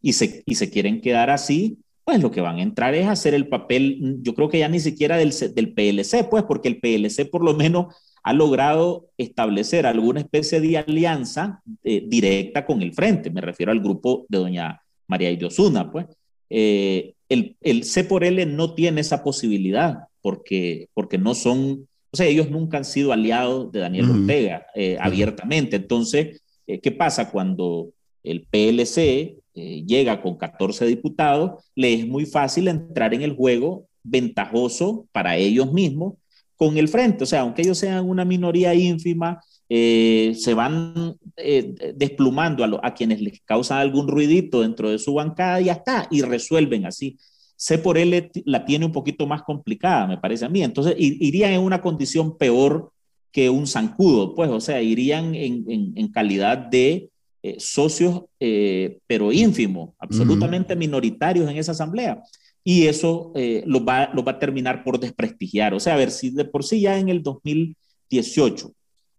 y 0.02 0.14
se, 0.14 0.44
y 0.46 0.56
se 0.56 0.70
quieren 0.70 1.02
quedar 1.02 1.30
así, 1.30 1.78
pues 2.04 2.22
lo 2.22 2.32
que 2.32 2.42
van 2.42 2.58
a 2.58 2.64
entrar 2.64 2.96
es 2.96 3.08
hacer 3.08 3.34
el 3.34 3.48
papel, 3.48 4.18
yo 4.22 4.34
creo 4.34 4.50
que 4.50 4.60
ya 4.60 4.68
ni 4.68 4.80
siquiera 4.80 5.16
del, 5.16 5.34
del 5.54 5.74
PLC, 5.74 6.28
pues 6.30 6.44
porque 6.44 6.68
el 6.68 6.80
PLC 6.80 7.30
por 7.30 7.44
lo 7.44 7.54
menos 7.54 7.96
ha 8.24 8.34
logrado 8.34 9.08
establecer 9.18 9.86
alguna 9.86 10.20
especie 10.20 10.60
de 10.60 10.80
alianza 10.80 11.62
eh, 11.84 12.04
directa 12.06 12.66
con 12.66 12.82
el 12.82 12.94
frente, 12.94 13.30
me 13.30 13.42
refiero 13.42 13.72
al 13.72 13.80
grupo 13.80 14.26
de 14.28 14.38
doña 14.38 14.82
María 15.08 15.32
Idiosuna, 15.32 15.92
pues. 15.92 16.08
Eh, 16.50 17.14
el, 17.30 17.56
el 17.62 17.84
C 17.84 18.04
por 18.06 18.24
L 18.24 18.44
no 18.48 18.74
tiene 18.74 19.02
esa 19.02 19.24
posibilidad 19.24 20.09
porque, 20.22 20.90
porque 20.94 21.18
no 21.18 21.36
son, 21.36 21.88
o 22.12 22.18
sea, 22.18 22.26
ellos 22.26 22.50
nunca 22.50 22.78
han 22.78 22.86
sido 22.86 23.12
aliados 23.12 23.72
de 23.72 23.80
Daniel 23.80 24.10
Ortega 24.10 24.66
eh, 24.76 24.98
abiertamente. 25.00 25.76
Entonces, 25.76 26.42
¿qué 26.66 26.92
pasa 26.92 27.32
cuando 27.32 27.92
el 28.24 28.46
PLC 28.46 29.40
eh, 29.56 29.84
llega 29.86 30.22
con 30.22 30.38
14 30.38 30.86
diputados, 30.86 31.64
le 31.76 31.94
es 31.94 32.08
muy 32.08 32.26
fácil 32.26 32.68
entrar 32.68 33.14
en 33.14 33.24
el 33.24 33.36
juego 33.36 33.88
ventajoso 34.04 35.08
para 35.12 35.36
ellos 35.36 35.74
mismos 35.74 36.14
con 36.56 36.78
el 36.78 36.88
frente. 36.88 37.24
O 37.24 37.28
sea, 37.28 37.42
aunque 37.42 37.64
ellos 37.64 37.78
sean 37.78 38.08
una 38.08 38.24
minoría 38.24 38.74
ínfima, 38.74 39.42
eh, 39.68 40.34
se 40.38 40.54
van 40.54 41.16
eh, 41.36 41.94
desplumando 41.96 42.64
a, 42.64 42.88
a, 42.88 42.94
quienes 42.94 43.22
les 43.22 43.42
causa 43.42 43.80
algún 43.80 44.08
ruidito 44.08 44.62
dentro 44.62 44.90
de 44.90 44.98
su 44.98 45.14
bancada 45.14 45.62
y 45.62 45.66
ya 45.66 45.74
está, 45.74 46.08
y 46.10 46.22
resuelven 46.22 46.86
así. 46.86 47.18
C 47.62 47.78
por 47.78 47.98
L 47.98 48.32
la 48.46 48.64
tiene 48.64 48.86
un 48.86 48.94
poquito 48.94 49.28
más 49.28 49.44
complicada, 49.44 50.08
me 50.08 50.18
parece 50.18 50.46
a 50.46 50.50
mí. 50.50 50.64
Entonces, 50.64 50.96
iría 50.98 51.52
en 51.54 51.60
una 51.60 51.82
condición 51.82 52.38
peor 52.38 52.94
que 53.34 53.50
un 53.50 53.68
zancudo, 53.68 54.34
pues, 54.34 54.50
o 54.50 54.62
sea, 54.62 54.82
irían 54.82 55.36
en, 55.36 56.08
calidad 56.08 56.58
de 56.58 57.10
eh, 57.44 57.58
socios, 57.60 58.24
eh, 58.40 59.00
pero 59.08 59.34
ínfimos, 59.34 59.90
absolutamente 60.00 60.74
minoritarios 60.78 61.52
en 61.52 61.58
esa 61.58 61.74
asamblea. 61.74 62.24
Y 62.64 62.88
eso 62.88 63.34
eh, 63.36 63.62
los, 63.66 63.82
va, 63.82 64.10
va 64.16 64.32
a 64.32 64.40
terminar 64.40 64.86
por 64.86 64.98
desprestigiar. 64.98 65.74
O 65.74 65.82
sea, 65.82 65.96
a 65.96 65.98
ver, 65.98 66.12
si 66.12 66.30
de 66.30 66.46
por 66.46 66.64
sí 66.64 66.80
ya 66.80 66.98
en 66.98 67.10
el 67.10 67.22
2018 67.22 68.72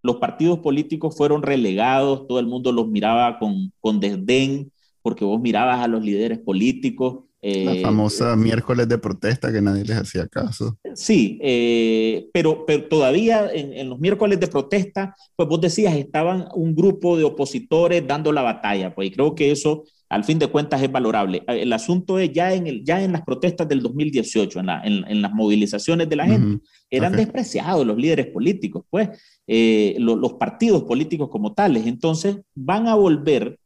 los 0.02 0.16
partidos 0.16 0.60
políticos 0.60 1.14
fueron 1.14 1.42
relegados, 1.42 2.26
todo 2.26 2.40
el 2.40 2.46
mundo 2.46 2.72
los 2.72 2.88
miraba 2.88 3.38
con, 3.38 3.70
con 3.80 4.00
desdén, 4.00 4.72
porque 5.02 5.26
vos 5.26 5.38
mirabas 5.42 5.84
a 5.84 5.88
los 5.88 6.02
líderes 6.02 6.38
políticos 6.38 7.24
la 7.42 7.72
eh, 7.72 7.80
famosa 7.80 8.36
miércoles 8.36 8.86
de 8.86 8.98
protesta 8.98 9.50
que 9.50 9.62
nadie 9.62 9.84
les 9.84 9.96
hacía 9.96 10.28
caso. 10.28 10.78
Sí, 10.94 11.38
eh, 11.42 12.28
pero, 12.34 12.66
pero 12.66 12.84
todavía 12.84 13.48
en, 13.50 13.88
los 13.88 13.98
miércoles 13.98 14.38
de 14.38 14.46
protesta, 14.46 15.14
pues 15.36 15.48
vos 15.48 15.60
decías, 15.60 15.94
estaban 15.94 16.48
un 16.54 16.74
grupo 16.74 17.16
de 17.16 17.24
opositores 17.24 18.06
dando 18.06 18.30
la 18.30 18.42
batalla, 18.42 18.94
pues 18.94 19.08
y 19.08 19.12
creo 19.12 19.34
que 19.34 19.50
eso 19.50 19.84
al 20.10 20.24
fin 20.24 20.38
de 20.38 20.48
cuentas 20.48 20.82
es 20.82 20.92
valorable. 20.92 21.42
Eh, 21.48 21.62
el 21.62 21.72
asunto 21.72 22.18
es 22.18 22.30
ya 22.30 22.52
en, 22.52 22.66
el, 22.66 22.84
ya 22.84 23.02
en 23.02 23.12
las 23.12 23.22
protestas 23.22 23.66
del 23.68 23.80
2018, 23.80 24.60
en, 24.60 24.66
la, 24.66 24.82
en, 24.84 25.22
las 25.22 25.32
movilizaciones 25.32 26.10
de 26.10 26.16
la 26.16 26.26
gente, 26.26 26.62
eran 26.90 27.12
despreciados 27.12 27.86
los 27.86 27.96
líderes 27.96 28.26
políticos, 28.26 28.84
pues 28.90 29.08
los 29.46 30.32
partidos 30.34 30.82
políticos 30.82 31.30
como 31.30 31.54
tales. 31.54 31.86
Entonces 31.86 32.36
van 32.54 32.86
a 32.86 32.96
volver 32.96 33.58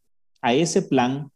a 0.43 0.55
ese 0.55 0.83
plan, 0.83 1.29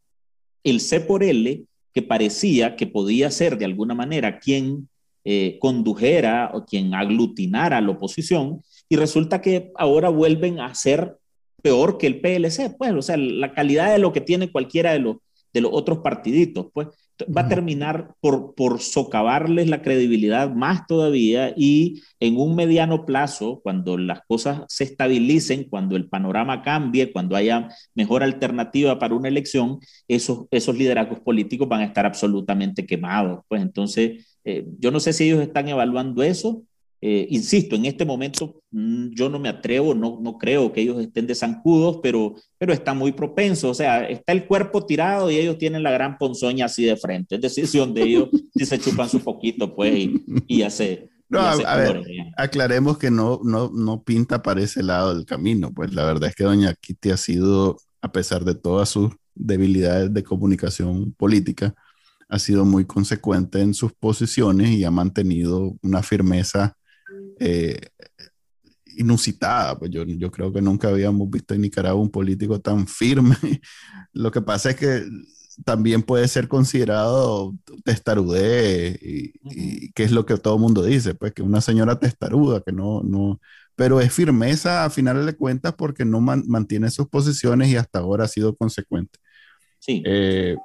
el 0.62 0.80
C 0.80 1.00
por 1.00 1.24
L, 1.24 1.64
que 1.98 2.02
parecía 2.02 2.76
que 2.76 2.86
podía 2.86 3.28
ser 3.28 3.58
de 3.58 3.64
alguna 3.64 3.92
manera 3.92 4.38
quien 4.38 4.88
eh, 5.24 5.58
condujera 5.60 6.52
o 6.54 6.64
quien 6.64 6.94
aglutinara 6.94 7.78
a 7.78 7.80
la 7.80 7.90
oposición, 7.90 8.62
y 8.88 8.94
resulta 8.94 9.40
que 9.40 9.72
ahora 9.74 10.08
vuelven 10.08 10.60
a 10.60 10.72
ser 10.76 11.16
peor 11.60 11.98
que 11.98 12.06
el 12.06 12.20
PLC, 12.20 12.76
pues, 12.78 12.92
o 12.92 13.02
sea, 13.02 13.16
la 13.16 13.52
calidad 13.52 13.90
de 13.90 13.98
lo 13.98 14.12
que 14.12 14.20
tiene 14.20 14.52
cualquiera 14.52 14.92
de 14.92 15.00
los, 15.00 15.16
de 15.52 15.60
los 15.60 15.72
otros 15.74 15.98
partiditos, 15.98 16.66
pues, 16.72 16.86
va 17.24 17.42
a 17.42 17.48
terminar 17.48 18.14
por, 18.20 18.54
por 18.54 18.80
socavarles 18.80 19.68
la 19.68 19.82
credibilidad 19.82 20.50
más 20.50 20.86
todavía 20.86 21.52
y 21.56 22.02
en 22.20 22.36
un 22.36 22.54
mediano 22.54 23.04
plazo, 23.04 23.60
cuando 23.62 23.96
las 23.98 24.20
cosas 24.26 24.62
se 24.68 24.84
estabilicen, 24.84 25.64
cuando 25.64 25.96
el 25.96 26.08
panorama 26.08 26.62
cambie, 26.62 27.12
cuando 27.12 27.36
haya 27.36 27.68
mejor 27.94 28.22
alternativa 28.22 28.98
para 28.98 29.14
una 29.14 29.28
elección, 29.28 29.78
esos, 30.06 30.46
esos 30.50 30.76
liderazgos 30.76 31.20
políticos 31.20 31.68
van 31.68 31.80
a 31.80 31.86
estar 31.86 32.06
absolutamente 32.06 32.86
quemados. 32.86 33.40
Pues 33.48 33.62
entonces, 33.62 34.38
eh, 34.44 34.64
yo 34.78 34.90
no 34.90 35.00
sé 35.00 35.12
si 35.12 35.24
ellos 35.24 35.40
están 35.42 35.68
evaluando 35.68 36.22
eso, 36.22 36.62
eh, 37.00 37.28
insisto, 37.30 37.76
en 37.76 37.84
este 37.84 38.04
momento 38.04 38.60
mm, 38.72 39.10
yo 39.14 39.28
no 39.28 39.38
me 39.38 39.48
atrevo, 39.48 39.94
no, 39.94 40.18
no 40.20 40.36
creo 40.36 40.72
que 40.72 40.80
ellos 40.80 41.00
estén 41.00 41.28
de 41.28 41.34
zancudos, 41.36 42.00
pero, 42.02 42.34
pero 42.58 42.72
está 42.72 42.92
muy 42.92 43.12
propenso. 43.12 43.70
O 43.70 43.74
sea, 43.74 44.08
está 44.08 44.32
el 44.32 44.46
cuerpo 44.46 44.84
tirado 44.84 45.30
y 45.30 45.36
ellos 45.36 45.58
tienen 45.58 45.84
la 45.84 45.92
gran 45.92 46.18
ponzoña 46.18 46.66
así 46.66 46.84
de 46.84 46.96
frente. 46.96 47.36
Es 47.36 47.40
decisión 47.40 47.94
de 47.94 48.02
ellos 48.02 48.28
si 48.54 48.66
se 48.66 48.78
chupan 48.78 49.08
su 49.08 49.20
poquito, 49.20 49.74
pues, 49.74 49.94
y, 49.94 50.24
y 50.46 50.58
ya 50.58 50.70
se. 50.70 51.08
No, 51.28 51.40
a, 51.40 51.76
ver, 51.76 52.02
aclaremos 52.38 52.96
que 52.96 53.10
no, 53.10 53.40
no, 53.44 53.70
no 53.70 54.02
pinta 54.02 54.42
para 54.42 54.62
ese 54.62 54.82
lado 54.82 55.14
del 55.14 55.26
camino. 55.26 55.72
Pues 55.74 55.92
la 55.92 56.04
verdad 56.04 56.30
es 56.30 56.34
que 56.34 56.44
Doña 56.44 56.74
Kitty 56.74 57.10
ha 57.10 57.18
sido, 57.18 57.76
a 58.00 58.10
pesar 58.10 58.46
de 58.46 58.54
todas 58.54 58.88
sus 58.88 59.10
debilidades 59.34 60.12
de 60.12 60.22
comunicación 60.24 61.12
política, 61.12 61.74
ha 62.30 62.38
sido 62.38 62.64
muy 62.64 62.86
consecuente 62.86 63.60
en 63.60 63.74
sus 63.74 63.92
posiciones 63.92 64.70
y 64.70 64.84
ha 64.84 64.90
mantenido 64.90 65.76
una 65.82 66.02
firmeza 66.02 66.77
eh, 67.40 67.80
inusitada. 68.96 69.78
Pues 69.78 69.90
yo, 69.90 70.04
yo 70.04 70.30
creo 70.30 70.52
que 70.52 70.60
nunca 70.60 70.88
habíamos 70.88 71.30
visto 71.30 71.54
en 71.54 71.62
Nicaragua 71.62 72.00
un 72.02 72.10
político 72.10 72.60
tan 72.60 72.86
firme. 72.86 73.36
Lo 74.12 74.30
que 74.30 74.42
pasa 74.42 74.70
es 74.70 74.76
que 74.76 75.04
también 75.64 76.02
puede 76.02 76.28
ser 76.28 76.48
considerado 76.48 77.54
testarude 77.84 78.98
y, 79.02 79.92
que 79.92 80.04
es 80.04 80.12
lo 80.12 80.24
que 80.24 80.36
todo 80.36 80.54
el 80.54 80.60
mundo 80.60 80.84
dice, 80.84 81.14
pues 81.14 81.32
que 81.32 81.42
una 81.42 81.60
señora 81.60 81.98
testaruda, 81.98 82.62
que 82.64 82.72
no, 82.72 83.02
no, 83.02 83.40
pero 83.74 84.00
es 84.00 84.12
firmeza 84.12 84.84
a 84.84 84.90
finales 84.90 85.26
de 85.26 85.36
cuentas 85.36 85.74
porque 85.76 86.04
no 86.04 86.20
mantiene 86.20 86.90
sus 86.90 87.08
posiciones 87.08 87.68
y 87.68 87.76
hasta 87.76 87.98
ahora 87.98 88.24
ha 88.24 88.28
sido 88.28 88.54
consecuente. 88.54 89.18
Sí. 89.80 90.02
Eh, 90.06 90.56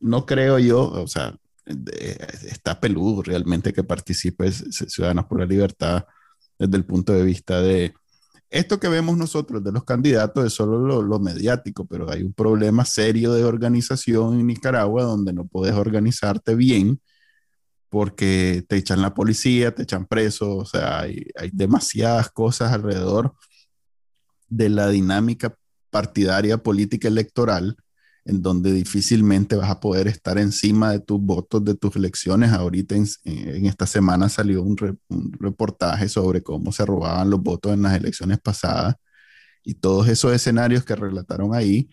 no 0.00 0.26
creo 0.26 0.58
yo, 0.58 0.90
o 0.90 1.06
sea, 1.06 1.34
está 1.64 2.80
peludo 2.80 3.22
realmente 3.22 3.72
que 3.72 3.84
participe 3.84 4.50
Ciudadanos 4.52 5.26
por 5.26 5.40
la 5.40 5.46
Libertad 5.46 6.04
desde 6.62 6.76
el 6.76 6.84
punto 6.84 7.12
de 7.12 7.24
vista 7.24 7.60
de 7.60 7.94
esto 8.50 8.78
que 8.78 8.88
vemos 8.88 9.16
nosotros 9.16 9.64
de 9.64 9.72
los 9.72 9.84
candidatos 9.84 10.44
es 10.44 10.52
solo 10.52 11.02
lo, 11.02 11.18
mediático, 11.18 11.86
pero 11.86 12.10
hay 12.10 12.22
un 12.22 12.34
problema 12.34 12.84
serio 12.84 13.32
de 13.32 13.44
organización 13.44 14.38
en 14.38 14.46
Nicaragua 14.46 15.04
donde 15.04 15.32
no 15.32 15.46
puedes 15.46 15.74
organizarte 15.74 16.54
bien 16.54 17.00
porque 17.88 18.62
te 18.68 18.76
echan 18.76 19.00
la 19.00 19.14
policía, 19.14 19.74
te 19.74 19.84
echan 19.84 20.06
preso, 20.06 20.56
o 20.56 20.66
sea, 20.66 21.00
hay, 21.00 21.26
hay 21.34 21.50
demasiadas 21.52 22.30
cosas 22.30 22.72
alrededor 22.72 23.34
de 24.48 24.68
la 24.68 24.88
dinámica 24.88 25.56
partidaria 25.90 26.58
política 26.58 27.08
electoral 27.08 27.76
en 28.24 28.42
donde 28.42 28.72
difícilmente 28.72 29.56
vas 29.56 29.70
a 29.70 29.80
poder 29.80 30.08
estar 30.08 30.38
encima 30.38 30.92
de 30.92 31.00
tus 31.00 31.20
votos, 31.20 31.64
de 31.64 31.74
tus 31.74 31.96
elecciones. 31.96 32.52
Ahorita 32.52 32.94
en, 32.94 33.06
esta 33.66 33.86
semana 33.86 34.28
salió 34.28 34.62
un, 34.62 34.76
reportaje 35.40 36.08
sobre 36.08 36.42
cómo 36.42 36.72
se 36.72 36.86
robaban 36.86 37.30
los 37.30 37.42
votos 37.42 37.72
en 37.72 37.82
las 37.82 37.96
elecciones 37.96 38.38
pasadas 38.40 38.96
y 39.64 39.74
todos 39.74 40.08
esos 40.08 40.32
escenarios 40.32 40.84
que 40.84 40.96
relataron 40.96 41.54
ahí, 41.54 41.88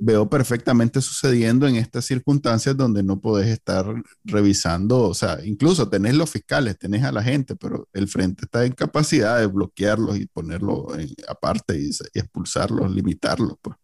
veo 0.00 0.28
perfectamente 0.30 1.00
sucediendo 1.02 1.66
en 1.68 1.76
estas 1.76 2.06
circunstancias 2.06 2.76
donde 2.76 3.02
no 3.02 3.20
podés 3.20 3.48
estar 3.48 3.84
revisando, 4.24 5.02
o 5.02 5.14
sea, 5.14 5.38
incluso 5.44 5.88
tenés 5.88 6.14
los 6.14 6.30
fiscales, 6.30 6.78
tenés 6.78 7.04
a 7.04 7.12
la 7.12 7.22
gente, 7.22 7.56
pero 7.56 7.88
el 7.92 8.08
frente 8.08 8.46
está 8.46 8.64
en 8.64 8.72
capacidad 8.72 9.38
de 9.38 9.46
bloquearlos 9.46 10.18
y 10.18 10.26
ponerlo 10.26 10.86
aparte 11.28 11.78
y 11.78 11.90
expulsarlos, 12.14 12.90
limitarlos. 12.90 13.56
Pues. 13.60 13.76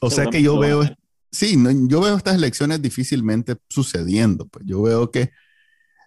O 0.00 0.10
sea 0.10 0.26
que 0.26 0.42
yo 0.42 0.58
veo, 0.58 0.82
sí, 1.30 1.56
yo 1.88 2.00
veo 2.00 2.16
estas 2.16 2.36
elecciones 2.36 2.80
difícilmente 2.80 3.56
sucediendo. 3.68 4.46
Pues 4.48 4.64
yo 4.66 4.82
veo 4.82 5.10
que 5.10 5.30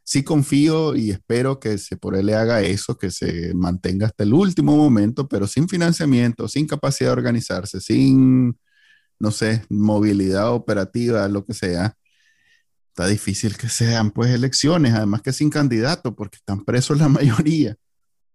sí 0.04 0.24
confío 0.24 0.96
y 0.96 1.12
espero 1.12 1.60
que 1.60 1.78
se 1.78 1.98
por 1.98 2.16
él 2.16 2.28
le 2.28 2.36
haga 2.36 2.62
eso, 2.62 2.98
que 2.98 3.12
se 3.12 3.54
mantenga 3.54 4.08
hasta 4.08 4.24
el 4.24 4.34
último 4.34 4.76
momento, 4.76 5.28
pero 5.28 5.48
sin 5.48 5.70
financiamiento, 5.70 6.48
sin 6.48 6.68
capacidad 6.68 7.10
de 7.10 7.14
organizarse, 7.14 7.80
sin, 7.80 8.58
no 9.20 9.32
sé, 9.32 9.64
movilidad 9.70 10.52
operativa, 10.54 11.28
lo 11.28 11.46
que 11.46 11.54
sea. 11.54 11.96
Está 12.90 13.08
difícil 13.08 13.58
que 13.58 13.70
sean 13.70 14.12
pues 14.12 14.32
elecciones, 14.32 14.94
además 14.94 15.22
que 15.22 15.32
sin 15.34 15.50
candidato, 15.50 16.16
porque 16.16 16.38
están 16.38 16.64
presos 16.66 16.98
la 16.98 17.08
mayoría. 17.10 17.76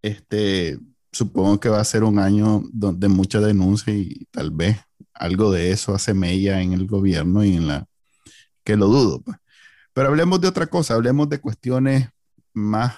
Este, 0.03 0.79
supongo 1.13 1.61
que 1.61 1.69
va 1.69 1.81
a 1.81 1.85
ser 1.85 2.05
un 2.05 2.19
año 2.19 2.63
de 2.73 3.09
mucha 3.09 3.41
denuncia 3.41 3.93
y 3.95 4.27
tal 4.31 4.51
vez 4.51 4.79
algo 5.19 5.53
de 5.53 5.73
eso 5.73 5.95
hace 5.95 6.15
mella 6.15 6.61
en 6.63 6.73
el 6.73 6.87
gobierno 6.87 7.45
y 7.45 7.57
en 7.57 7.69
la 7.69 7.87
que 8.65 8.77
lo 8.77 8.87
dudo. 8.87 9.23
Pues. 9.23 9.37
Pero 9.93 10.09
hablemos 10.09 10.41
de 10.41 10.49
otra 10.49 10.67
cosa, 10.67 10.95
hablemos 10.95 11.29
de 11.29 11.41
cuestiones 11.41 12.09
más. 12.53 12.95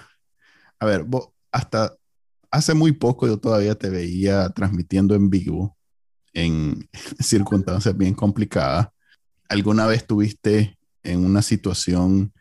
A 0.79 0.85
ver, 0.85 1.05
hasta 1.51 1.95
hace 2.51 2.73
muy 2.73 2.91
poco 2.93 3.27
yo 3.27 3.37
todavía 3.37 3.75
te 3.75 3.89
veía 3.89 4.49
transmitiendo 4.49 5.15
en 5.15 5.29
vivo 5.29 5.77
en 6.33 6.89
circunstancias 7.19 7.95
bien 7.95 8.13
complicadas. 8.13 8.89
¿Alguna 9.47 9.85
vez 9.87 10.05
tuviste 10.05 10.77
en 11.03 11.25
una 11.25 11.41
situación 11.41 12.33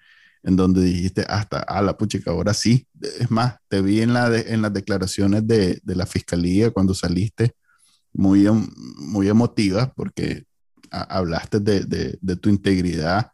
en 0.42 0.56
donde 0.56 0.82
dijiste 0.82 1.24
hasta, 1.28 1.58
a 1.60 1.82
la 1.82 1.96
puchica, 1.96 2.30
ahora 2.30 2.54
sí? 2.54 2.86
Es 3.18 3.30
más, 3.30 3.56
te 3.68 3.82
vi 3.82 4.02
en, 4.02 4.12
la 4.12 4.36
en 4.36 4.62
las 4.62 4.72
declaraciones 4.72 5.46
de, 5.46 5.80
de 5.82 5.96
la 5.96 6.06
fiscalía 6.06 6.70
cuando 6.70 6.94
saliste 6.94 7.54
muy, 8.18 8.46
em, 8.48 8.68
muy 8.96 9.28
emotivas 9.28 9.90
porque 9.94 10.44
hablaste 10.90 11.60
de, 11.60 11.84
de, 11.84 12.18
de, 12.20 12.36
tu 12.36 12.48
integridad, 12.48 13.30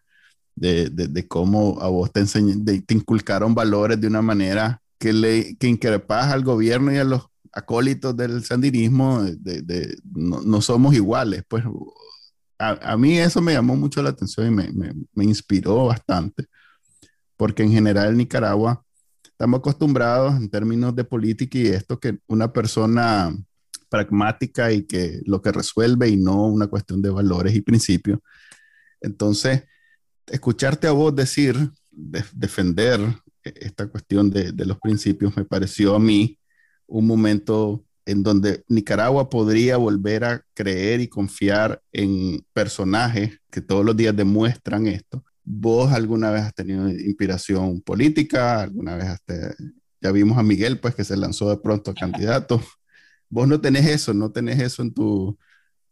de, 0.55 0.91
de, 0.91 1.27
cómo 1.27 1.81
a 1.81 1.89
vos 1.89 2.13
te, 2.13 2.23
te 2.25 2.95
inculcaron 2.95 3.55
valores 3.55 3.99
de 3.99 4.09
una 4.09 4.21
manera 4.21 4.83
que, 4.99 5.13
le, 5.15 5.57
que 5.57 5.69
increpas 5.69 6.31
al 6.33 6.45
gobierno 6.45 6.93
y 6.93 6.99
a 6.99 7.05
los 7.05 7.27
acólitos 7.53 8.15
del 8.15 8.45
sandinismo, 8.45 9.23
de, 9.23 9.97
no, 10.05 10.43
no, 10.43 10.61
somos 10.61 10.95
iguales. 10.95 11.45
Pues 11.49 11.65
a, 12.59 12.93
a, 12.93 12.97
mí 12.99 13.19
eso 13.19 13.41
me 13.41 13.55
llamó 13.55 13.77
mucho 13.77 14.03
la 14.03 14.11
atención 14.11 14.49
y 14.49 14.51
me, 14.51 14.71
me, 14.71 14.93
me 15.15 15.25
inspiró 15.25 15.87
bastante, 15.87 16.45
porque 17.39 17.63
en 17.63 17.73
general 17.73 18.11
en 18.11 18.19
Nicaragua 18.19 18.85
estamos 19.25 19.61
acostumbrados 19.61 20.37
en 20.37 20.51
términos 20.51 20.95
de 20.95 21.05
política 21.05 21.59
y 21.59 21.69
esto 21.69 21.99
que 21.99 22.19
una 22.27 22.53
persona 22.53 23.35
pragmática 23.95 24.73
y 24.73 24.83
que 24.83 25.21
lo 25.25 25.41
que 25.41 25.53
resuelve 25.53 26.09
y 26.09 26.17
no 26.17 26.49
una 26.49 26.67
cuestión 26.67 27.01
de 27.01 27.11
valores 27.11 27.55
y 27.55 27.61
principios. 27.61 28.19
Entonces, 29.01 29.63
escucharte 30.27 30.89
a 30.89 30.91
vos 30.91 31.15
decir, 31.15 31.71
defender 31.93 33.01
esta 33.45 33.87
cuestión 33.87 34.31
de, 34.31 34.53
los 34.65 34.81
principios 34.81 35.37
me 35.37 35.45
pareció 35.45 35.95
a 35.95 36.01
mí 36.01 36.41
un 36.89 37.07
momento 37.07 37.85
en 38.05 38.25
donde 38.25 38.65
Nicaragua 38.67 39.31
podría 39.31 39.77
volver 39.77 40.25
a 40.25 40.43
creer 40.55 41.01
y 41.01 41.07
confiar 41.07 41.81
en 41.93 42.45
personajes 42.53 43.39
que 43.49 43.61
todos 43.61 43.85
los 43.85 43.97
días 43.97 44.17
demuestran 44.17 44.89
esto. 44.89 45.25
¿Vos 45.45 45.93
alguna 45.93 46.33
vez 46.33 46.43
has 46.43 46.55
tenido 46.55 46.89
inspiración 46.91 47.81
política? 47.81 48.63
¿Alguna 48.63 48.97
vez 48.97 49.07
ya 50.01 50.11
vimos 50.11 50.37
a 50.37 50.43
Miguel, 50.43 50.81
pues, 50.81 50.97
que 50.97 51.05
se 51.05 51.17
lanzó 51.17 51.49
de 51.49 51.59
pronto 51.59 51.95
candidato? 52.01 52.61
Vos 53.35 53.49
no 53.49 53.61
tenés 53.61 53.87
eso, 53.87 54.15
no 54.15 54.31
tenés 54.31 54.61
eso 54.61 54.83
en 54.83 54.95
tu, 54.95 55.37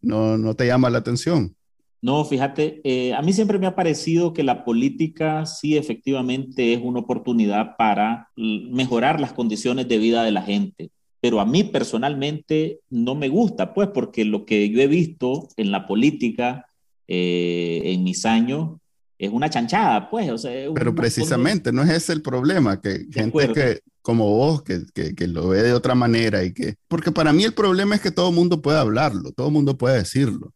no, 0.01 0.39
no 0.39 0.55
te 0.55 0.67
llama 0.67 0.91
la 0.91 0.99
atención. 0.99 1.57
No, 2.01 2.25
fíjate, 2.25 2.81
eh, 2.85 3.15
a 3.15 3.23
mí 3.23 3.33
siempre 3.33 3.59
me 3.59 3.67
ha 3.67 3.75
parecido 3.75 4.33
que 4.33 4.43
la 4.43 4.65
política 4.65 5.45
sí 5.47 5.77
efectivamente 5.77 6.73
es 6.73 6.81
una 6.83 7.01
oportunidad 7.01 7.77
para 7.77 8.29
mejorar 8.37 9.21
las 9.21 9.33
condiciones 9.33 9.89
de 9.89 9.99
vida 9.99 10.23
de 10.23 10.31
la 10.31 10.43
gente 10.43 10.91
pero 11.23 11.39
a 11.39 11.47
mí 11.47 11.63
personalmente 11.63 12.81
no 12.91 13.15
me 13.15 13.29
gusta, 13.29 13.73
pues, 13.73 13.89
porque 13.95 14.25
lo 14.25 14.45
que 14.45 14.69
yo 14.71 14.81
he 14.81 14.89
visto 14.89 15.49
en 15.57 15.71
la 15.71 15.87
política 15.87 16.67
eh, 17.07 17.81
en 17.85 18.03
mis 18.03 18.27
años 18.27 18.81
es 19.17 19.31
una 19.31 19.49
chanchada, 19.49 20.11
pues. 20.11 20.29
O 20.33 20.37
sea, 20.37 20.69
pero 20.75 20.93
precisamente, 20.93 21.71
no 21.71 21.85
es 21.85 21.91
ese 21.91 22.13
el 22.13 22.23
problema, 22.23 22.81
que 22.81 23.07
gente 23.09 23.53
que, 23.53 23.81
como 24.03 24.27
vos, 24.27 24.63
que, 24.63 24.85
que, 24.93 25.27
lo 25.29 25.49
ve 25.49 25.63
de 25.63 25.73
otra 25.73 25.95
manera 25.95 26.45
y 26.45 26.53
que, 26.53 26.75
porque 26.89 27.13
para 27.13 27.33
mí 27.33 27.45
el 27.45 27.55
problema 27.55 27.95
es 27.95 28.01
que 28.01 28.11
todo 28.11 28.29
el 28.29 28.35
mundo 28.35 28.61
puede 28.61 28.79
hablarlo, 28.79 29.33
todo 29.33 29.47
el 29.47 29.53
mundo 29.53 29.79
puede 29.79 29.99
decirlo, 29.99 30.53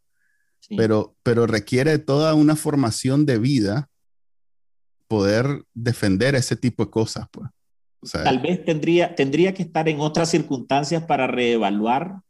pero, 0.77 1.15
pero 1.23 1.47
requiere 1.47 1.99
toda 1.99 2.35
una 2.35 2.57
formación 2.57 3.25
de 3.25 3.39
vida 3.39 3.89
poder 5.07 5.63
defender 5.73 6.35
ese 6.35 6.57
tipo 6.57 6.85
de 6.85 6.91
cosas, 6.91 7.27
pues. 7.31 7.49
Tal 8.13 8.39
vez 8.39 8.65
tendría, 8.65 9.15
tendría 9.15 9.53
que 9.53 9.63
estar 9.63 9.89
en 9.89 10.01
otras 10.01 10.31
circunstancias 10.31 11.05
para 11.05 11.27
reevaluar 11.27 12.21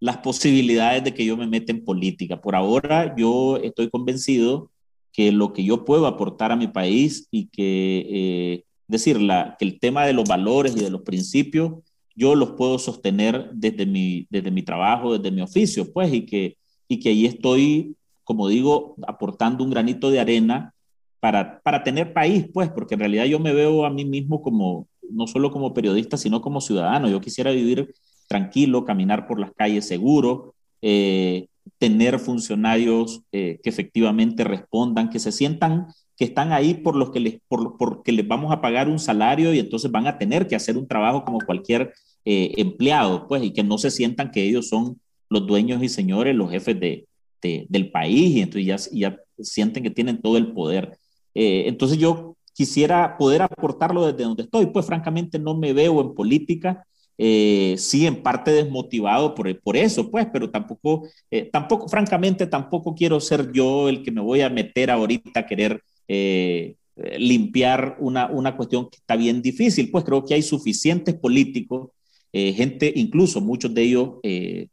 las 0.00 0.18
posibilidades 0.18 1.04
de 1.04 1.12
que 1.12 1.24
yo 1.24 1.36
me 1.36 1.46
meta 1.46 1.72
en 1.72 1.84
política. 1.84 2.40
Por 2.40 2.54
ahora 2.54 3.14
yo 3.16 3.58
estoy 3.58 3.90
convencido 3.90 4.70
que 5.12 5.32
lo 5.32 5.52
que 5.52 5.64
yo 5.64 5.84
puedo 5.84 6.06
aportar 6.06 6.52
a 6.52 6.56
mi 6.56 6.68
país 6.68 7.26
y 7.30 7.48
que, 7.48 8.06
eh, 8.08 8.64
decir, 8.88 9.18
que 9.58 9.64
el 9.64 9.78
tema 9.78 10.04
de 10.06 10.12
los 10.12 10.28
valores 10.28 10.74
y 10.76 10.80
de 10.80 10.90
los 10.90 11.02
principios, 11.02 11.74
yo 12.16 12.34
los 12.34 12.52
puedo 12.52 12.78
sostener 12.78 13.50
desde 13.52 13.86
mi, 13.86 14.26
desde 14.30 14.50
mi 14.50 14.62
trabajo, 14.62 15.16
desde 15.16 15.34
mi 15.34 15.42
oficio, 15.42 15.92
pues, 15.92 16.12
y 16.12 16.26
que, 16.26 16.56
y 16.88 16.98
que 16.98 17.10
ahí 17.10 17.26
estoy, 17.26 17.94
como 18.24 18.48
digo, 18.48 18.96
aportando 19.06 19.62
un 19.62 19.70
granito 19.70 20.10
de 20.10 20.18
arena 20.18 20.74
para, 21.20 21.60
para 21.60 21.84
tener 21.84 22.12
país, 22.12 22.46
pues, 22.52 22.70
porque 22.70 22.94
en 22.94 23.00
realidad 23.00 23.26
yo 23.26 23.38
me 23.38 23.52
veo 23.52 23.84
a 23.84 23.90
mí 23.90 24.04
mismo 24.04 24.42
como, 24.42 24.88
no 25.10 25.26
solo 25.26 25.52
como 25.52 25.74
periodista, 25.74 26.16
sino 26.16 26.40
como 26.40 26.60
ciudadano. 26.60 27.08
Yo 27.08 27.20
quisiera 27.20 27.52
vivir 27.52 27.94
tranquilo, 28.26 28.84
caminar 28.84 29.26
por 29.26 29.38
las 29.38 29.52
calles 29.52 29.86
seguro, 29.86 30.54
eh, 30.82 31.48
tener 31.78 32.18
funcionarios 32.18 33.22
eh, 33.32 33.60
que 33.62 33.70
efectivamente 33.70 34.44
respondan, 34.44 35.10
que 35.10 35.18
se 35.18 35.32
sientan 35.32 35.86
que 36.18 36.24
están 36.24 36.52
ahí 36.52 36.74
por 36.74 36.96
los 36.96 37.10
que 37.10 37.20
les, 37.20 37.40
por, 37.48 37.76
porque 37.78 38.12
les 38.12 38.26
vamos 38.26 38.52
a 38.52 38.60
pagar 38.60 38.88
un 38.88 38.98
salario 38.98 39.54
y 39.54 39.58
entonces 39.60 39.90
van 39.90 40.06
a 40.06 40.18
tener 40.18 40.46
que 40.46 40.56
hacer 40.56 40.76
un 40.76 40.88
trabajo 40.88 41.24
como 41.24 41.38
cualquier 41.38 41.94
eh, 42.24 42.52
empleado, 42.58 43.26
pues, 43.28 43.42
y 43.42 43.52
que 43.52 43.62
no 43.62 43.78
se 43.78 43.90
sientan 43.90 44.30
que 44.30 44.42
ellos 44.42 44.68
son 44.68 45.00
los 45.30 45.46
dueños 45.46 45.82
y 45.82 45.88
señores, 45.88 46.34
los 46.34 46.50
jefes 46.50 46.78
de, 46.80 47.06
del 47.40 47.90
país, 47.90 48.36
y 48.36 48.40
entonces 48.42 48.66
ya, 48.66 49.10
ya, 49.10 49.18
sienten 49.40 49.84
que 49.84 49.90
tienen 49.90 50.20
todo 50.20 50.36
el 50.36 50.52
poder. 50.52 50.98
entonces 51.34 51.96
yo 51.98 52.36
quisiera 52.58 53.16
poder 53.16 53.42
aportarlo 53.42 54.04
desde 54.04 54.24
donde 54.24 54.42
estoy. 54.42 54.66
Pues 54.66 54.84
francamente 54.84 55.38
no 55.38 55.56
me 55.56 55.72
veo 55.72 56.00
en 56.00 56.12
política. 56.12 56.84
Eh, 57.16 57.76
sí, 57.78 58.04
en 58.04 58.20
parte 58.22 58.50
desmotivado 58.50 59.34
por, 59.34 59.60
por 59.60 59.76
eso, 59.76 60.10
pues, 60.10 60.26
pero 60.32 60.50
tampoco, 60.50 61.06
eh, 61.30 61.48
tampoco, 61.52 61.88
francamente, 61.88 62.46
tampoco 62.46 62.94
quiero 62.96 63.20
ser 63.20 63.52
yo 63.52 63.88
el 63.88 64.02
que 64.02 64.10
me 64.10 64.20
voy 64.20 64.40
a 64.40 64.50
meter 64.50 64.90
ahorita 64.90 65.40
a 65.40 65.46
querer 65.46 65.82
eh, 66.08 66.76
limpiar 67.18 67.96
una, 68.00 68.26
una 68.26 68.56
cuestión 68.56 68.88
que 68.90 68.96
está 68.96 69.16
bien 69.16 69.40
difícil. 69.42 69.90
Pues 69.90 70.04
creo 70.04 70.24
que 70.24 70.34
hay 70.34 70.42
suficientes 70.42 71.14
políticos, 71.14 71.90
gente, 72.32 72.92
incluso 72.94 73.40
muchos 73.40 73.72
de 73.74 73.82
ellos 73.82 74.10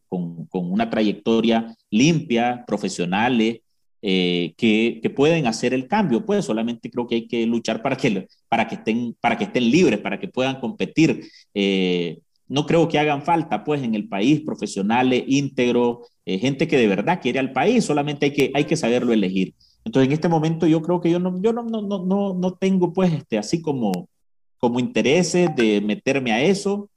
con, 0.09 0.45
con, 0.47 0.71
una 0.71 0.89
trayectoria 0.89 1.75
limpia, 1.89 2.63
profesionales, 2.67 3.61
eh, 4.07 4.53
que, 4.55 4.99
que, 5.01 5.09
pueden 5.09 5.47
hacer 5.47 5.73
el 5.73 5.87
cambio. 5.87 6.23
Pues 6.27 6.45
solamente 6.45 6.91
creo 6.91 7.07
que 7.07 7.15
hay 7.15 7.27
que 7.27 7.43
luchar 7.47 7.81
para 7.81 7.97
que, 7.97 8.27
para 8.47 8.67
que, 8.67 8.75
estén, 8.75 9.15
para 9.19 9.35
que 9.35 9.45
estén 9.45 9.71
libres, 9.71 9.99
para 9.99 10.19
que 10.19 10.27
puedan 10.27 10.59
competir. 10.59 11.25
Eh, 11.55 12.19
no 12.47 12.67
creo 12.67 12.87
que 12.87 12.99
hagan 12.99 13.23
falta, 13.23 13.63
pues, 13.63 13.81
en 13.81 13.95
el 13.95 14.07
país 14.07 14.41
profesionales, 14.41 15.23
íntegros, 15.25 16.07
eh, 16.23 16.37
gente 16.37 16.67
que 16.67 16.77
de 16.77 16.87
verdad 16.87 17.19
quiere 17.19 17.39
al 17.39 17.51
país, 17.51 17.83
solamente 17.83 18.27
hay 18.27 18.33
que, 18.33 18.51
hay 18.53 18.65
que 18.65 18.77
saberlo 18.77 19.11
elegir. 19.11 19.55
Entonces, 19.85 20.07
en 20.07 20.13
este 20.13 20.27
momento 20.27 20.67
yo 20.67 20.81
creo 20.81 20.99
que 20.99 21.11
yo 21.11 21.19
no, 21.19 21.39
yo 21.41 21.53
no, 21.53 21.63
no, 21.63 21.81
no, 21.81 22.33
no 22.33 22.53
tengo, 22.53 22.91
pues, 22.91 23.13
este, 23.13 23.37
así 23.37 23.61
como, 23.61 24.09
como 24.57 24.79
intereses 24.79 25.55
de 25.55 25.79
meterme 25.79 26.33
a 26.33 26.43
eso. 26.43 26.89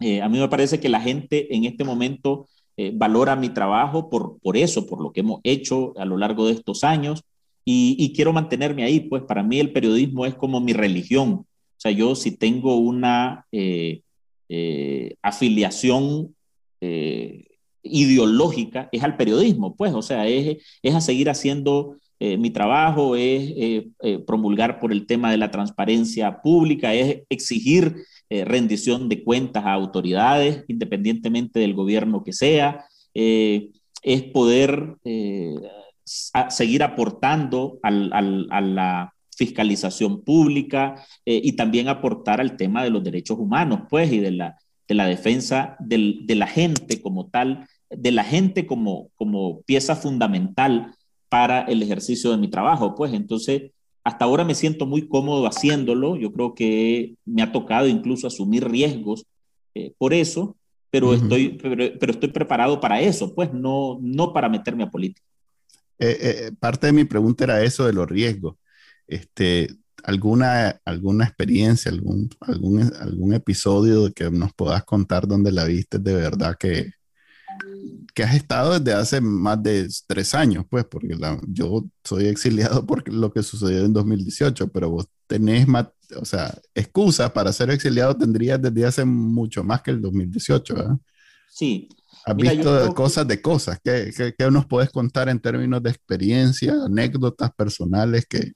a 0.00 0.28
mí 0.28 0.38
me 0.38 0.48
parece 0.48 0.80
que 0.80 0.88
la 0.88 1.00
gente 1.00 1.54
en 1.54 1.64
este 1.64 1.84
momento 1.84 2.46
eh, 2.78 2.92
valora 2.94 3.36
mi 3.36 3.48
trabajo 3.48 4.10
por, 4.10 4.38
por 4.40 4.56
eso, 4.56 4.86
por 4.86 5.00
lo 5.00 5.10
que 5.12 5.20
hemos 5.20 5.40
hecho 5.44 5.94
a 5.96 6.04
lo 6.04 6.18
largo 6.18 6.46
de 6.46 6.52
estos 6.52 6.84
años 6.84 7.22
y, 7.64 8.12
quiero 8.14 8.32
mantenerme 8.32 8.84
ahí, 8.84 9.00
pues 9.00 9.22
para 9.24 9.42
mí 9.42 9.58
el 9.58 9.72
periodismo 9.72 10.24
es 10.26 10.34
como 10.36 10.60
mi 10.60 10.72
religión. 10.72 11.30
O 11.32 11.46
sea, 11.78 11.90
yo 11.90 12.14
si 12.14 12.36
tengo 12.36 12.76
una 12.76 13.44
eh, 13.50 14.02
eh, 14.48 15.16
afiliación 15.22 16.34
ideológica 17.82 18.88
es 18.92 19.02
al 19.02 19.16
periodismo, 19.16 19.74
pues, 19.74 19.92
o 19.94 20.02
sea, 20.02 20.28
es, 20.28 20.58
es 20.82 20.94
a 20.94 21.00
seguir 21.00 21.28
haciendo 21.30 21.96
mi 22.18 22.50
trabajo, 22.50 23.14
es 23.16 23.84
promulgar 24.26 24.80
por 24.80 24.92
el 24.92 25.06
tema 25.06 25.30
de 25.30 25.36
la 25.36 25.50
transparencia 25.50 26.40
pública, 26.40 26.94
es 26.94 27.22
exigir 27.28 27.96
eh, 28.28 28.44
rendición 28.44 29.08
de 29.08 29.22
cuentas 29.22 29.64
a 29.64 29.72
autoridades, 29.72 30.64
independientemente 30.66 31.60
del 31.60 31.74
gobierno 31.74 32.24
que 32.24 32.32
sea, 32.32 32.84
eh, 33.14 33.70
es 34.02 34.24
poder 34.24 34.96
eh, 35.04 35.54
seguir 36.04 36.82
aportando 36.82 37.78
al, 37.84 38.10
a 38.50 38.60
la 38.60 39.14
fiscalización 39.36 40.22
pública 40.24 41.04
y 41.24 41.52
también 41.52 41.88
aportar 41.88 42.40
al 42.40 42.56
tema 42.56 42.82
de 42.82 42.90
los 42.90 43.04
derechos 43.04 43.38
humanos, 43.38 43.82
pues, 43.90 44.10
y 44.12 44.18
de 44.18 44.30
la, 44.32 44.56
de 44.88 44.94
la 44.94 45.06
defensa 45.06 45.76
del, 45.78 46.20
de 46.26 46.36
la 46.36 46.46
gente 46.46 47.02
como 47.02 47.28
tal, 47.28 47.68
de 47.90 48.12
la 48.12 48.24
gente 48.24 48.66
como, 48.66 49.10
como 49.14 49.60
pieza 49.62 49.94
fundamental 49.94 50.94
para 51.28 51.62
el 51.62 51.82
ejercicio 51.82 52.30
de 52.30 52.36
mi 52.36 52.48
trabajo, 52.48 52.94
pues 52.94 53.12
entonces 53.12 53.72
hasta 54.04 54.24
ahora 54.24 54.44
me 54.44 54.54
siento 54.54 54.86
muy 54.86 55.08
cómodo 55.08 55.46
haciéndolo. 55.46 56.16
Yo 56.16 56.32
creo 56.32 56.54
que 56.54 57.16
me 57.24 57.42
ha 57.42 57.50
tocado 57.50 57.88
incluso 57.88 58.28
asumir 58.28 58.68
riesgos 58.68 59.26
eh, 59.74 59.92
por 59.98 60.14
eso, 60.14 60.56
pero, 60.90 61.12
estoy, 61.12 61.58
pero, 61.58 62.12
estoy 62.12 62.30
preparado 62.30 62.80
para 62.80 63.00
eso, 63.00 63.34
pues 63.34 63.52
no, 63.52 63.98
no 64.00 64.32
para 64.32 64.48
meterme 64.48 64.84
a 64.84 64.90
política. 64.90 65.26
Eh, 65.98 66.18
eh, 66.20 66.52
parte 66.58 66.86
de 66.86 66.92
mi 66.92 67.04
pregunta 67.04 67.44
era 67.44 67.62
eso 67.62 67.84
de 67.84 67.92
los 67.92 68.06
riesgos. 68.08 68.54
Este, 69.08 69.68
¿alguna, 70.04 70.80
alguna 70.84 71.24
experiencia, 71.24 71.90
algún, 71.90 72.30
algún, 72.40 72.82
algún 73.00 73.34
episodio 73.34 74.12
que 74.12 74.30
nos 74.30 74.54
puedas 74.54 74.84
contar 74.84 75.26
donde 75.26 75.50
la 75.50 75.64
viste 75.64 75.98
de 75.98 76.14
verdad 76.14 76.56
que, 76.58 76.92
que 78.16 78.22
has 78.22 78.34
estado 78.34 78.80
desde 78.80 78.98
hace 78.98 79.20
más 79.20 79.62
de 79.62 79.86
tres 80.06 80.34
años, 80.34 80.64
pues, 80.70 80.86
porque 80.86 81.14
yo 81.48 81.84
soy 82.02 82.28
exiliado 82.28 82.86
por 82.86 83.06
lo 83.12 83.30
que 83.30 83.42
sucedió 83.42 83.84
en 83.84 83.92
2018, 83.92 84.68
pero 84.68 84.88
vos 84.88 85.06
tenés 85.26 85.68
más, 85.68 85.88
o 86.18 86.24
sea, 86.24 86.58
excusas 86.74 87.30
para 87.32 87.52
ser 87.52 87.68
exiliado 87.68 88.16
tendrías 88.16 88.60
desde 88.62 88.86
hace 88.86 89.04
mucho 89.04 89.62
más 89.62 89.82
que 89.82 89.90
el 89.90 90.00
2018, 90.00 90.74
¿verdad? 90.74 90.96
Sí. 91.50 91.90
Has 92.24 92.36
visto 92.36 92.94
cosas 92.94 93.28
de 93.28 93.42
cosas. 93.42 93.78
¿Qué, 93.84 94.10
¿Qué, 94.36 94.50
nos 94.50 94.64
puedes 94.64 94.88
contar 94.88 95.28
en 95.28 95.38
términos 95.38 95.82
de 95.82 95.90
experiencia, 95.90 96.72
anécdotas 96.86 97.50
personales 97.54 98.24
que... 98.24 98.52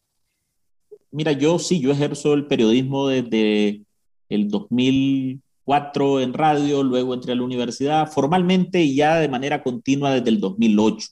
Mira, 1.11 1.33
yo 1.33 1.59
sí, 1.59 1.81
yo 1.83 1.93
ejerzo 1.93 2.33
el 2.33 2.47
periodismo 2.47 3.09
desde 3.09 3.83
el 4.31 4.49
2000 4.49 5.43
cuatro 5.71 6.18
en 6.18 6.35
radio, 6.35 6.83
luego 6.83 7.14
entré 7.14 7.31
a 7.31 7.37
la 7.37 7.45
universidad, 7.45 8.11
formalmente 8.11 8.83
y 8.83 8.97
ya 8.97 9.21
de 9.21 9.29
manera 9.29 9.62
continua 9.62 10.11
desde 10.11 10.31
el 10.31 10.41
2008. 10.41 11.09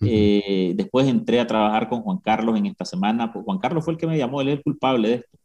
Eh, 0.00 0.72
después 0.74 1.06
entré 1.06 1.38
a 1.38 1.46
trabajar 1.46 1.90
con 1.90 2.00
Juan 2.00 2.16
Carlos 2.16 2.56
en 2.56 2.64
esta 2.64 2.86
semana. 2.86 3.30
Pues 3.30 3.44
Juan 3.44 3.58
Carlos 3.58 3.84
fue 3.84 3.92
el 3.92 3.98
que 3.98 4.06
me 4.06 4.16
llamó, 4.16 4.40
él 4.40 4.48
es 4.48 4.56
el 4.56 4.62
culpable 4.62 5.08
de 5.08 5.14
esto. 5.16 5.38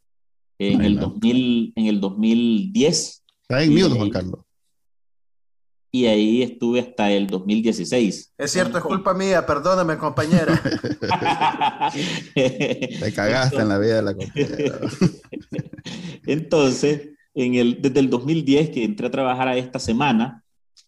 En, 0.58 0.80
el, 0.80 0.98
2000, 0.98 1.74
en 1.76 1.84
el 1.84 2.00
2010. 2.00 3.24
Está 3.42 3.62
en 3.62 3.74
miedo, 3.74 3.94
Juan 3.94 4.08
Carlos. 4.08 4.40
Y 5.92 6.06
ahí 6.06 6.42
estuve 6.42 6.80
hasta 6.80 7.10
el 7.12 7.26
2016. 7.26 8.32
Es 8.38 8.50
cierto, 8.50 8.78
es 8.78 8.84
culpa 8.84 9.12
mía, 9.12 9.44
perdóname, 9.44 9.98
compañera. 9.98 10.58
Te 12.34 13.12
cagaste 13.14 13.58
en 13.60 13.68
la 13.68 13.78
vida 13.78 13.96
de 13.96 14.02
la 14.02 14.14
compañera. 14.14 14.80
Entonces, 16.26 17.10
en 17.34 17.54
el, 17.54 17.80
desde 17.80 18.00
el 18.00 18.10
2010 18.10 18.70
que 18.70 18.84
entré 18.84 19.06
a 19.06 19.10
trabajar 19.10 19.48
a 19.48 19.56
esta 19.56 19.78
semana 19.78 20.44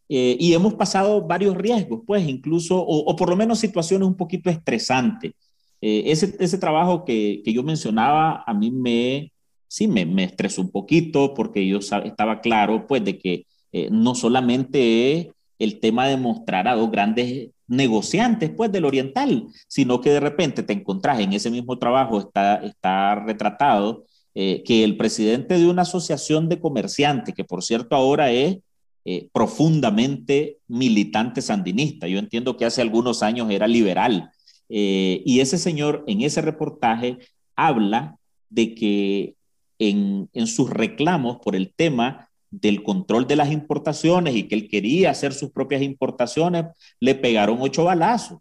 eh, 0.09 0.37
y 0.39 0.53
hemos 0.53 0.75
pasado 0.75 1.23
varios 1.23 1.57
riesgos, 1.57 2.03
pues 2.07 2.29
incluso, 2.29 2.79
o, 2.79 3.17
por 3.17 3.31
lo 3.31 3.37
menos 3.37 3.59
situaciones 3.59 4.07
un 4.07 4.17
poquito 4.17 4.51
estresantes. 4.51 5.33
Eh, 5.81 6.05
ese, 6.07 6.37
ese 6.39 6.59
trabajo 6.59 7.05
que, 7.05 7.43
que, 7.45 7.53
yo 7.53 7.63
mencionaba 7.63 8.45
a 8.47 8.55
mí 8.55 8.71
me, 8.71 9.33
sí, 9.67 9.89
me, 9.89 10.07
me 10.07 10.25
estresó 10.25 10.63
un 10.63 10.71
poquito 10.71 11.35
porque 11.35 11.67
yo 11.67 11.79
estaba 11.79 12.41
claro, 12.41 12.87
pues, 12.87 13.05
de 13.05 13.19
que 13.19 13.47
eh, 13.73 13.89
no 13.91 14.15
solamente 14.15 15.13
es 15.13 15.29
el 15.59 15.81
tema 15.81 16.07
de 16.07 16.17
mostrar 16.17 16.69
a 16.69 16.75
dos 16.77 16.91
grandes 16.91 17.51
negociantes, 17.67 18.51
pues, 18.51 18.71
del 18.71 18.85
oriental, 18.85 19.49
sino 19.67 20.01
que 20.01 20.11
de 20.11 20.21
repente 20.21 20.63
te 20.63 20.75
encontrás 20.75 21.21
en 21.21 21.33
ese 21.33 21.51
mismo 21.51 21.79
trabajo, 21.79 22.19
está, 22.19 22.57
está 22.57 23.15
retratado 23.15 24.05
eh, 24.35 24.63
que 24.65 24.83
el 24.83 24.97
presidente 24.97 25.59
de 25.59 25.69
una 25.69 25.83
asociación 25.83 26.49
de 26.49 26.59
comerciantes, 26.59 27.35
que 27.35 27.45
por 27.45 27.63
cierto 27.63 27.95
ahora 27.95 28.33
es 28.33 28.61
eh, 29.05 29.29
profundamente 29.31 30.57
militante 30.69 31.43
sandinista, 31.43 32.09
yo 32.09 32.19
entiendo 32.19 32.57
que 32.57 32.65
hace 32.65 32.81
algunos 32.81 33.23
años 33.23 33.51
era 33.51 33.67
liberal, 33.67 34.31
eh, 34.71 35.23
y 35.27 35.41
ese 35.41 35.59
señor 35.59 36.03
en 36.07 36.23
ese 36.23 36.41
reportaje 36.41 37.19
habla 37.57 38.17
de 38.49 38.75
que 38.75 39.35
en, 39.79 40.31
en 40.33 40.47
sus 40.47 40.71
reclamos 40.71 41.37
por 41.45 41.55
el 41.55 41.75
tema 41.75 42.31
del 42.51 42.83
control 42.83 43.27
de 43.27 43.37
las 43.37 43.53
importaciones 43.53 44.35
y 44.35 44.45
que 44.45 44.55
él 44.55 44.67
quería 44.67 45.11
hacer 45.11 45.35
sus 45.35 45.51
propias 45.51 45.83
importaciones, 45.83 46.67
le 47.01 47.15
pegaron 47.15 47.59
ocho 47.61 47.85
balazos, 47.85 48.39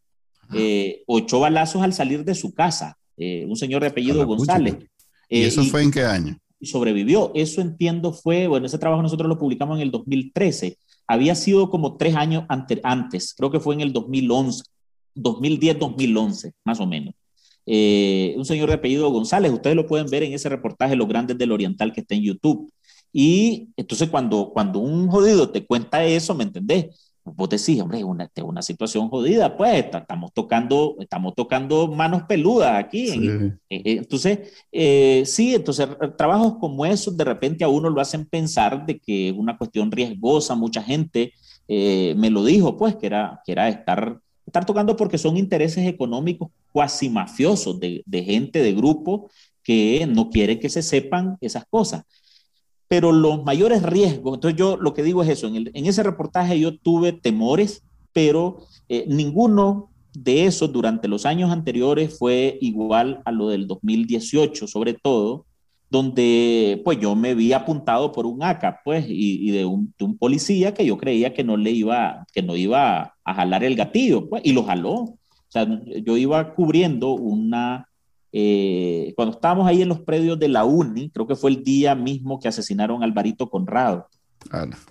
ocho 1.05 1.39
balazos 1.41 1.81
al 1.81 1.93
salir 1.93 2.23
de 2.23 2.35
su 2.35 2.53
casa. 2.53 2.97
un 3.17 3.55
señor 3.55 3.81
de 3.81 3.87
apellido 3.87 4.25
González, 4.25 4.77
¿Y 5.31 5.43
eso 5.43 5.61
eh, 5.61 5.65
fue 5.65 5.81
en 5.81 5.91
qué 5.91 6.03
año? 6.03 6.37
Y 6.59 6.67
sobrevivió. 6.67 7.31
Eso 7.33 7.61
entiendo 7.61 8.11
fue, 8.11 8.47
bueno, 8.47 8.65
ese 8.65 8.77
trabajo 8.77 9.01
nosotros 9.01 9.29
lo 9.29 9.39
publicamos 9.39 9.77
en 9.77 9.83
el 9.83 9.91
2013. 9.91 10.77
Había 11.07 11.35
sido 11.35 11.69
como 11.69 11.95
tres 11.97 12.15
años 12.15 12.43
antes, 12.49 13.33
creo 13.33 13.49
que 13.49 13.59
fue 13.59 13.75
en 13.75 13.81
el 13.81 13.93
2011, 13.93 14.63
2010-2011, 15.15 16.51
más 16.65 16.79
o 16.79 16.85
menos. 16.85 17.15
Eh, 17.65 18.33
un 18.37 18.45
señor 18.45 18.69
de 18.69 18.75
apellido 18.75 19.09
González, 19.09 19.51
ustedes 19.51 19.75
lo 19.75 19.87
pueden 19.87 20.07
ver 20.07 20.23
en 20.23 20.33
ese 20.33 20.49
reportaje 20.49 20.95
Los 20.95 21.07
Grandes 21.07 21.37
del 21.37 21.51
Oriental 21.51 21.93
que 21.93 22.01
está 22.01 22.15
en 22.15 22.23
YouTube. 22.23 22.71
Y 23.13 23.69
entonces 23.77 24.09
cuando, 24.09 24.51
cuando 24.53 24.79
un 24.79 25.07
jodido 25.07 25.49
te 25.49 25.65
cuenta 25.65 26.03
eso, 26.03 26.33
¿me 26.35 26.43
entendés? 26.43 27.10
Vos 27.23 27.49
decís, 27.49 27.79
hombre, 27.81 27.99
es 27.99 28.03
una, 28.03 28.29
una 28.43 28.61
situación 28.61 29.09
jodida, 29.09 29.55
pues 29.55 29.85
estamos 29.85 30.33
tocando, 30.33 30.95
estamos 30.99 31.35
tocando 31.35 31.87
manos 31.87 32.23
peludas 32.23 32.73
aquí. 32.75 33.09
Eh, 33.09 33.53
eh, 33.69 33.81
entonces, 33.97 34.39
eh, 34.71 35.23
sí, 35.25 35.55
entonces 35.55 35.87
trabajos 36.17 36.55
como 36.59 36.85
esos 36.85 37.15
de 37.15 37.23
repente 37.23 37.63
a 37.63 37.67
uno 37.67 37.89
lo 37.89 38.01
hacen 38.01 38.25
pensar 38.25 38.85
de 38.85 38.99
que 38.99 39.29
es 39.29 39.35
una 39.35 39.57
cuestión 39.57 39.91
riesgosa, 39.91 40.55
mucha 40.55 40.81
gente 40.81 41.33
me 41.67 42.29
lo 42.29 42.43
dijo, 42.43 42.75
pues, 42.75 42.97
que 42.97 43.05
era, 43.05 43.41
que 43.45 43.53
era 43.53 43.69
estar, 43.69 44.19
estar 44.45 44.65
tocando 44.65 44.97
porque 44.97 45.17
son 45.17 45.37
intereses 45.37 45.87
económicos 45.87 46.49
cuasi 46.73 47.09
mafiosos 47.09 47.79
de, 47.79 48.03
de 48.05 48.23
gente, 48.23 48.61
de 48.61 48.73
grupos 48.73 49.31
que 49.63 50.05
no 50.05 50.29
quieren 50.29 50.59
que 50.59 50.67
se 50.67 50.81
sepan 50.81 51.37
esas 51.39 51.63
cosas 51.69 52.03
pero 52.91 53.13
los 53.13 53.45
mayores 53.45 53.83
riesgos, 53.83 54.33
entonces 54.33 54.59
yo 54.59 54.75
lo 54.75 54.93
que 54.93 55.01
digo 55.01 55.23
es 55.23 55.29
eso, 55.29 55.47
en, 55.47 55.71
ese 55.73 56.03
reportaje 56.03 56.59
yo 56.59 56.77
tuve 56.77 57.13
temores, 57.13 57.85
pero 58.11 58.65
eh, 58.89 59.05
ninguno 59.07 59.91
de 60.13 60.45
esos 60.45 60.73
durante 60.73 61.07
los 61.07 61.25
años 61.25 61.51
anteriores 61.51 62.17
fue 62.19 62.57
igual 62.59 63.21
a 63.23 63.31
lo 63.31 63.47
del 63.47 63.65
2018, 63.65 64.67
sobre 64.67 64.93
todo, 64.93 65.45
donde 65.89 66.81
pues 66.83 66.99
yo 66.99 67.15
me 67.15 67.33
vi 67.33 67.53
apuntado 67.53 68.11
por 68.11 68.25
un 68.25 68.43
ACA, 68.43 68.81
pues, 68.83 69.05
y, 69.07 69.51
de, 69.51 69.63
un, 69.63 69.93
policía 70.19 70.73
que 70.73 70.85
yo 70.85 70.97
creía 70.97 71.33
que 71.33 71.45
no 71.45 71.55
le 71.55 71.71
iba, 71.71 72.27
que 72.33 72.41
no 72.41 72.57
iba 72.57 73.15
a 73.23 73.33
jalar 73.33 73.63
el 73.63 73.77
gatillo, 73.77 74.27
pues, 74.27 74.41
y 74.43 74.51
lo 74.51 74.63
jaló. 74.63 74.95
O 74.95 75.17
sea, 75.47 75.65
yo 76.03 76.17
iba 76.17 76.53
cubriendo 76.55 77.13
una, 77.13 77.87
eh, 78.33 79.13
cuando 79.15 79.35
estábamos 79.35 79.67
ahí 79.67 79.81
en 79.81 79.89
los 79.89 79.99
predios 80.01 80.39
de 80.39 80.47
la 80.47 80.63
UNI, 80.63 81.09
creo 81.09 81.27
que 81.27 81.35
fue 81.35 81.51
el 81.51 81.63
día 81.63 81.95
mismo 81.95 82.39
que 82.39 82.47
asesinaron 82.47 83.01
a 83.01 83.05
Alvarito 83.05 83.49
Conrado. 83.49 84.07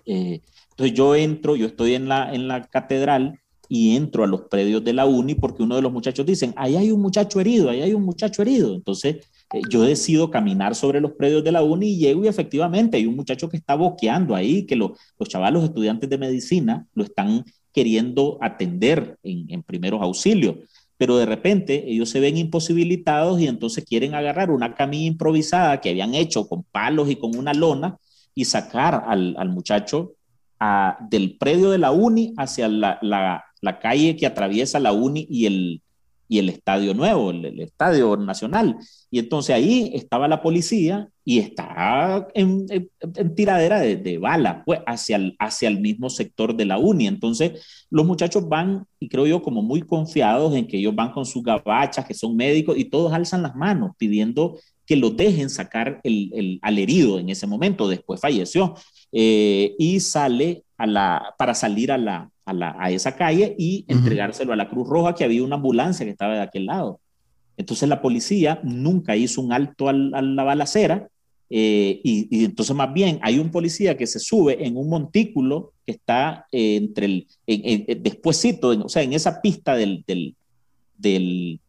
Eh, 0.04 0.42
entonces 0.70 0.96
yo 0.96 1.14
entro, 1.14 1.56
yo 1.56 1.66
estoy 1.66 1.94
en 1.94 2.08
la, 2.08 2.32
en 2.32 2.48
la 2.48 2.66
catedral 2.66 3.40
y 3.68 3.96
entro 3.96 4.24
a 4.24 4.26
los 4.26 4.42
predios 4.42 4.82
de 4.84 4.92
la 4.92 5.06
UNI 5.06 5.36
porque 5.36 5.62
uno 5.62 5.76
de 5.76 5.82
los 5.82 5.92
muchachos 5.92 6.26
dicen, 6.26 6.52
ahí 6.56 6.76
hay 6.76 6.90
un 6.90 7.00
muchacho 7.00 7.40
herido, 7.40 7.70
ahí 7.70 7.80
hay 7.80 7.94
un 7.94 8.02
muchacho 8.02 8.42
herido. 8.42 8.74
Entonces 8.74 9.28
eh, 9.54 9.62
yo 9.70 9.82
decido 9.82 10.30
caminar 10.30 10.74
sobre 10.74 11.00
los 11.00 11.12
predios 11.12 11.42
de 11.42 11.52
la 11.52 11.62
UNI 11.62 11.86
y 11.86 11.98
llego 11.98 12.24
y 12.24 12.28
efectivamente 12.28 12.96
hay 12.96 13.06
un 13.06 13.16
muchacho 13.16 13.48
que 13.48 13.56
está 13.56 13.74
boqueando 13.74 14.34
ahí, 14.34 14.66
que 14.66 14.76
los 14.76 14.98
chavalos 15.28 15.64
estudiantes 15.64 16.10
de 16.10 16.18
medicina 16.18 16.86
lo 16.94 17.04
están 17.04 17.44
queriendo 17.72 18.38
atender 18.40 19.16
en, 19.22 19.46
en 19.48 19.62
primeros 19.62 20.02
auxilios 20.02 20.56
pero 21.00 21.16
de 21.16 21.24
repente 21.24 21.90
ellos 21.90 22.10
se 22.10 22.20
ven 22.20 22.36
imposibilitados 22.36 23.40
y 23.40 23.46
entonces 23.46 23.86
quieren 23.86 24.14
agarrar 24.14 24.50
una 24.50 24.74
camilla 24.74 25.06
improvisada 25.06 25.80
que 25.80 25.88
habían 25.88 26.14
hecho 26.14 26.46
con 26.46 26.62
palos 26.62 27.08
y 27.08 27.16
con 27.16 27.34
una 27.38 27.54
lona 27.54 27.96
y 28.34 28.44
sacar 28.44 29.04
al, 29.06 29.34
al 29.38 29.48
muchacho 29.48 30.12
del 31.08 31.38
predio 31.38 31.70
de 31.70 31.78
la 31.78 31.90
uni 31.90 32.34
hacia 32.36 32.68
la, 32.68 32.98
la, 33.00 33.42
la, 33.62 33.78
calle 33.78 34.14
que 34.14 34.26
atraviesa 34.26 34.78
la 34.78 34.92
uni 34.92 35.26
y 35.30 35.46
el, 35.46 35.80
y 36.30 36.38
el 36.38 36.48
estadio 36.48 36.94
nuevo, 36.94 37.32
el, 37.32 37.60
estadio 37.60 38.16
nacional. 38.16 38.76
Y 39.10 39.18
entonces 39.18 39.56
ahí 39.56 39.90
estaba 39.94 40.28
la 40.28 40.40
policía 40.40 41.08
y 41.24 41.40
está 41.40 42.28
en, 42.34 42.66
en, 42.70 43.34
tiradera 43.34 43.80
de, 43.80 43.96
de 43.96 44.16
bala, 44.18 44.62
pues 44.64 44.78
hacia 44.86 45.16
el, 45.16 45.34
hacia 45.40 45.68
el 45.68 45.80
mismo 45.80 46.08
sector 46.08 46.56
de 46.56 46.66
la 46.66 46.78
uni. 46.78 47.08
Entonces 47.08 47.86
los 47.90 48.06
muchachos 48.06 48.48
van, 48.48 48.86
y 49.00 49.08
creo 49.08 49.26
yo, 49.26 49.42
como 49.42 49.60
muy 49.60 49.82
confiados 49.82 50.54
en 50.54 50.68
que 50.68 50.78
ellos 50.78 50.94
van 50.94 51.10
con 51.10 51.26
sus 51.26 51.42
gabachas, 51.42 52.06
que 52.06 52.14
son 52.14 52.36
médicos, 52.36 52.78
y 52.78 52.84
todos 52.84 53.12
alzan 53.12 53.42
las 53.42 53.56
manos 53.56 53.90
pidiendo 53.98 54.56
que 54.86 54.94
lo 54.94 55.10
dejen 55.10 55.50
sacar 55.50 56.00
el, 56.04 56.30
el, 56.32 56.58
al 56.62 56.78
herido 56.78 57.18
en 57.18 57.28
ese 57.28 57.48
momento, 57.48 57.88
después 57.88 58.20
falleció, 58.20 58.74
eh, 59.10 59.74
y 59.80 59.98
sale 59.98 60.62
a 60.78 60.86
la, 60.86 61.34
para 61.36 61.54
salir 61.54 61.90
a 61.90 61.98
la, 61.98 62.30
a, 62.50 62.90
esa 62.90 63.16
calle 63.16 63.54
y 63.58 63.84
entregárselo 63.88 64.52
a 64.52 64.56
la 64.56 64.68
Cruz 64.68 64.88
Roja, 64.88 65.14
que 65.14 65.24
había 65.24 65.44
una 65.44 65.56
ambulancia 65.56 66.04
que 66.04 66.12
estaba 66.12 66.34
de 66.34 66.42
aquel 66.42 66.66
lado. 66.66 67.00
Entonces 67.56 67.88
la 67.88 68.00
policía 68.00 68.60
nunca 68.62 69.16
hizo 69.16 69.40
un 69.40 69.52
alto 69.52 69.88
a 69.88 69.92
la 69.92 70.44
balacera 70.44 71.08
eh, 71.52 72.00
y, 72.04 72.44
entonces 72.44 72.76
más 72.76 72.92
bien 72.94 73.18
hay 73.22 73.40
un 73.40 73.50
policía 73.50 73.96
que 73.96 74.06
se 74.06 74.20
sube 74.20 74.64
en 74.64 74.76
un 74.76 74.88
montículo 74.88 75.72
que 75.84 75.92
está 75.92 76.46
eh, 76.52 76.76
entre 76.76 77.06
el, 77.06 77.26
en, 77.46 78.02
despuésito, 78.02 78.68
o 78.68 78.88
sea, 78.88 79.02
en 79.02 79.12
esa 79.12 79.42
pista 79.42 79.74
del, 79.74 80.04
del, 80.06 80.36
del, 80.96 81.60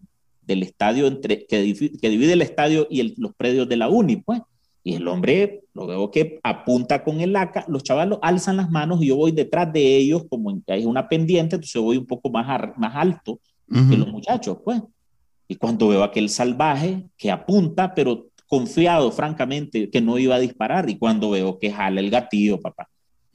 del 0.44 0.64
estadio 0.64 1.08
entre, 1.08 1.48
que, 1.48 1.90
que, 2.00 2.10
divide 2.10 2.34
el 2.34 2.44
estadio 2.44 2.88
y 2.92 3.20
los 3.20 3.34
predios 3.36 3.68
de 3.68 3.78
la 3.78 3.90
UNI, 3.90 4.18
pues. 4.18 4.42
Y 4.84 4.96
el 4.96 5.08
hombre, 5.08 5.62
lo 5.74 5.86
veo 5.86 6.10
que 6.10 6.40
apunta 6.44 7.04
con 7.04 7.22
el 7.22 7.34
laca, 7.34 7.66
los 7.68 7.84
chavalos 7.84 8.20
alzan 8.22 8.58
las 8.58 8.72
manos 8.72 9.02
y 9.02 9.08
yo 9.08 9.16
voy 9.16 9.32
detrás 9.32 9.72
de 9.72 9.98
ellos, 9.98 10.24
como 10.28 10.60
hay 10.68 10.86
una 10.86 11.08
pendiente, 11.08 11.56
entonces 11.56 11.82
voy 11.82 11.98
un 11.98 12.08
poco 12.08 12.30
más, 12.30 12.48
más 12.78 12.96
alto 12.96 13.40
que 13.68 13.96
los 13.96 14.08
muchachos, 14.08 14.58
pues. 14.66 14.82
Y 15.48 15.56
cuando 15.56 15.88
veo 15.90 16.04
aquel 16.04 16.30
salvaje 16.30 17.06
que 17.18 17.32
apunta, 17.32 17.94
pero 17.94 18.28
confiado, 18.48 19.12
francamente, 19.12 19.90
que 19.90 20.02
no 20.02 20.18
iba 20.18 20.36
a 20.36 20.40
disparar, 20.40 20.90
y 20.90 20.98
cuando 20.98 21.30
veo 21.30 21.58
que 21.58 21.72
jala 21.72 22.02
el 22.02 22.10
gatillo, 22.10 22.60
papá. 22.60 22.90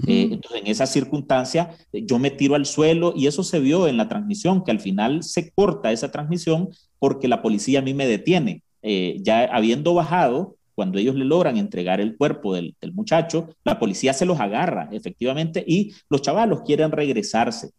Eh, 0.07 0.29
entonces, 0.31 0.61
en 0.61 0.67
esa 0.67 0.87
circunstancia, 0.87 1.71
yo 1.93 2.19
me 2.19 2.31
tiro 2.31 2.55
al 2.55 2.67
suelo 2.67 3.15
y 3.17 3.27
eso 3.27 3.43
se 3.43 3.61
vio 3.61 3.89
en 3.89 3.97
la 3.97 4.09
transmisión, 4.09 4.63
que 4.63 4.71
al 4.71 4.81
final 4.81 5.23
se 5.23 5.51
corta 5.53 5.91
esa 5.91 6.11
transmisión 6.11 6.69
porque 6.99 7.29
la 7.29 7.41
policía 7.41 7.79
a 7.79 7.83
mí 7.83 7.95
me 7.95 8.07
detiene. 8.07 8.63
Eh, 8.83 9.17
ya 9.23 9.45
habiendo 9.45 9.95
bajado, 9.95 10.56
cuando 10.77 10.99
ellos 10.99 11.15
le 11.17 11.25
logran 11.25 11.57
entregar 11.57 12.01
el 12.01 12.17
cuerpo 12.17 12.55
del, 12.55 12.77
muchacho, 12.93 13.49
la 13.65 13.79
policía 13.79 14.13
se 14.13 14.27
los 14.27 14.39
agarra, 14.39 14.91
efectivamente, 14.93 15.65
y 15.67 15.95
los 16.11 16.21
chavalos 16.21 16.61
quieren 16.61 16.93
regresarse. 16.93 17.71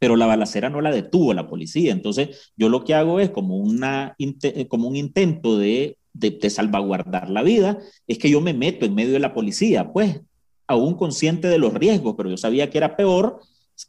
Pero 0.00 0.16
la 0.16 0.26
balacera 0.26 0.68
no 0.68 0.80
la 0.80 0.90
detuvo 0.90 1.32
la 1.32 1.48
policía. 1.48 1.92
Entonces, 1.92 2.52
yo 2.56 2.68
lo 2.68 2.84
que 2.84 2.94
hago 2.94 3.20
es 3.20 3.30
como, 3.30 3.56
una, 3.56 4.16
como 4.68 4.88
un 4.88 4.96
intento 4.96 5.56
de, 5.56 5.96
de, 6.12 6.50
salvaguardar 6.50 7.30
la 7.30 7.42
vida, 7.42 7.78
es 8.08 8.18
que 8.18 8.30
yo 8.30 8.40
me 8.40 8.52
meto 8.52 8.84
en 8.84 8.96
medio 8.96 9.12
de 9.12 9.20
la 9.20 9.32
policía, 9.32 9.92
pues, 9.92 10.20
aún 10.66 10.94
consciente 10.94 11.46
de 11.46 11.58
los 11.58 11.72
riesgos, 11.72 12.14
pero 12.16 12.30
yo 12.30 12.36
sabía 12.36 12.68
que 12.68 12.78
era 12.78 12.96
peor 12.96 13.40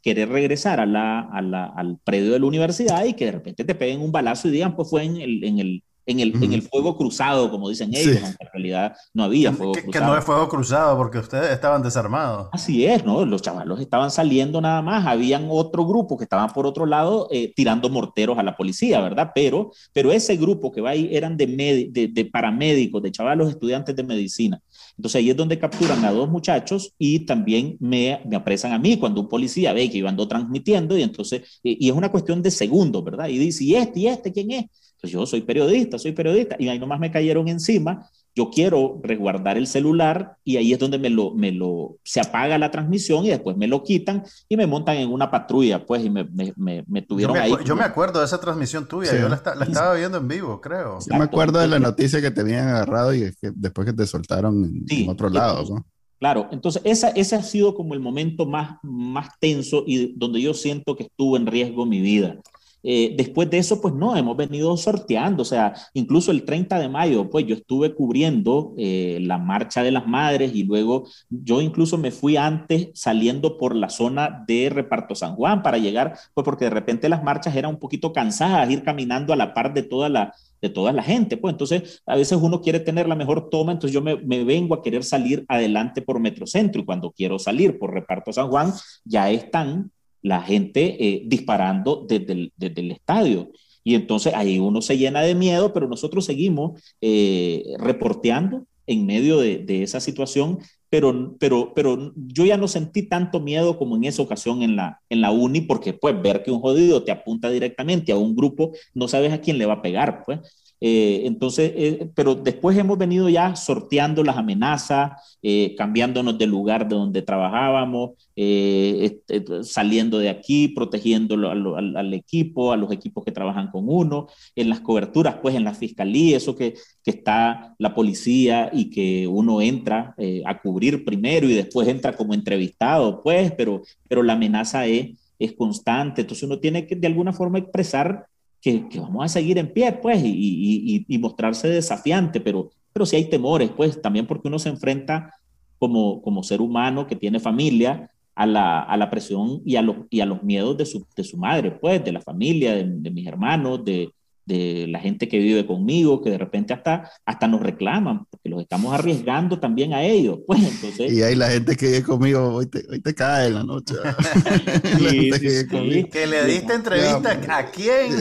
querer 0.02 0.28
regresar 0.28 0.78
a 0.78 0.86
la, 0.86 1.20
al 1.20 1.98
predio 2.04 2.32
de 2.32 2.38
la 2.38 2.46
universidad 2.46 3.04
y 3.04 3.14
que 3.14 3.26
de 3.26 3.32
repente 3.32 3.64
te 3.64 3.74
peguen 3.74 4.00
un 4.00 4.12
balazo 4.12 4.46
y 4.46 4.52
digan, 4.52 4.76
pues 4.76 4.88
fue 4.88 5.02
en 5.02 5.16
el, 5.16 5.42
en 5.42 5.58
el, 5.58 5.82
en 6.06 6.20
el, 6.20 6.42
en 6.42 6.52
el 6.52 6.62
fuego 6.62 6.96
cruzado, 6.96 7.50
como 7.50 7.68
dicen 7.68 7.90
ellos, 7.94 8.16
en 8.16 8.48
realidad 8.52 8.96
no 9.14 9.24
había 9.24 9.52
fuego 9.52 9.72
que, 9.72 9.82
cruzado. 9.82 10.04
Que 10.04 10.10
no 10.10 10.18
es 10.18 10.24
fuego 10.24 10.48
cruzado 10.48 10.96
porque 10.96 11.18
ustedes 11.18 11.50
estaban 11.50 11.82
desarmados. 11.82 12.48
Así 12.52 12.86
es, 12.86 13.04
¿no? 13.04 13.24
Los 13.24 13.42
chavalos 13.42 13.80
estaban 13.80 14.10
saliendo 14.10 14.60
nada 14.60 14.82
más, 14.82 15.06
habían 15.06 15.46
otro 15.50 15.86
grupo 15.86 16.16
que 16.16 16.24
estaban 16.24 16.50
por 16.52 16.66
otro 16.66 16.86
lado 16.86 17.28
eh, 17.30 17.52
tirando 17.54 17.88
morteros 17.88 18.38
a 18.38 18.42
la 18.42 18.56
policía, 18.56 19.00
¿verdad? 19.00 19.30
Pero, 19.34 19.70
pero 19.92 20.12
ese 20.12 20.36
grupo 20.36 20.72
que 20.72 20.80
va 20.80 20.90
ahí 20.90 21.08
eran 21.12 21.36
de, 21.36 21.46
de, 21.90 22.08
de 22.08 22.24
paramédicos, 22.24 23.02
de 23.02 23.12
chavalos 23.12 23.50
estudiantes 23.50 23.94
de 23.94 24.02
medicina. 24.02 24.60
Entonces 24.96 25.20
ahí 25.20 25.30
es 25.30 25.36
donde 25.36 25.58
capturan 25.58 26.04
a 26.04 26.12
dos 26.12 26.28
muchachos 26.28 26.94
y 26.98 27.20
también 27.20 27.76
me, 27.80 28.20
me 28.26 28.36
apresan 28.36 28.72
a 28.72 28.78
mí 28.78 28.98
cuando 28.98 29.20
un 29.20 29.28
policía 29.28 29.72
ve 29.72 29.90
que 29.90 29.98
yo 29.98 30.08
ando 30.08 30.28
transmitiendo 30.28 30.96
y 30.98 31.02
entonces, 31.02 31.60
y, 31.62 31.86
y 31.86 31.88
es 31.90 31.96
una 31.96 32.10
cuestión 32.10 32.42
de 32.42 32.50
segundos, 32.50 33.02
¿verdad? 33.04 33.28
Y 33.28 33.38
dice, 33.38 33.64
¿y 33.64 33.74
este, 33.76 34.00
y 34.00 34.06
este, 34.08 34.32
quién 34.32 34.50
es? 34.50 34.64
Pues 35.00 35.12
yo 35.12 35.24
soy 35.26 35.40
periodista, 35.42 35.98
soy 35.98 36.12
periodista, 36.12 36.56
y 36.58 36.68
ahí 36.68 36.78
nomás 36.78 37.00
me 37.00 37.10
cayeron 37.10 37.48
encima. 37.48 38.06
Yo 38.34 38.50
quiero 38.50 39.00
resguardar 39.02 39.56
el 39.56 39.66
celular 39.66 40.36
y 40.44 40.56
ahí 40.56 40.72
es 40.72 40.78
donde 40.78 40.98
me 40.98 41.10
lo, 41.10 41.34
me 41.34 41.50
lo, 41.50 41.96
se 42.04 42.20
apaga 42.20 42.58
la 42.58 42.70
transmisión 42.70 43.24
y 43.24 43.30
después 43.30 43.56
me 43.56 43.66
lo 43.66 43.82
quitan 43.82 44.22
y 44.48 44.56
me 44.56 44.68
montan 44.68 44.96
en 44.98 45.10
una 45.10 45.30
patrulla, 45.30 45.84
pues, 45.84 46.04
y 46.04 46.10
me, 46.10 46.24
me, 46.56 46.84
me 46.86 47.02
tuvieron 47.02 47.34
yo 47.34 47.42
me 47.42 47.46
ahí. 47.46 47.64
Yo 47.64 47.74
me 47.74 47.82
acuerdo 47.82 48.20
de 48.20 48.26
esa 48.26 48.40
transmisión 48.40 48.86
tuya, 48.86 49.10
sí. 49.10 49.16
yo 49.20 49.28
la, 49.28 49.42
la, 49.56 49.64
estaba 49.64 49.94
viendo 49.94 50.18
en 50.18 50.28
vivo, 50.28 50.60
creo. 50.60 50.98
Yo 51.10 51.18
me 51.18 51.24
acuerdo 51.24 51.58
de 51.58 51.66
la 51.66 51.80
noticia 51.80 52.20
que 52.20 52.30
te 52.30 52.42
habían 52.42 52.68
agarrado 52.68 53.12
y 53.14 53.32
que 53.40 53.50
después 53.54 53.86
que 53.86 53.92
te 53.94 54.06
soltaron 54.06 54.64
en, 54.64 54.86
sí, 54.86 55.04
en 55.04 55.10
otro 55.10 55.28
lado, 55.28 55.64
¿no? 55.68 55.86
Claro, 56.20 56.48
entonces 56.52 56.82
esa, 56.84 57.08
ese 57.08 57.34
ha 57.34 57.42
sido 57.42 57.74
como 57.74 57.94
el 57.94 58.00
momento 58.00 58.44
más, 58.44 58.78
más 58.82 59.30
tenso 59.40 59.84
y 59.86 60.12
donde 60.18 60.42
yo 60.42 60.52
siento 60.52 60.94
que 60.94 61.04
estuvo 61.04 61.34
en 61.34 61.46
riesgo 61.46 61.86
mi 61.86 62.00
vida. 62.00 62.36
Eh, 62.82 63.14
después 63.16 63.50
de 63.50 63.58
eso, 63.58 63.80
pues 63.80 63.94
no, 63.94 64.16
hemos 64.16 64.36
venido 64.36 64.76
sorteando, 64.76 65.42
o 65.42 65.44
sea, 65.44 65.74
incluso 65.94 66.30
el 66.30 66.44
30 66.44 66.78
de 66.78 66.88
mayo, 66.88 67.28
pues 67.28 67.46
yo 67.46 67.54
estuve 67.54 67.94
cubriendo 67.94 68.74
eh, 68.78 69.18
la 69.22 69.38
marcha 69.38 69.82
de 69.82 69.90
las 69.90 70.06
madres 70.06 70.52
y 70.54 70.64
luego 70.64 71.06
yo 71.28 71.60
incluso 71.60 71.98
me 71.98 72.10
fui 72.10 72.36
antes 72.36 72.88
saliendo 72.94 73.58
por 73.58 73.76
la 73.76 73.90
zona 73.90 74.44
de 74.46 74.70
Reparto 74.70 75.14
San 75.14 75.34
Juan 75.34 75.62
para 75.62 75.78
llegar, 75.78 76.18
pues 76.34 76.44
porque 76.44 76.64
de 76.66 76.70
repente 76.70 77.08
las 77.08 77.22
marchas 77.22 77.54
eran 77.54 77.72
un 77.72 77.78
poquito 77.78 78.12
cansadas, 78.12 78.70
ir 78.70 78.82
caminando 78.82 79.32
a 79.32 79.36
la 79.36 79.52
par 79.54 79.74
de 79.74 79.82
toda 79.82 80.08
la, 80.08 80.34
de 80.60 80.68
toda 80.68 80.92
la 80.92 81.02
gente, 81.02 81.36
pues. 81.36 81.52
Entonces 81.52 82.02
a 82.06 82.16
veces 82.16 82.38
uno 82.40 82.60
quiere 82.60 82.80
tener 82.80 83.08
la 83.08 83.14
mejor 83.14 83.50
toma, 83.50 83.72
entonces 83.72 83.94
yo 83.94 84.02
me, 84.02 84.16
me, 84.16 84.44
vengo 84.44 84.74
a 84.74 84.82
querer 84.82 85.04
salir 85.04 85.44
adelante 85.48 86.02
por 86.02 86.20
Metrocentro 86.20 86.80
y 86.80 86.84
cuando 86.84 87.12
quiero 87.12 87.38
salir 87.38 87.78
por 87.78 87.92
Reparto 87.92 88.32
San 88.32 88.48
Juan, 88.48 88.72
ya 89.04 89.30
están 89.30 89.90
la 90.22 90.42
gente 90.42 90.96
eh, 91.04 91.22
disparando 91.26 92.04
desde 92.08 92.32
el, 92.32 92.52
desde 92.56 92.80
el, 92.80 92.90
estadio. 92.92 93.50
Y 93.82 93.94
entonces 93.94 94.34
ahí 94.34 94.58
uno 94.58 94.82
se 94.82 94.98
llena 94.98 95.22
de 95.22 95.34
miedo, 95.34 95.72
pero 95.72 95.88
nosotros 95.88 96.24
seguimos 96.24 96.80
eh, 97.00 97.64
reporteando 97.78 98.66
en 98.86 99.06
medio 99.06 99.38
de, 99.38 99.58
de, 99.58 99.82
esa 99.82 100.00
situación, 100.00 100.58
pero, 100.90 101.36
pero, 101.38 101.72
pero 101.74 102.12
yo 102.16 102.44
ya 102.44 102.56
no 102.56 102.66
sentí 102.66 103.04
tanto 103.08 103.40
miedo 103.40 103.78
como 103.78 103.96
en 103.96 104.04
esa 104.04 104.22
ocasión 104.22 104.62
en 104.62 104.76
la, 104.76 105.00
en 105.08 105.20
la 105.20 105.30
uni, 105.30 105.60
porque 105.60 105.92
pues 105.92 106.20
ver 106.20 106.42
que 106.42 106.50
un 106.50 106.60
jodido 106.60 107.04
te 107.04 107.12
apunta 107.12 107.50
directamente 107.50 108.10
a 108.12 108.16
un 108.16 108.34
grupo, 108.34 108.72
no 108.92 109.06
sabes 109.06 109.32
a 109.32 109.40
quién 109.40 109.58
le 109.58 109.66
va 109.66 109.74
a 109.74 109.82
pegar, 109.82 110.22
pues. 110.26 110.40
Eh, 110.80 111.22
entonces, 111.26 111.72
eh, 111.76 112.10
pero 112.14 112.34
después 112.34 112.76
hemos 112.78 112.96
venido 112.96 113.28
ya 113.28 113.54
sorteando 113.54 114.24
las 114.24 114.38
amenazas, 114.38 115.38
eh, 115.42 115.74
cambiándonos 115.76 116.38
del 116.38 116.48
lugar 116.50 116.88
de 116.88 116.96
donde 116.96 117.22
trabajábamos, 117.22 118.12
este, 118.34 119.44
saliendo 119.62 120.18
de 120.18 120.30
aquí, 120.30 120.68
protegiendo 120.68 121.34
al, 121.34 121.66
al, 121.76 121.96
al, 121.96 122.14
equipo, 122.14 122.72
a 122.72 122.78
los 122.78 122.90
equipos 122.90 123.22
que 123.22 123.32
trabajan 123.32 123.70
con 123.70 123.84
uno, 123.86 124.28
en 124.56 124.70
las 124.70 124.80
coberturas, 124.80 125.36
pues 125.42 125.54
en 125.54 125.64
la 125.64 125.74
fiscalía, 125.74 126.38
eso 126.38 126.56
que, 126.56 126.74
que 127.04 127.10
está 127.10 127.74
la 127.78 127.94
policía 127.94 128.70
y 128.72 128.88
que 128.88 129.26
uno 129.26 129.60
entra 129.60 130.14
a 130.46 130.60
cubrir 130.60 131.04
primero 131.04 131.48
y 131.50 131.54
después 131.54 131.86
entra 131.88 132.16
como 132.16 132.32
entrevistado, 132.32 133.22
pues, 133.22 133.52
pero, 133.52 133.82
pero 134.08 134.22
la 134.22 134.32
amenaza 134.32 134.86
es, 134.86 135.18
es 135.38 135.52
constante, 135.54 136.22
entonces 136.22 136.44
uno 136.44 136.58
tiene 136.58 136.86
que 136.86 136.96
de 136.96 137.06
alguna 137.06 137.32
forma 137.34 137.58
expresar 137.58 138.26
que, 138.60 138.86
vamos 138.96 139.24
a 139.24 139.28
seguir 139.28 139.58
en 139.58 139.72
pie, 139.72 139.92
pues, 139.92 140.20
y, 140.24 141.18
mostrarse 141.20 141.68
desafiante, 141.68 142.40
pero, 142.40 142.70
pero 142.92 143.06
si 143.06 143.16
hay 143.16 143.24
temores, 143.24 143.70
pues, 143.70 144.00
también 144.00 144.26
porque 144.26 144.48
uno 144.48 144.58
se 144.58 144.68
enfrenta 144.68 145.34
como, 145.78 146.20
como 146.22 146.42
ser 146.42 146.60
humano 146.60 147.06
que 147.06 147.16
tiene 147.16 147.40
familia 147.40 148.10
a 148.34 148.46
la, 148.46 148.80
a 148.80 148.96
la 148.96 149.10
presión 149.10 149.62
y 149.64 149.76
a, 149.76 149.82
los, 149.82 149.96
y 150.10 150.20
a 150.20 150.26
los 150.26 150.42
miedos 150.42 150.76
de 150.76 150.86
su, 150.86 151.06
de 151.16 151.24
su 151.24 151.36
madre, 151.36 151.70
pues, 151.70 152.04
de 152.04 152.12
la 152.12 152.20
familia, 152.20 152.74
de, 152.74 152.84
de 152.86 153.10
mis 153.10 153.26
hermanos, 153.26 153.84
de, 153.84 154.12
de 154.50 154.86
la 154.88 154.98
gente 154.98 155.28
que 155.28 155.38
vive 155.38 155.66
conmigo, 155.66 156.20
que 156.22 156.30
de 156.30 156.38
repente 156.38 156.74
hasta, 156.74 157.10
hasta 157.24 157.46
nos 157.46 157.60
reclaman, 157.60 158.26
porque 158.28 158.48
los 158.48 158.60
estamos 158.60 158.92
arriesgando 158.92 159.58
también 159.60 159.94
a 159.94 160.02
ellos. 160.02 160.38
Pues, 160.50 160.64
entonces, 160.64 161.12
y 161.12 161.22
hay 161.22 161.36
la 161.36 161.48
gente 161.48 161.76
que 161.76 161.86
vive 161.86 162.02
conmigo, 162.02 162.40
hoy 162.52 162.66
te, 162.66 162.84
hoy 162.90 163.00
te 163.00 163.14
cae 163.14 163.46
en 163.46 163.54
la 163.54 163.62
noche. 163.62 163.94
sí, 164.98 165.30
sí, 165.30 165.40
que, 165.40 166.08
que, 166.10 166.26
le 166.26 166.44
diste 166.44 166.74
entrevista 166.74 167.40
ya, 167.40 167.58
a 167.58 167.70
quién. 167.70 168.12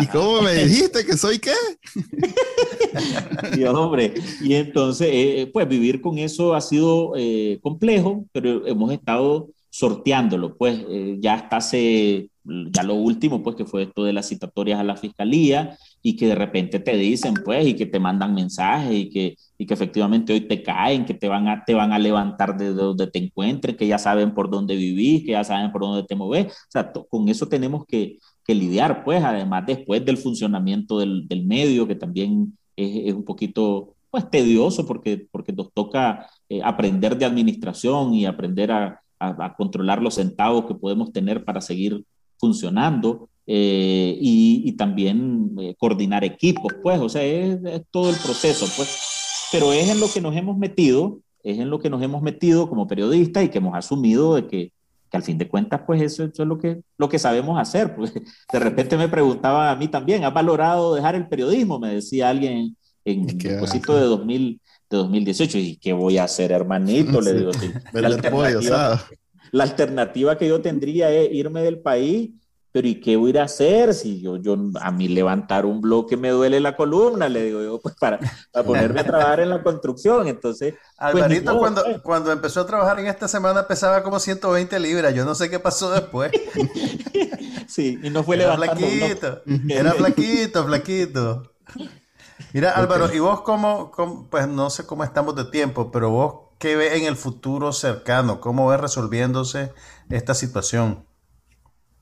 ¿Y 0.00 0.06
cómo 0.06 0.40
me 0.40 0.54
dijiste 0.64 1.04
que 1.04 1.18
soy 1.18 1.38
qué? 1.38 1.52
y 3.58 3.64
hombre, 3.64 4.14
y 4.40 4.54
entonces, 4.54 5.08
eh, 5.12 5.50
pues 5.52 5.68
vivir 5.68 6.00
con 6.00 6.18
eso 6.18 6.54
ha 6.54 6.62
sido 6.62 7.12
eh, 7.14 7.58
complejo, 7.62 8.24
pero 8.32 8.66
hemos 8.66 8.90
estado 8.90 9.50
sorteándolo, 9.68 10.56
pues 10.56 10.78
eh, 10.88 11.16
ya 11.20 11.34
hasta 11.34 11.58
hace 11.58 12.30
ya 12.70 12.82
lo 12.82 12.94
último, 12.94 13.42
pues, 13.42 13.56
que 13.56 13.64
fue 13.64 13.84
esto 13.84 14.04
de 14.04 14.12
las 14.12 14.28
citatorias 14.28 14.78
a 14.78 14.84
la 14.84 14.96
fiscalía 14.96 15.76
y 16.02 16.16
que 16.16 16.28
de 16.28 16.34
repente 16.34 16.78
te 16.78 16.96
dicen, 16.96 17.34
pues, 17.44 17.66
y 17.66 17.74
que 17.74 17.86
te 17.86 17.98
mandan 17.98 18.34
mensajes 18.34 18.92
y 18.92 19.10
que, 19.10 19.36
y 19.58 19.66
que 19.66 19.74
efectivamente 19.74 20.32
hoy 20.32 20.42
te 20.42 20.62
caen, 20.62 21.04
que 21.04 21.14
te 21.14 21.28
van 21.28 21.48
a, 21.48 21.64
te 21.64 21.74
van 21.74 21.92
a 21.92 21.98
levantar 21.98 22.56
de 22.56 22.72
donde 22.72 23.08
te 23.08 23.18
encuentres, 23.18 23.76
que 23.76 23.86
ya 23.86 23.98
saben 23.98 24.34
por 24.34 24.50
dónde 24.50 24.76
vivís, 24.76 25.24
que 25.24 25.32
ya 25.32 25.44
saben 25.44 25.72
por 25.72 25.82
dónde 25.82 26.04
te 26.04 26.14
moves. 26.14 26.46
O 26.46 26.70
sea, 26.70 26.92
con 26.92 27.28
eso 27.28 27.48
tenemos 27.48 27.84
que, 27.86 28.18
que, 28.44 28.54
lidiar, 28.54 29.04
pues, 29.04 29.22
además 29.24 29.64
después 29.66 30.04
del 30.04 30.16
funcionamiento 30.18 30.98
del, 30.98 31.26
del 31.28 31.44
medio, 31.46 31.86
que 31.88 31.96
también 31.96 32.56
es, 32.76 33.08
es, 33.08 33.14
un 33.14 33.24
poquito, 33.24 33.94
pues, 34.10 34.30
tedioso 34.30 34.86
porque, 34.86 35.26
porque 35.30 35.52
nos 35.52 35.72
toca 35.72 36.28
eh, 36.48 36.60
aprender 36.62 37.18
de 37.18 37.24
administración 37.24 38.14
y 38.14 38.26
aprender 38.26 38.70
a, 38.70 39.00
a, 39.18 39.46
a 39.46 39.54
controlar 39.56 40.02
los 40.02 40.14
centavos 40.14 40.66
que 40.66 40.74
podemos 40.74 41.12
tener 41.12 41.44
para 41.44 41.60
seguir 41.60 42.04
funcionando 42.38 43.28
eh, 43.46 44.16
y, 44.20 44.62
y, 44.64 44.72
también 44.72 45.54
eh, 45.60 45.74
coordinar 45.78 46.24
equipos, 46.24 46.72
pues, 46.82 46.98
o 46.98 47.08
sea, 47.08 47.22
es, 47.22 47.58
es, 47.64 47.82
todo 47.90 48.10
el 48.10 48.16
proceso, 48.16 48.66
pues, 48.76 49.48
pero 49.52 49.72
es 49.72 49.88
en 49.88 50.00
lo 50.00 50.08
que 50.12 50.20
nos 50.20 50.34
hemos 50.34 50.56
metido, 50.56 51.20
es 51.44 51.58
en 51.58 51.70
lo 51.70 51.78
que 51.78 51.88
nos 51.88 52.02
hemos 52.02 52.22
metido 52.22 52.68
como 52.68 52.88
periodistas 52.88 53.44
y 53.44 53.48
que 53.48 53.58
hemos 53.58 53.76
asumido 53.76 54.34
de 54.34 54.48
que, 54.48 54.72
que 55.08 55.16
al 55.16 55.22
fin 55.22 55.38
de 55.38 55.48
cuentas, 55.48 55.82
pues, 55.86 56.02
eso, 56.02 56.24
eso, 56.24 56.42
es 56.42 56.48
lo 56.48 56.58
que, 56.58 56.80
lo 56.98 57.08
que 57.08 57.20
sabemos 57.20 57.60
hacer, 57.60 57.94
pues, 57.94 58.12
de 58.52 58.58
repente 58.58 58.96
me 58.96 59.08
preguntaba 59.08 59.70
a 59.70 59.76
mí 59.76 59.86
también, 59.86 60.24
¿has 60.24 60.34
valorado 60.34 60.94
dejar 60.94 61.14
el 61.14 61.28
periodismo? 61.28 61.78
Me 61.78 61.94
decía 61.94 62.30
alguien 62.30 62.76
en 63.04 63.30
el 63.30 63.36
propósito 63.36 63.94
de 63.94 64.02
2000 64.02 64.60
de 64.90 64.96
2018 64.96 65.58
y 65.58 65.76
qué 65.76 65.92
voy 65.92 66.18
a 66.18 66.24
hacer 66.24 66.52
hermanito 66.52 67.22
sí. 67.22 67.28
le 67.28 67.38
digo 67.38 67.52
sí. 67.52 67.72
la, 67.92 68.08
alternativa, 68.08 69.04
la 69.52 69.64
alternativa 69.64 70.36
que 70.38 70.48
yo 70.48 70.60
tendría 70.60 71.10
es 71.10 71.32
irme 71.32 71.62
del 71.62 71.78
país, 71.78 72.30
pero 72.76 72.88
¿y 72.88 73.00
qué 73.00 73.16
voy 73.16 73.28
a 73.28 73.30
ir 73.30 73.38
a 73.38 73.44
hacer? 73.44 73.94
Si 73.94 74.20
yo, 74.20 74.36
yo 74.36 74.54
a 74.82 74.90
mí 74.90 75.08
levantar 75.08 75.64
un 75.64 75.80
bloque 75.80 76.14
me 76.18 76.28
duele 76.28 76.60
la 76.60 76.76
columna, 76.76 77.26
le 77.26 77.44
digo 77.44 77.62
yo, 77.62 77.80
pues 77.80 77.94
para, 77.94 78.18
para 78.52 78.66
ponerme 78.66 79.00
a 79.00 79.04
trabajar 79.04 79.40
en 79.40 79.48
la 79.48 79.62
construcción. 79.62 80.28
Entonces, 80.28 80.74
Alvarito, 80.98 81.44
pues, 81.44 81.54
no, 81.54 81.58
cuando, 81.58 81.82
pues. 81.84 82.02
cuando 82.02 82.32
empezó 82.32 82.60
a 82.60 82.66
trabajar 82.66 83.00
en 83.00 83.06
esta 83.06 83.28
semana 83.28 83.66
pesaba 83.66 84.02
como 84.02 84.18
120 84.18 84.78
libras. 84.78 85.14
Yo 85.14 85.24
no 85.24 85.34
sé 85.34 85.48
qué 85.48 85.58
pasó 85.58 85.90
después. 85.90 86.30
sí, 87.66 87.98
y 88.02 88.10
no 88.10 88.22
fue 88.22 88.36
era 88.36 88.58
levantando. 88.58 88.86
Flaquito, 88.86 89.42
era 89.70 89.92
flaquito, 89.92 90.66
flaquito. 90.66 91.52
Mira, 92.52 92.72
Álvaro, 92.72 93.10
¿y 93.10 93.20
vos 93.20 93.40
cómo, 93.40 93.90
cómo, 93.90 94.28
pues 94.28 94.46
no 94.48 94.68
sé 94.68 94.84
cómo 94.84 95.02
estamos 95.02 95.34
de 95.34 95.46
tiempo, 95.46 95.90
pero 95.90 96.10
vos 96.10 96.45
qué 96.58 96.76
ves 96.76 97.00
en 97.00 97.06
el 97.06 97.16
futuro 97.16 97.72
cercano? 97.72 98.40
¿Cómo 98.40 98.68
ves 98.68 98.80
resolviéndose 98.80 99.72
esta 100.10 100.34
situación? 100.34 101.04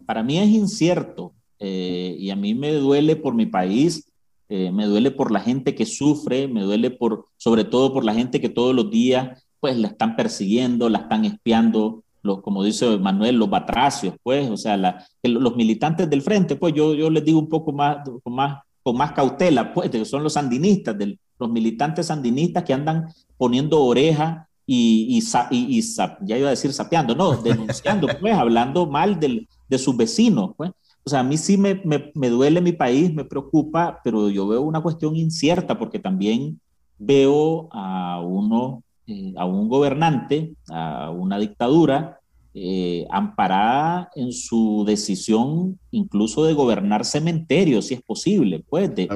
Para 0.06 0.22
mí 0.22 0.38
es 0.38 0.48
incierto 0.48 1.32
eh, 1.58 2.16
y 2.18 2.30
a 2.30 2.36
mí 2.36 2.54
me 2.54 2.72
duele 2.72 3.16
por 3.16 3.34
mi 3.34 3.46
país, 3.46 4.10
eh, 4.48 4.70
me 4.70 4.86
duele 4.86 5.10
por 5.10 5.30
la 5.30 5.40
gente 5.40 5.74
que 5.74 5.86
sufre, 5.86 6.48
me 6.48 6.62
duele 6.62 6.90
por, 6.90 7.28
sobre 7.36 7.64
todo 7.64 7.92
por 7.92 8.04
la 8.04 8.14
gente 8.14 8.40
que 8.40 8.48
todos 8.48 8.74
los 8.74 8.90
días 8.90 9.42
pues 9.60 9.78
la 9.78 9.88
están 9.88 10.14
persiguiendo, 10.14 10.90
la 10.90 10.98
están 10.98 11.24
espiando, 11.24 12.04
los, 12.20 12.42
como 12.42 12.62
dice 12.62 12.98
Manuel, 12.98 13.36
los 13.36 13.48
batracios, 13.48 14.14
pues, 14.22 14.50
o 14.50 14.58
sea, 14.58 14.76
los 15.22 15.56
militantes 15.56 16.08
del 16.10 16.20
frente, 16.20 16.56
pues 16.56 16.74
yo, 16.74 16.94
yo 16.94 17.08
les 17.08 17.24
digo 17.24 17.38
un 17.38 17.48
poco 17.48 17.72
más, 17.72 17.98
con 18.22 18.34
más, 18.34 18.62
con 18.82 18.96
más 18.96 19.12
cautela, 19.12 19.72
pues, 19.72 19.88
que 19.88 20.04
son 20.04 20.22
los 20.22 20.34
sandinistas, 20.34 20.98
del, 20.98 21.18
los 21.38 21.50
militantes 21.50 22.06
sandinistas 22.06 22.64
que 22.64 22.74
andan 22.74 23.08
poniendo 23.36 23.82
oreja 23.82 24.48
y, 24.66 25.18
y, 25.18 25.56
y, 25.56 25.78
y, 25.78 25.82
ya 26.22 26.38
iba 26.38 26.48
a 26.48 26.50
decir 26.50 26.72
sapeando, 26.72 27.14
no, 27.14 27.36
denunciando, 27.42 28.08
pues, 28.20 28.34
hablando 28.34 28.86
mal 28.86 29.20
del, 29.20 29.48
de 29.68 29.78
sus 29.78 29.96
vecinos, 29.96 30.52
pues, 30.56 30.70
o 31.06 31.10
sea, 31.10 31.20
a 31.20 31.24
mí 31.24 31.36
sí 31.36 31.58
me, 31.58 31.74
me, 31.84 32.10
me, 32.14 32.30
duele 32.30 32.62
mi 32.62 32.72
país, 32.72 33.12
me 33.12 33.24
preocupa, 33.24 34.00
pero 34.02 34.30
yo 34.30 34.48
veo 34.48 34.62
una 34.62 34.80
cuestión 34.80 35.16
incierta 35.16 35.78
porque 35.78 35.98
también 35.98 36.60
veo 36.98 37.68
a 37.72 38.20
uno, 38.22 38.82
eh, 39.06 39.34
a 39.36 39.44
un 39.44 39.68
gobernante, 39.68 40.54
a 40.70 41.10
una 41.10 41.38
dictadura, 41.38 42.20
eh, 42.54 43.06
amparada 43.10 44.10
en 44.14 44.32
su 44.32 44.84
decisión 44.86 45.78
incluso 45.90 46.44
de 46.44 46.54
gobernar 46.54 47.04
cementerios, 47.04 47.88
si 47.88 47.94
es 47.94 48.02
posible, 48.02 48.64
pues, 48.66 48.94
de, 48.94 49.08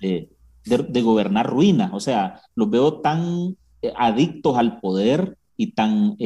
de, 0.00 0.28
de, 0.66 1.02
gobernar 1.02 1.48
ruinas. 1.48 1.90
O 1.92 2.00
sea, 2.00 2.40
los 2.54 2.68
veo 2.68 3.00
tan 3.00 3.56
eh, 3.82 3.92
adictos 3.96 4.58
al 4.58 4.80
poder 4.80 5.36
y 5.56 5.72
tan 5.72 6.16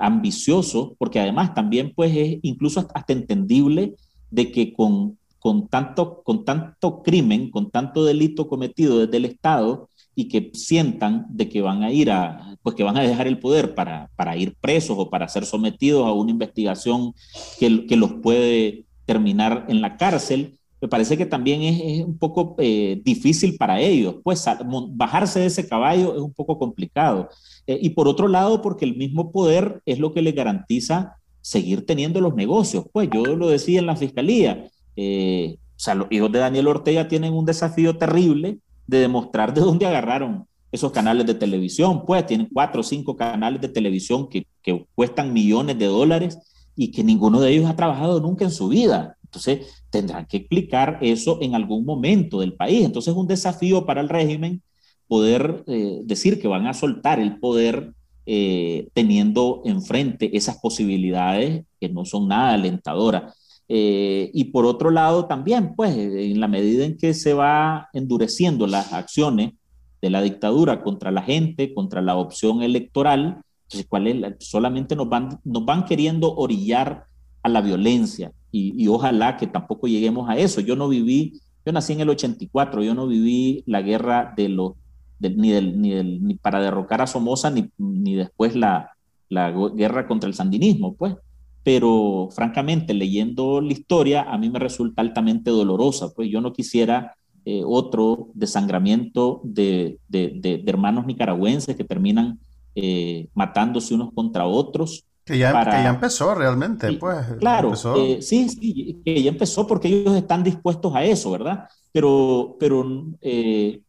ambiciosos, 0.00 0.92
porque 0.98 1.20
además 1.20 1.54
también, 1.54 1.92
pues, 1.94 2.16
es 2.16 2.38
incluso 2.42 2.86
hasta 2.94 3.12
entendible 3.12 3.94
de 4.30 4.50
que 4.50 4.72
con, 4.72 5.18
con, 5.38 5.68
tanto, 5.68 6.22
con 6.22 6.44
tanto 6.44 7.02
crimen, 7.02 7.50
con 7.50 7.70
tanto 7.70 8.04
delito 8.04 8.48
cometido 8.48 8.98
desde 8.98 9.18
el 9.18 9.26
Estado 9.26 9.88
y 10.14 10.28
que 10.28 10.50
sientan 10.54 11.26
de 11.28 11.48
que 11.48 11.62
van 11.62 11.82
a 11.82 11.92
ir 11.92 12.10
a, 12.10 12.56
pues 12.62 12.74
que 12.74 12.82
van 12.82 12.96
a 12.96 13.02
dejar 13.02 13.26
el 13.26 13.38
poder 13.38 13.74
para, 13.74 14.10
para 14.16 14.36
ir 14.36 14.54
presos 14.60 14.96
o 14.98 15.10
para 15.10 15.28
ser 15.28 15.44
sometidos 15.46 16.06
a 16.06 16.12
una 16.12 16.30
investigación 16.30 17.14
que, 17.58 17.86
que 17.86 17.96
los 17.96 18.14
puede 18.14 18.84
terminar 19.06 19.66
en 19.68 19.80
la 19.80 19.96
cárcel, 19.96 20.58
me 20.80 20.88
parece 20.88 21.18
que 21.18 21.26
también 21.26 21.62
es, 21.62 22.04
un 22.04 22.16
poco 22.16 22.56
eh, 22.58 23.00
difícil 23.04 23.56
para 23.56 23.80
ellos, 23.80 24.16
pues 24.24 24.44
bajarse 24.90 25.40
de 25.40 25.46
ese 25.46 25.68
caballo 25.68 26.14
es 26.14 26.22
un 26.22 26.32
poco 26.32 26.58
complicado. 26.58 27.28
Eh, 27.66 27.78
y 27.82 27.90
por 27.90 28.08
otro 28.08 28.28
lado, 28.28 28.62
porque 28.62 28.86
el 28.86 28.96
mismo 28.96 29.30
poder 29.30 29.82
es 29.84 29.98
lo 29.98 30.12
que 30.12 30.22
les 30.22 30.34
garantiza 30.34 31.16
seguir 31.42 31.84
teniendo 31.84 32.20
los 32.20 32.34
negocios. 32.34 32.86
Pues 32.92 33.10
yo 33.12 33.22
lo 33.36 33.48
decía 33.48 33.78
en 33.78 33.86
la 33.86 33.96
fiscalía, 33.96 34.70
eh, 34.96 35.56
o 35.58 35.78
sea, 35.78 35.94
los 35.94 36.08
hijos 36.10 36.32
de 36.32 36.38
Daniel 36.38 36.68
Ortega 36.68 37.08
tienen 37.08 37.34
un 37.34 37.44
desafío 37.44 37.96
terrible 37.96 38.58
de 38.86 38.98
demostrar 38.98 39.52
de 39.52 39.60
dónde 39.60 39.86
agarraron 39.86 40.46
esos 40.72 40.92
canales 40.92 41.26
de 41.26 41.34
televisión. 41.34 42.04
Pues 42.06 42.24
tienen 42.26 42.48
cuatro 42.50 42.80
o 42.80 42.84
cinco 42.84 43.16
canales 43.16 43.60
de 43.60 43.68
televisión 43.68 44.28
que, 44.28 44.46
que 44.62 44.86
cuestan 44.94 45.32
millones 45.32 45.78
de 45.78 45.86
dólares 45.86 46.38
y 46.74 46.90
que 46.90 47.04
ninguno 47.04 47.40
de 47.40 47.50
ellos 47.50 47.68
ha 47.68 47.76
trabajado 47.76 48.20
nunca 48.20 48.44
en 48.44 48.50
su 48.50 48.68
vida. 48.68 49.16
Entonces, 49.24 49.79
tendrán 49.90 50.26
que 50.26 50.38
explicar 50.38 50.98
eso 51.02 51.38
en 51.42 51.54
algún 51.54 51.84
momento 51.84 52.40
del 52.40 52.54
país. 52.54 52.84
Entonces, 52.84 53.12
es 53.12 53.18
un 53.18 53.26
desafío 53.26 53.84
para 53.84 54.00
el 54.00 54.08
régimen 54.08 54.62
poder 55.08 55.64
eh, 55.66 56.00
decir 56.04 56.40
que 56.40 56.48
van 56.48 56.66
a 56.66 56.74
soltar 56.74 57.18
el 57.18 57.38
poder 57.40 57.92
eh, 58.26 58.88
teniendo 58.94 59.62
enfrente 59.64 60.36
esas 60.36 60.58
posibilidades 60.58 61.64
que 61.80 61.88
no 61.88 62.04
son 62.04 62.28
nada 62.28 62.54
alentadoras. 62.54 63.34
Eh, 63.68 64.30
y 64.32 64.44
por 64.44 64.66
otro 64.66 64.90
lado 64.90 65.26
también, 65.26 65.74
pues, 65.74 65.96
en 65.96 66.40
la 66.40 66.48
medida 66.48 66.84
en 66.84 66.96
que 66.96 67.14
se 67.14 67.34
va 67.34 67.88
endureciendo 67.92 68.66
las 68.66 68.92
acciones 68.92 69.52
de 70.00 70.10
la 70.10 70.22
dictadura 70.22 70.82
contra 70.82 71.10
la 71.10 71.22
gente, 71.22 71.74
contra 71.74 72.00
la 72.00 72.16
opción 72.16 72.62
electoral, 72.62 73.42
¿cuál 73.88 74.06
es 74.06 74.34
solamente 74.40 74.96
nos 74.96 75.08
van, 75.08 75.40
nos 75.44 75.64
van 75.64 75.84
queriendo 75.84 76.34
orillar 76.34 77.04
a 77.42 77.48
la 77.48 77.60
violencia 77.60 78.32
y, 78.52 78.88
ojalá 78.88 79.36
que 79.36 79.46
tampoco 79.46 79.86
lleguemos 79.86 80.28
a 80.28 80.36
eso. 80.36 80.60
Yo 80.60 80.74
no 80.76 80.88
viví, 80.88 81.40
yo 81.64 81.72
nací 81.72 81.92
en 81.92 82.00
el 82.00 82.10
84, 82.10 82.82
yo 82.82 82.94
no 82.94 83.06
viví 83.06 83.62
la 83.66 83.82
guerra 83.82 84.34
de 84.36 84.48
los 84.48 84.72
ni, 85.20 85.50
del, 85.50 85.80
ni, 85.80 85.90
del, 85.90 86.24
ni, 86.24 86.34
para 86.34 86.60
derrocar 86.60 87.02
a 87.02 87.06
Somoza, 87.06 87.50
ni, 87.50 87.70
ni 87.78 88.14
después 88.14 88.56
la, 88.56 88.90
la, 89.28 89.52
guerra 89.74 90.06
contra 90.06 90.28
el 90.28 90.34
sandinismo, 90.34 90.94
pues. 90.94 91.14
Pero 91.62 92.30
francamente, 92.32 92.94
leyendo 92.94 93.60
la 93.60 93.72
historia, 93.72 94.22
a 94.22 94.38
mí 94.38 94.48
me 94.48 94.58
resulta 94.58 95.02
altamente 95.02 95.50
dolorosa, 95.50 96.12
pues 96.14 96.30
yo 96.30 96.40
no 96.40 96.54
quisiera 96.54 97.14
eh, 97.44 97.62
otro 97.64 98.28
desangramiento 98.34 99.40
de, 99.44 99.98
de, 100.08 100.32
de, 100.36 100.62
hermanos 100.66 101.06
nicaragüenses 101.06 101.76
que 101.76 101.84
terminan 101.84 102.38
eh, 102.74 103.28
matándose 103.34 103.94
unos 103.94 104.12
contra 104.14 104.46
otros. 104.46 105.04
Que 105.24 105.38
ya, 105.38 105.52
para... 105.52 105.70
que 105.70 105.82
ya 105.84 105.90
empezó 105.90 106.34
realmente, 106.34 106.92
pues. 106.94 107.18
Claro, 107.38 107.72
eh, 107.96 108.20
sí, 108.20 108.48
sí, 108.48 109.00
que 109.04 109.22
ya 109.22 109.30
empezó 109.30 109.66
porque 109.66 109.88
ellos 109.88 110.16
están 110.16 110.42
dispuestos 110.42 110.94
a 110.94 111.04
eso, 111.04 111.30
¿verdad? 111.30 111.68
Pero, 111.92 112.56
pero 112.58 112.84
eh, 113.20 113.82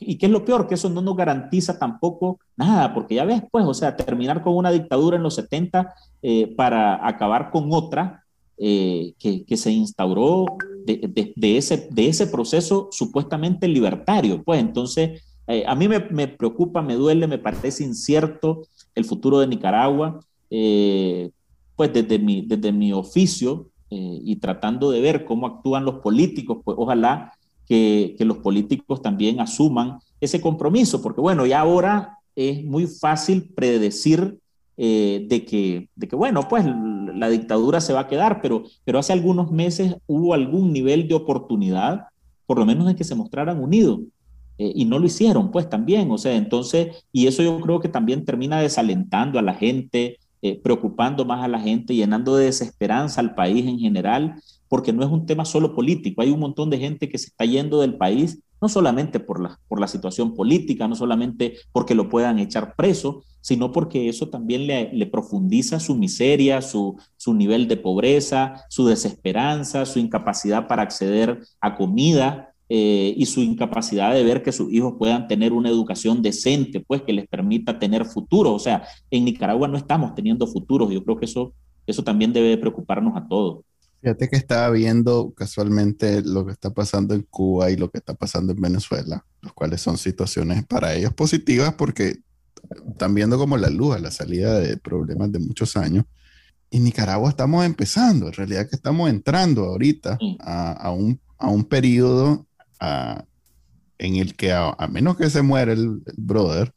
¿Y 0.00 0.18
qué 0.18 0.26
es 0.26 0.32
lo 0.32 0.44
peor? 0.44 0.66
Que 0.66 0.74
eso 0.74 0.90
no 0.90 1.00
nos 1.00 1.16
garantiza 1.16 1.78
tampoco 1.78 2.40
nada, 2.56 2.92
porque 2.92 3.14
ya 3.14 3.24
ves, 3.24 3.42
pues, 3.50 3.64
o 3.64 3.74
sea, 3.74 3.94
terminar 3.94 4.42
con 4.42 4.56
una 4.56 4.72
dictadura 4.72 5.16
en 5.16 5.22
los 5.22 5.36
70 5.36 5.94
eh, 6.22 6.52
para 6.56 7.06
acabar 7.06 7.50
con 7.50 7.68
otra 7.72 8.24
eh, 8.58 9.14
que, 9.18 9.44
que, 9.44 9.56
se 9.56 9.70
instauró 9.70 10.46
de, 10.84 11.08
de, 11.08 11.32
de, 11.36 11.56
ese, 11.56 11.88
de 11.90 12.08
ese 12.08 12.26
proceso 12.26 12.88
supuestamente 12.90 13.68
libertario. 13.68 14.42
Pues 14.42 14.60
entonces, 14.60 15.22
eh, 15.46 15.64
a 15.66 15.76
mí 15.76 15.86
me, 15.86 16.00
me, 16.00 16.26
preocupa, 16.26 16.82
me 16.82 16.94
duele, 16.94 17.28
me 17.28 17.38
parece 17.38 17.84
incierto 17.84 18.62
el 18.96 19.04
futuro 19.04 19.38
de 19.38 19.46
Nicaragua, 19.46 20.18
eh, 20.56 21.30
pues 21.74 21.92
desde 21.92 22.18
mi, 22.20 22.42
desde 22.46 22.70
mi 22.70 22.92
oficio 22.92 23.70
y 23.90 24.36
tratando 24.36 24.90
de 24.90 25.00
ver 25.00 25.24
cómo 25.24 25.46
actúan 25.46 25.84
los 25.84 26.00
políticos, 26.00 26.58
pues 26.64 26.76
ojalá 26.80 27.32
que, 27.66 28.16
los 28.20 28.38
políticos 28.38 29.02
también 29.02 29.40
asuman 29.40 29.98
ese 30.20 30.40
compromiso, 30.40 31.02
porque 31.02 31.20
bueno, 31.20 31.46
ya 31.46 31.60
ahora 31.60 32.18
es 32.34 32.64
muy 32.64 32.86
fácil 32.86 33.52
predecir 33.54 34.38
eh, 34.76 35.26
de, 35.28 35.44
que, 35.44 35.88
de 35.94 36.08
que, 36.08 36.16
bueno, 36.16 36.48
pues 36.48 36.64
la 36.66 37.28
dictadura 37.28 37.80
se 37.80 37.92
va 37.92 38.00
a 38.00 38.08
quedar, 38.08 38.40
pero, 38.40 38.64
pero 38.84 38.98
hace 38.98 39.12
algunos 39.12 39.50
meses 39.52 39.96
hubo 40.06 40.34
algún 40.34 40.72
nivel 40.72 41.06
de 41.06 41.14
oportunidad, 41.14 42.06
por 42.46 42.58
lo 42.58 42.66
menos 42.66 42.86
de 42.86 42.96
que 42.96 43.04
se 43.04 43.14
mostraran 43.14 43.62
unidos. 43.62 44.00
Eh, 44.56 44.72
y 44.74 44.84
no 44.84 45.00
lo 45.00 45.06
hicieron, 45.06 45.50
pues 45.50 45.68
también, 45.68 46.10
o 46.12 46.18
sea, 46.18 46.36
entonces, 46.36 47.04
y 47.10 47.26
eso 47.26 47.42
yo 47.42 47.60
creo 47.60 47.80
que 47.80 47.88
también 47.88 48.24
termina 48.24 48.60
desalentando 48.60 49.40
a 49.40 49.42
la 49.42 49.54
gente, 49.54 50.18
eh, 50.46 50.60
preocupando 50.62 51.24
más 51.24 51.42
a 51.42 51.48
la 51.48 51.58
gente, 51.58 51.94
llenando 51.94 52.36
de 52.36 52.44
desesperanza 52.44 53.18
al 53.22 53.34
país 53.34 53.66
en 53.66 53.78
general, 53.78 54.34
porque 54.68 54.92
no 54.92 55.02
es 55.02 55.10
un 55.10 55.24
tema 55.24 55.46
solo 55.46 55.74
político, 55.74 56.20
hay 56.20 56.28
un 56.28 56.40
montón 56.40 56.68
de 56.68 56.76
gente 56.76 57.08
que 57.08 57.16
se 57.16 57.28
está 57.28 57.46
yendo 57.46 57.80
del 57.80 57.96
país, 57.96 58.42
no 58.60 58.68
solamente 58.68 59.20
por 59.20 59.40
la, 59.40 59.58
por 59.68 59.80
la 59.80 59.88
situación 59.88 60.34
política, 60.34 60.86
no 60.86 60.96
solamente 60.96 61.54
porque 61.72 61.94
lo 61.94 62.10
puedan 62.10 62.38
echar 62.38 62.76
preso, 62.76 63.24
sino 63.40 63.72
porque 63.72 64.10
eso 64.10 64.28
también 64.28 64.66
le, 64.66 64.92
le 64.92 65.06
profundiza 65.06 65.80
su 65.80 65.94
miseria, 65.94 66.60
su, 66.60 67.00
su 67.16 67.32
nivel 67.32 67.66
de 67.66 67.78
pobreza, 67.78 68.66
su 68.68 68.84
desesperanza, 68.84 69.86
su 69.86 69.98
incapacidad 69.98 70.68
para 70.68 70.82
acceder 70.82 71.40
a 71.62 71.74
comida, 71.74 72.53
eh, 72.76 73.14
y 73.16 73.24
su 73.26 73.40
incapacidad 73.40 74.12
de 74.12 74.24
ver 74.24 74.42
que 74.42 74.50
sus 74.50 74.72
hijos 74.72 74.94
puedan 74.98 75.28
tener 75.28 75.52
una 75.52 75.68
educación 75.68 76.22
decente, 76.22 76.80
pues 76.80 77.02
que 77.02 77.12
les 77.12 77.28
permita 77.28 77.78
tener 77.78 78.04
futuro. 78.04 78.52
O 78.52 78.58
sea, 78.58 78.82
en 79.12 79.26
Nicaragua 79.26 79.68
no 79.68 79.76
estamos 79.76 80.12
teniendo 80.16 80.44
futuros. 80.48 80.90
Yo 80.92 81.04
creo 81.04 81.16
que 81.16 81.26
eso, 81.26 81.54
eso 81.86 82.02
también 82.02 82.32
debe 82.32 82.58
preocuparnos 82.58 83.16
a 83.16 83.28
todos. 83.28 83.64
Fíjate 84.00 84.28
que 84.28 84.34
estaba 84.34 84.70
viendo 84.70 85.32
casualmente 85.36 86.20
lo 86.22 86.44
que 86.44 86.50
está 86.50 86.74
pasando 86.74 87.14
en 87.14 87.22
Cuba 87.22 87.70
y 87.70 87.76
lo 87.76 87.92
que 87.92 87.98
está 87.98 88.14
pasando 88.14 88.52
en 88.52 88.60
Venezuela, 88.60 89.24
los 89.40 89.52
cuales 89.52 89.80
son 89.80 89.96
situaciones 89.96 90.66
para 90.66 90.94
ellos 90.94 91.12
positivas 91.12 91.74
porque 91.74 92.16
están 92.90 93.14
viendo 93.14 93.38
como 93.38 93.56
la 93.56 93.70
luz 93.70 93.94
a 93.94 94.00
la 94.00 94.10
salida 94.10 94.58
de 94.58 94.78
problemas 94.78 95.30
de 95.30 95.38
muchos 95.38 95.76
años. 95.76 96.06
Y 96.70 96.80
Nicaragua 96.80 97.28
estamos 97.28 97.64
empezando, 97.64 98.26
en 98.26 98.32
realidad 98.32 98.68
que 98.68 98.74
estamos 98.74 99.08
entrando 99.08 99.62
ahorita 99.62 100.18
a, 100.40 100.72
a, 100.72 100.90
un, 100.90 101.20
a 101.38 101.46
un 101.46 101.62
periodo 101.62 102.48
en 103.98 104.16
el 104.16 104.34
que 104.34 104.52
a, 104.52 104.74
menos 104.90 105.16
que 105.16 105.30
se 105.30 105.42
muera 105.42 105.72
el, 105.72 106.02
brother, 106.16 106.72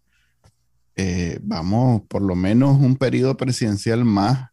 eh, 0.95 1.39
vamos 1.43 2.03
por 2.07 2.21
lo 2.21 2.35
menos 2.35 2.77
un 2.79 2.95
periodo 2.95 3.37
presidencial 3.37 4.03
más 4.03 4.49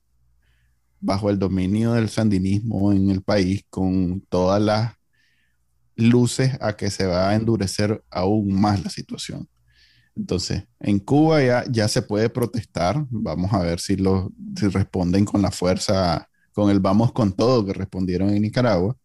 bajo 1.00 1.30
el 1.30 1.38
dominio 1.38 1.92
del 1.92 2.09
sandinismo 2.09 2.92
en 2.92 3.11
el 3.11 3.22
país, 3.22 3.64
con 3.70 4.22
todas 4.28 4.61
las 4.61 4.94
luces 5.96 6.57
a 6.61 6.76
que 6.76 6.90
se 6.90 7.07
va 7.07 7.30
a 7.30 7.34
endurecer 7.34 8.02
aún 8.11 8.59
más 8.61 8.82
la 8.82 8.90
situación. 8.90 9.48
Entonces, 10.16 10.64
en 10.80 10.98
Cuba 10.98 11.42
ya, 11.42 11.64
ya 11.70 11.88
se 11.88 12.02
puede 12.02 12.30
protestar. 12.30 13.05
Vamos 13.11 13.52
a 13.52 13.59
ver 13.59 13.80
si, 13.80 13.96
si 13.96 14.68
responden 14.68 15.24
con 15.24 15.42
la 15.42 15.50
fuerza, 15.50 16.28
con 16.52 16.70
el 16.70 16.80
vamos 16.80 17.12
con 17.12 17.32
todo 17.32 17.66
que 17.66 17.72
respondieron 17.72 18.30
en 18.30 18.42
Nicaragua. 18.42 18.96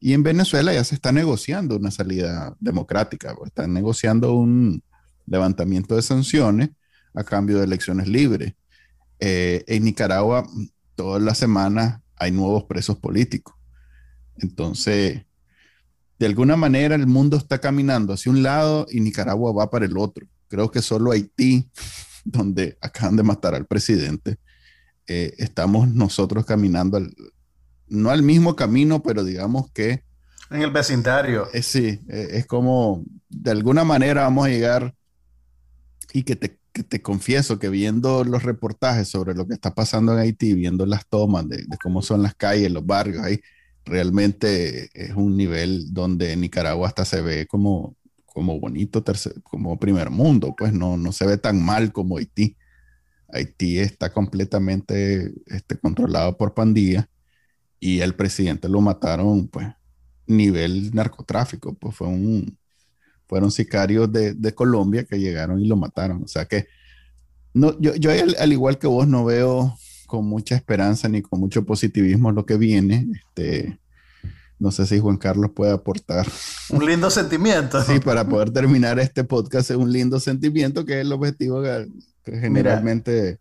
Y 0.00 0.12
en 0.12 0.22
Venezuela 0.22 0.72
ya 0.72 0.84
se 0.84 0.94
está 0.94 1.12
negociando 1.12 1.76
una 1.76 1.90
salida 1.90 2.56
democrática, 2.60 3.34
pues, 3.34 3.48
están 3.48 3.72
negociando 3.72 4.34
un 4.34 4.82
levantamiento 5.26 5.96
de 5.96 6.02
sanciones 6.02 6.70
a 7.14 7.24
cambio 7.24 7.58
de 7.58 7.64
elecciones 7.64 8.06
libres. 8.06 8.54
Eh, 9.18 9.64
en 9.66 9.84
Nicaragua, 9.84 10.46
todas 10.94 11.20
las 11.20 11.38
semanas 11.38 12.00
hay 12.16 12.30
nuevos 12.30 12.64
presos 12.64 12.98
políticos. 12.98 13.54
Entonces, 14.36 15.22
de 16.18 16.26
alguna 16.26 16.56
manera 16.56 16.94
el 16.94 17.06
mundo 17.06 17.36
está 17.36 17.60
caminando 17.60 18.12
hacia 18.12 18.30
un 18.30 18.42
lado 18.42 18.86
y 18.90 19.00
Nicaragua 19.00 19.52
va 19.52 19.70
para 19.70 19.86
el 19.86 19.96
otro. 19.96 20.26
Creo 20.48 20.70
que 20.70 20.80
solo 20.80 21.10
Haití, 21.10 21.68
donde 22.24 22.78
acaban 22.80 23.16
de 23.16 23.22
matar 23.24 23.54
al 23.54 23.66
presidente, 23.66 24.38
eh, 25.08 25.34
estamos 25.38 25.88
nosotros 25.88 26.44
caminando 26.44 26.98
al, 26.98 27.14
no 27.90 28.10
al 28.10 28.22
mismo 28.22 28.56
camino, 28.56 29.02
pero 29.02 29.24
digamos 29.24 29.70
que... 29.72 30.02
En 30.50 30.62
el 30.62 30.70
vecindario. 30.70 31.48
Eh, 31.52 31.62
sí, 31.62 32.00
eh, 32.08 32.28
es 32.32 32.46
como, 32.46 33.04
de 33.28 33.50
alguna 33.50 33.84
manera 33.84 34.22
vamos 34.22 34.46
a 34.46 34.50
llegar 34.50 34.94
y 36.12 36.22
que 36.22 36.36
te, 36.36 36.58
te, 36.72 37.02
confieso 37.02 37.58
que 37.58 37.68
viendo 37.68 38.24
los 38.24 38.42
reportajes 38.44 39.08
sobre 39.08 39.34
lo 39.34 39.46
que 39.46 39.54
está 39.54 39.74
pasando 39.74 40.12
en 40.12 40.20
Haití, 40.20 40.54
viendo 40.54 40.86
las 40.86 41.06
tomas 41.06 41.46
de, 41.48 41.66
cómo 41.82 42.00
son 42.00 42.22
las 42.22 42.34
calles, 42.34 42.72
los 42.72 42.86
barrios 42.86 43.22
ahí, 43.22 43.40
realmente 43.84 44.88
es 44.94 45.14
un 45.14 45.36
nivel 45.36 45.92
donde 45.92 46.34
Nicaragua 46.36 46.88
hasta 46.88 47.04
se 47.04 47.20
ve 47.20 47.46
como, 47.46 47.94
como 48.24 48.58
bonito, 48.58 49.04
como 49.42 49.78
primer 49.78 50.08
mundo, 50.08 50.54
pues 50.56 50.72
no, 50.72 50.96
no 50.96 51.12
se 51.12 51.26
ve 51.26 51.36
tan 51.36 51.62
mal 51.62 51.92
como 51.92 52.16
Haití. 52.16 52.56
Haití 53.30 53.78
está 53.78 54.10
completamente 54.10 55.34
este, 55.46 55.76
controlado 55.78 56.38
por 56.38 56.54
pandillas 56.54 57.06
y 57.80 58.00
el 58.00 58.14
presidente 58.14 58.68
lo 58.68 58.80
mataron, 58.80 59.48
pues, 59.48 59.68
nivel 60.26 60.94
narcotráfico, 60.94 61.74
pues 61.74 61.94
fue 61.96 62.08
un, 62.08 62.58
fueron 63.26 63.50
sicarios 63.50 64.10
de, 64.12 64.34
de 64.34 64.54
Colombia 64.54 65.04
que 65.04 65.18
llegaron 65.18 65.60
y 65.60 65.66
lo 65.66 65.76
mataron. 65.76 66.22
O 66.22 66.28
sea 66.28 66.46
que 66.46 66.66
no, 67.54 67.78
yo, 67.80 67.94
yo 67.94 68.10
al, 68.10 68.52
igual 68.52 68.78
que 68.78 68.86
vos 68.86 69.06
no 69.06 69.24
veo 69.24 69.76
con 70.06 70.26
mucha 70.26 70.54
esperanza 70.54 71.08
ni 71.08 71.22
con 71.22 71.40
mucho 71.40 71.64
positivismo 71.64 72.32
lo 72.32 72.46
que 72.46 72.56
viene. 72.56 73.06
Este, 73.14 73.78
no 74.58 74.70
sé 74.70 74.86
si 74.86 74.98
Juan 74.98 75.16
Carlos 75.16 75.50
puede 75.54 75.72
aportar. 75.72 76.26
Un 76.70 76.84
lindo 76.84 77.10
sentimiento. 77.10 77.82
Sí, 77.82 78.00
para 78.00 78.28
poder 78.28 78.50
terminar 78.50 78.98
este 78.98 79.24
podcast 79.24 79.70
es 79.70 79.76
un 79.76 79.92
lindo 79.92 80.18
sentimiento 80.20 80.84
que 80.84 80.94
es 80.94 81.06
el 81.06 81.12
objetivo 81.12 81.62
que, 81.62 81.88
generalmente... 82.24 83.38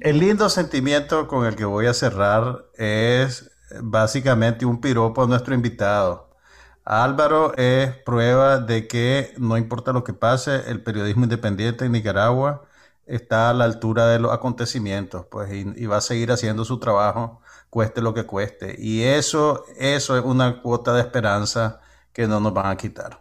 el 0.00 0.18
lindo 0.18 0.48
sentimiento 0.48 1.28
con 1.28 1.46
el 1.46 1.54
que 1.54 1.64
voy 1.64 1.86
a 1.86 1.94
cerrar 1.94 2.64
es 2.76 3.50
básicamente 3.80 4.66
un 4.66 4.80
piropo 4.80 5.22
a 5.22 5.26
nuestro 5.26 5.54
invitado. 5.54 6.30
Álvaro 6.84 7.56
es 7.56 7.96
prueba 8.04 8.58
de 8.58 8.88
que 8.88 9.32
no 9.38 9.56
importa 9.56 9.92
lo 9.92 10.04
que 10.04 10.14
pase, 10.14 10.70
el 10.70 10.82
periodismo 10.82 11.24
independiente 11.24 11.84
en 11.84 11.92
Nicaragua 11.92 12.64
está 13.06 13.50
a 13.50 13.54
la 13.54 13.64
altura 13.64 14.08
de 14.08 14.18
los 14.18 14.32
acontecimientos, 14.32 15.26
pues, 15.30 15.50
y, 15.52 15.86
va 15.86 15.98
a 15.98 16.00
seguir 16.00 16.32
haciendo 16.32 16.64
su 16.64 16.78
trabajo, 16.78 17.40
cueste 17.70 18.00
lo 18.00 18.14
que 18.14 18.24
cueste. 18.24 18.76
Y 18.78 19.02
eso, 19.02 19.64
eso 19.78 20.16
es 20.16 20.24
una 20.24 20.62
cuota 20.62 20.94
de 20.94 21.00
esperanza 21.02 21.80
que 22.12 22.26
no 22.26 22.40
nos 22.40 22.54
van 22.54 22.66
a 22.66 22.76
quitar. 22.76 23.20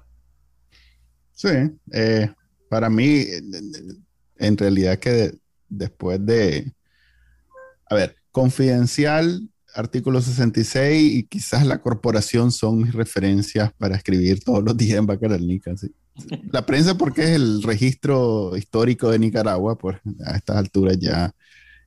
Sí, 1.33 1.49
eh, 1.91 2.33
para 2.69 2.89
mí, 2.89 3.25
en 4.37 4.57
realidad 4.57 4.99
que 4.99 5.37
después 5.67 6.23
de, 6.25 6.71
a 7.89 7.95
ver, 7.95 8.15
confidencial 8.31 9.49
artículo 9.75 10.21
66 10.21 11.13
y 11.13 11.23
quizás 11.23 11.65
la 11.65 11.81
corporación 11.81 12.51
son 12.51 12.79
mis 12.79 12.93
referencias 12.93 13.71
para 13.77 13.95
escribir 13.95 14.43
todos 14.43 14.63
los 14.63 14.75
días 14.75 14.97
en 14.97 15.05
Bacaralnica. 15.05 15.73
La 16.51 16.65
prensa 16.65 16.97
porque 16.97 17.23
es 17.23 17.29
el 17.29 17.63
registro 17.63 18.55
histórico 18.57 19.09
de 19.09 19.19
Nicaragua, 19.19 19.77
pues 19.77 19.97
a 20.25 20.35
estas 20.35 20.57
alturas 20.57 20.97
ya 20.99 21.33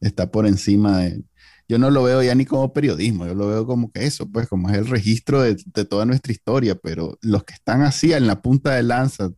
está 0.01 0.31
por 0.31 0.47
encima 0.47 0.99
de... 0.99 1.23
Yo 1.67 1.79
no 1.79 1.91
lo 1.91 2.03
veo 2.03 2.23
ya 2.23 2.35
ni 2.35 2.45
como 2.45 2.75
periodismo, 2.75 3.27
yo 3.27 3.35
lo 3.35 3.49
veo 3.49 3.67
como 3.67 3.91
que 3.91 4.05
eso, 4.05 4.31
pues 4.31 4.49
como 4.49 4.69
es 4.69 4.77
el 4.77 4.87
registro 4.87 5.41
de, 5.41 5.57
de 5.75 5.85
toda 5.87 6.05
nuestra 6.05 6.31
historia, 6.31 6.75
pero 6.75 7.19
los 7.23 7.45
que 7.45 7.55
están 7.55 7.81
así 7.81 8.13
en 8.13 8.27
la 8.27 8.43
punta 8.43 8.75
de 8.75 8.83
lanza, 8.83 9.31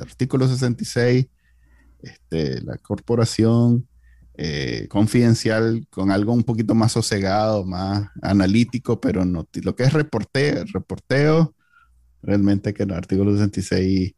artículo 0.00 0.46
66, 0.46 1.26
este, 2.02 2.60
la 2.62 2.76
corporación, 2.78 3.88
eh, 4.38 4.86
confidencial, 4.88 5.86
con 5.90 6.12
algo 6.12 6.32
un 6.32 6.44
poquito 6.44 6.74
más 6.74 6.92
sosegado, 6.92 7.64
más 7.64 8.08
analítico, 8.22 9.00
pero 9.00 9.24
no, 9.24 9.48
lo 9.64 9.74
que 9.76 9.82
es 9.82 9.92
reporteo, 9.92 10.64
reporteo 10.72 11.56
realmente 12.22 12.74
que 12.74 12.84
el 12.84 12.92
artículo 12.92 13.36
66 13.36 14.14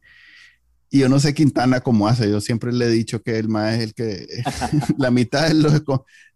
y 0.93 0.99
yo 0.99 1.09
no 1.09 1.21
sé 1.21 1.35
Quintana 1.35 1.81
cómo 1.81 2.09
hace, 2.09 2.29
yo 2.29 2.41
siempre 2.41 2.73
le 2.73 2.87
he 2.87 2.91
dicho 2.91 3.23
que 3.23 3.39
él 3.39 3.49
más 3.49 3.75
es 3.75 3.85
el 3.85 3.95
que 3.95 4.27
la 4.99 5.11
mitad 5.11 5.47
de 5.47 5.55
los, 5.55 5.83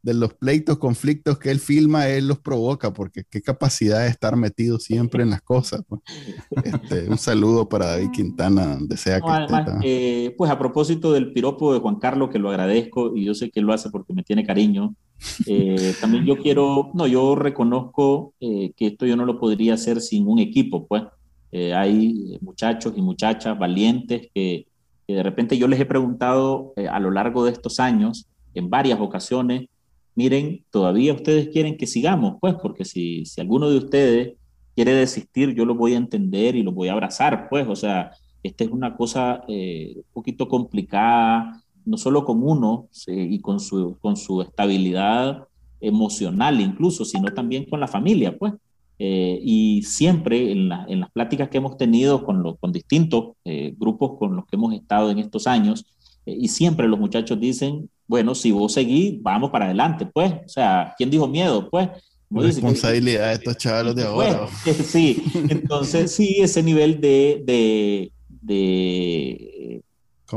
de 0.03 0.15
los 0.15 0.35
pleitos, 0.35 0.79
conflictos 0.79 1.39
que 1.39 1.51
él 1.51 1.59
filma, 1.59 2.09
él 2.09 2.29
los 2.29 2.39
provoca, 2.39 2.93
porque 2.93 3.25
qué 3.29 3.43
capacidad 3.43 4.03
de 4.03 4.09
estar 4.09 4.37
metido 4.37 4.79
siempre 4.79 5.25
en 5.25 5.31
las 5.31 5.43
cosas. 5.43 5.83
Pues. 5.89 6.03
Este, 6.63 7.09
un 7.09 7.19
saludo 7.19 7.69
para 7.69 7.87
David 7.87 8.11
Quintana, 8.13 8.77
donde 8.77 8.97
sea 8.97 9.21
que 9.21 9.27
esté. 9.27 9.73
Eh, 9.83 10.35
pues 10.37 10.51
a 10.51 10.59
propósito 10.59 11.13
del 11.13 11.33
piropo 11.33 11.75
de 11.75 11.81
Juan 11.81 11.97
Carlos, 11.97 12.31
que 12.31 12.39
lo 12.39 12.51
agradezco 12.51 13.17
y 13.17 13.25
yo 13.25 13.35
sé 13.35 13.51
que 13.51 13.61
lo 13.61 13.73
hace 13.73 13.91
porque 13.91 14.13
me 14.13 14.23
tiene 14.23 14.47
cariño, 14.47 14.95
eh, 15.47 15.95
también 16.01 16.25
yo 16.27 16.37
quiero, 16.37 16.91
no, 16.95 17.07
yo 17.07 17.35
reconozco 17.35 18.35
eh, 18.41 18.73
que 18.77 18.89
esto 18.89 19.07
yo 19.07 19.17
no 19.17 19.25
lo 19.25 19.41
podría 19.41 19.75
hacer 19.75 20.01
sin 20.01 20.29
un 20.29 20.39
equipo, 20.39 20.87
pues. 20.87 21.03
Eh, 21.57 21.73
hay 21.73 22.37
muchachos 22.41 22.95
y 22.97 23.01
muchachas 23.01 23.57
valientes 23.57 24.29
que, 24.35 24.67
de 25.07 25.23
repente 25.23 25.57
yo 25.57 25.69
les 25.69 25.79
he 25.79 25.87
preguntado 25.87 26.73
eh, 26.75 26.89
a 26.89 26.99
lo 26.99 27.13
largo 27.13 27.45
de 27.45 27.53
estos 27.53 27.79
años, 27.79 28.27
en 28.55 28.71
varias 28.71 28.99
ocasiones, 28.99 29.69
miren, 30.17 30.65
todavía 30.73 31.13
ustedes 31.13 31.51
quieren 31.51 31.77
que 31.77 31.87
sigamos, 31.87 32.39
pues, 32.41 32.57
porque 32.61 32.85
si, 32.85 33.25
si 33.25 33.41
alguno 33.41 33.71
de 33.71 33.79
ustedes 33.79 34.35
quiere 34.75 34.95
desistir, 34.95 35.55
yo 35.55 35.65
lo 35.65 35.77
voy 35.77 35.95
a 35.95 35.99
entender 35.99 36.57
y 36.57 36.65
lo 36.65 36.73
voy 36.73 36.89
a 36.89 36.93
abrazar, 36.93 37.49
pues, 37.49 37.69
o 37.69 37.77
sea, 37.77 38.11
esta 38.43 38.65
es 38.65 38.71
una 38.71 38.97
cosa 38.97 39.45
eh, 39.47 39.93
un 39.95 40.13
poquito 40.13 40.49
complicada, 40.49 41.63
no 41.85 41.97
solo 41.97 42.25
con 42.25 42.43
uno 42.43 42.89
y 43.07 43.41
con 43.41 43.61
su, 43.61 43.97
con 44.01 44.17
su 44.17 44.43
estabilidad 44.43 45.47
emocional 45.81 46.61
incluso, 46.61 47.05
sino 47.05 47.33
también 47.33 47.67
con 47.67 47.79
la 47.79 47.87
familia, 47.87 48.37
pues. 48.37 48.55
Eh, 48.99 49.41
y 49.43 49.83
siempre 49.83 50.53
en, 50.53 50.71
en, 50.71 51.01
las 51.01 51.11
pláticas 51.11 51.49
que 51.49 51.59
hemos 51.59 51.77
tenido 51.77 52.25
con, 52.25 52.45
los, 52.45 52.59
con 52.61 52.71
distintos 52.71 53.33
eh, 53.45 53.75
grupos 53.77 54.17
con 54.19 54.37
los 54.37 54.47
que 54.47 54.55
hemos 54.55 54.73
estado 54.73 55.11
en 55.11 55.19
estos 55.19 55.49
años, 55.49 55.85
eh, 56.27 56.37
y 56.39 56.47
siempre 56.47 56.87
los 56.87 57.01
muchachos 57.01 57.41
dicen, 57.41 57.91
bueno, 58.07 58.37
si 58.37 58.53
vos 58.53 58.73
seguís, 58.73 59.21
vamos 59.21 59.51
para 59.51 59.65
adelante, 59.65 60.07
pues, 60.07 60.33
o 60.33 60.49
sea, 60.49 60.95
¿quién 60.97 61.11
dijo 61.11 61.27
miedo? 61.27 61.69
Pues, 61.71 61.89
responsabilidad 62.31 63.29
de 63.29 63.35
estos 63.35 63.57
chavales 63.57 63.97
de 63.97 64.05
pues, 64.05 64.35
ahora. 64.35 64.49
sí, 64.85 65.23
entonces 65.49 66.13
sí, 66.13 66.37
ese 66.39 66.63
nivel 66.63 67.01
de, 67.01 67.43
de, 67.45 68.13
de 68.29 69.83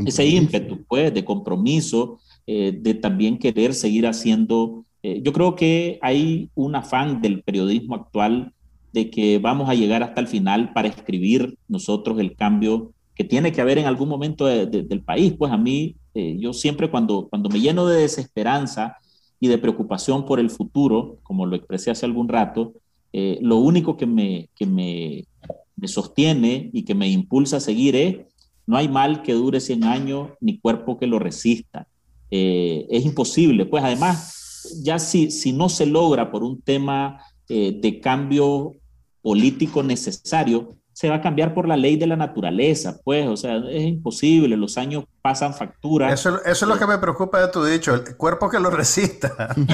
ese 0.06 0.26
ímpetu, 0.26 0.84
pues, 0.88 1.14
de 1.14 1.24
compromiso, 1.24 2.20
de 2.46 2.94
también 3.02 3.38
querer 3.38 3.74
seguir 3.74 4.08
haciendo 4.08 4.86
eh, 5.10 5.22
yo 5.24 5.32
creo 5.32 5.56
que 5.56 6.00
hay 6.02 6.50
un 6.54 6.76
afán 6.76 7.22
del 7.22 7.42
periodismo 7.42 7.96
actual 7.96 8.52
de 8.92 9.10
que 9.10 9.40
vamos 9.40 9.70
a 9.70 9.74
llegar 9.74 10.04
hasta 10.04 10.20
el 10.20 10.28
final 10.28 10.74
para 10.74 10.90
escribir 10.90 11.58
nosotros 11.70 12.20
el 12.20 12.36
cambio 12.36 12.92
que 13.16 13.24
tiene 13.24 13.54
que 13.54 13.62
haber 13.62 13.78
en 13.78 13.86
algún 13.86 14.10
momento 14.10 14.46
del 14.46 15.02
país. 15.04 15.34
Pues 15.38 15.54
a 15.54 15.58
mí, 15.58 15.96
eh, 16.14 16.36
yo 16.38 16.52
siempre 16.52 16.92
cuando, 16.92 17.30
cuando 17.30 17.48
me 17.48 17.62
lleno 17.62 17.88
de 17.88 18.02
desesperanza 18.02 18.98
y 19.40 19.48
de 19.48 19.58
preocupación 19.58 20.26
por 20.26 20.42
el 20.42 20.50
futuro, 20.50 21.20
como 21.24 21.46
lo 21.46 21.56
expresé 21.56 21.90
hace 21.90 22.06
algún 22.06 22.28
rato, 22.28 22.74
eh, 23.14 23.40
lo 23.42 23.60
único 23.60 23.96
que, 23.96 24.08
me, 24.08 24.50
que 24.58 24.66
me, 24.66 25.24
me, 25.78 25.88
sostiene 25.88 26.70
y 26.74 26.84
que 26.84 26.96
me 26.96 27.08
impulsa 27.08 27.58
a 27.58 27.62
seguir 27.62 27.96
es, 27.96 28.18
no 28.66 28.76
hay 28.76 28.90
mal 28.90 29.22
que 29.22 29.32
dure 29.32 29.62
100 29.62 29.86
años 29.86 30.32
ni 30.42 30.60
cuerpo 30.60 30.98
que 30.98 31.08
lo 31.08 31.18
resista. 31.18 31.88
es 32.30 33.06
imposible, 33.06 33.66
pues 33.66 33.86
además 33.86 34.37
ya 34.84 35.00
si, 35.00 35.32
si 35.32 35.54
no 35.54 35.70
se 35.70 35.86
logra 35.86 36.32
por 36.32 36.44
un 36.44 36.62
tema 36.62 37.22
eh, 37.50 37.78
de 37.82 38.00
cambio 38.00 38.74
político 39.22 39.84
necesario, 39.84 40.78
se 40.98 41.10
va 41.10 41.18
a 41.18 41.22
cambiar 41.22 41.54
por 41.54 41.68
la 41.68 41.78
ley 41.78 41.96
de 41.96 42.08
la 42.08 42.16
naturaleza, 42.16 43.00
pues, 43.04 43.28
o 43.28 43.38
sea, 43.38 43.58
es 43.70 43.84
imposible, 43.84 44.58
los 44.58 44.80
años 44.80 45.04
pasan 45.22 45.54
factura. 45.54 46.12
Eso, 46.12 46.44
eso 46.44 46.66
es 46.66 46.68
lo 46.68 46.80
que 46.80 46.88
me 46.88 46.98
preocupa 46.98 47.40
de 47.40 47.52
tu 47.52 47.64
dicho, 47.64 47.94
el 47.94 48.18
cuerpo 48.18 48.50
que 48.50 48.60
lo 48.60 48.70
resista. 48.70 49.54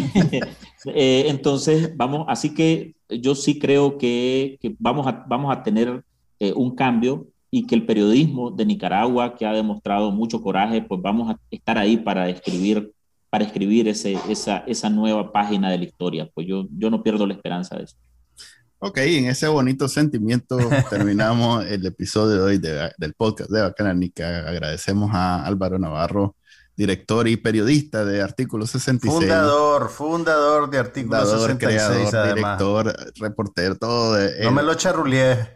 Eh, 0.86 1.28
entonces, 1.30 1.96
vamos, 1.96 2.26
así 2.28 2.54
que 2.54 2.94
yo 3.08 3.36
sí 3.36 3.58
creo 3.58 3.98
que, 3.98 4.58
que 4.60 4.76
vamos, 4.80 5.08
a, 5.08 5.24
vamos 5.30 5.56
a 5.56 5.64
tener 5.64 6.04
eh, 6.41 6.52
un 6.54 6.76
cambio 6.76 7.28
y 7.50 7.66
que 7.66 7.76
el 7.76 7.86
periodismo 7.86 8.52
de 8.52 8.66
Nicaragua, 8.66 9.34
que 9.34 9.46
ha 9.46 9.54
demostrado 9.54 10.12
mucho 10.12 10.41
coraje, 10.41 10.82
pues 10.82 11.02
vamos 11.02 11.30
a 11.32 11.39
estar 11.52 11.78
ahí 11.78 11.96
para 11.96 12.28
escribir 12.28 12.91
para 13.34 13.46
escribir 13.46 13.88
ese, 13.88 14.16
esa, 14.30 14.58
esa 14.68 14.92
nueva 14.92 15.32
página 15.32 15.72
de 15.72 15.80
la 15.80 15.86
historia. 15.86 16.30
Pues 16.36 16.46
yo, 16.46 16.68
yo 16.78 16.92
no 16.92 17.02
pierdo 17.02 17.26
la 17.26 17.34
esperanza 17.34 17.76
de 17.76 17.86
eso. 17.86 17.96
Ok, 18.78 19.00
en 19.00 19.26
ese 19.26 19.48
bonito 19.48 19.88
sentimiento 19.88 20.56
terminamos 20.92 21.66
el 21.66 21.84
episodio 21.84 22.36
de 22.36 22.42
hoy 22.44 22.58
del 22.60 23.14
podcast 23.18 23.50
de 23.50 23.62
Bacananica. 23.62 24.48
Agradecemos 24.48 25.10
a 25.16 25.44
Álvaro 25.48 25.80
Navarro, 25.80 26.36
director 26.78 27.28
y 27.28 27.36
periodista 27.36 28.06
de 28.06 28.22
Artículo 28.22 28.68
66. 28.68 29.12
Fundador, 29.12 29.90
fundador 29.90 30.70
de 30.70 30.78
Artículo 30.78 31.18
fundador, 31.18 31.50
66. 31.54 32.10
Creador, 32.10 32.36
director, 32.36 33.14
reportero, 33.20 33.76
todo. 33.78 34.14
De, 34.14 34.44
no 34.44 34.52
me 34.52 34.62
lo 34.62 34.76
charrulié. 34.76 35.50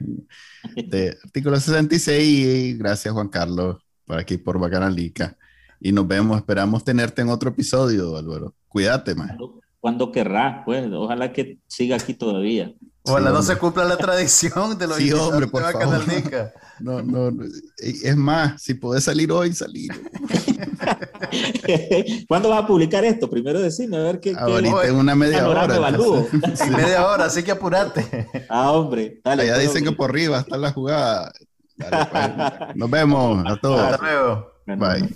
De 0.76 1.16
Artículo 1.24 1.60
66 1.60 2.28
y 2.28 2.74
gracias 2.74 3.14
Juan 3.14 3.28
Carlos 3.28 3.78
por 4.04 4.18
aquí 4.18 4.40
por 4.40 4.58
Bacananica. 4.58 5.38
Y 5.80 5.92
nos 5.92 6.08
vemos, 6.08 6.38
esperamos 6.38 6.84
tenerte 6.84 7.22
en 7.22 7.30
otro 7.30 7.50
episodio, 7.50 8.18
Álvaro. 8.18 8.54
Cuídate, 8.68 9.16
man. 9.16 9.38
cuando 9.80 10.12
querrá, 10.12 10.64
pues. 10.66 10.86
Ojalá 10.92 11.32
que 11.32 11.60
siga 11.68 11.96
aquí 11.96 12.14
todavía. 12.14 12.74
Ojalá 13.10 13.32
no 13.32 13.42
se 13.42 13.56
cumpla 13.56 13.86
la 13.86 13.98
tradición 13.98 14.78
de 14.78 14.88
los 14.88 14.98
sí, 14.98 15.12
hombre, 15.14 15.48
por 15.48 15.64
favor. 15.72 16.04
No, 16.80 17.02
no, 17.02 17.32
no, 17.32 17.46
es 17.78 18.18
más, 18.18 18.62
si 18.62 18.74
podés 18.74 19.06
salir 19.06 19.32
hoy, 19.32 19.54
salir. 19.54 19.90
¿Cuándo 22.28 22.50
vas 22.50 22.64
a 22.64 22.68
publicar 22.68 23.06
esto? 23.06 23.30
Primero 23.30 23.62
decime, 23.62 23.96
a 23.98 24.02
ver 24.02 24.20
qué. 24.20 24.36
Ahorita 24.38 24.88
en 24.88 24.96
una 24.96 25.16
media 25.16 25.48
hora. 25.48 25.68
Sí. 26.56 26.70
media 26.70 27.08
hora, 27.08 27.26
así 27.26 27.44
que 27.44 27.52
apurate. 27.52 28.28
Ah, 28.50 28.72
hombre, 28.72 29.22
dale. 29.24 29.48
Ya 29.48 29.58
dicen 29.58 29.84
que 29.84 29.92
por 29.92 30.10
arriba 30.10 30.40
está 30.40 30.58
la 30.58 30.72
jugada. 30.72 31.32
Pues. 31.78 31.92
Nos 32.76 32.90
vemos 32.90 33.44
a 33.46 33.56
todos. 33.58 33.80
Hasta 33.80 34.04
luego. 34.04 34.52
Bye. 34.66 35.16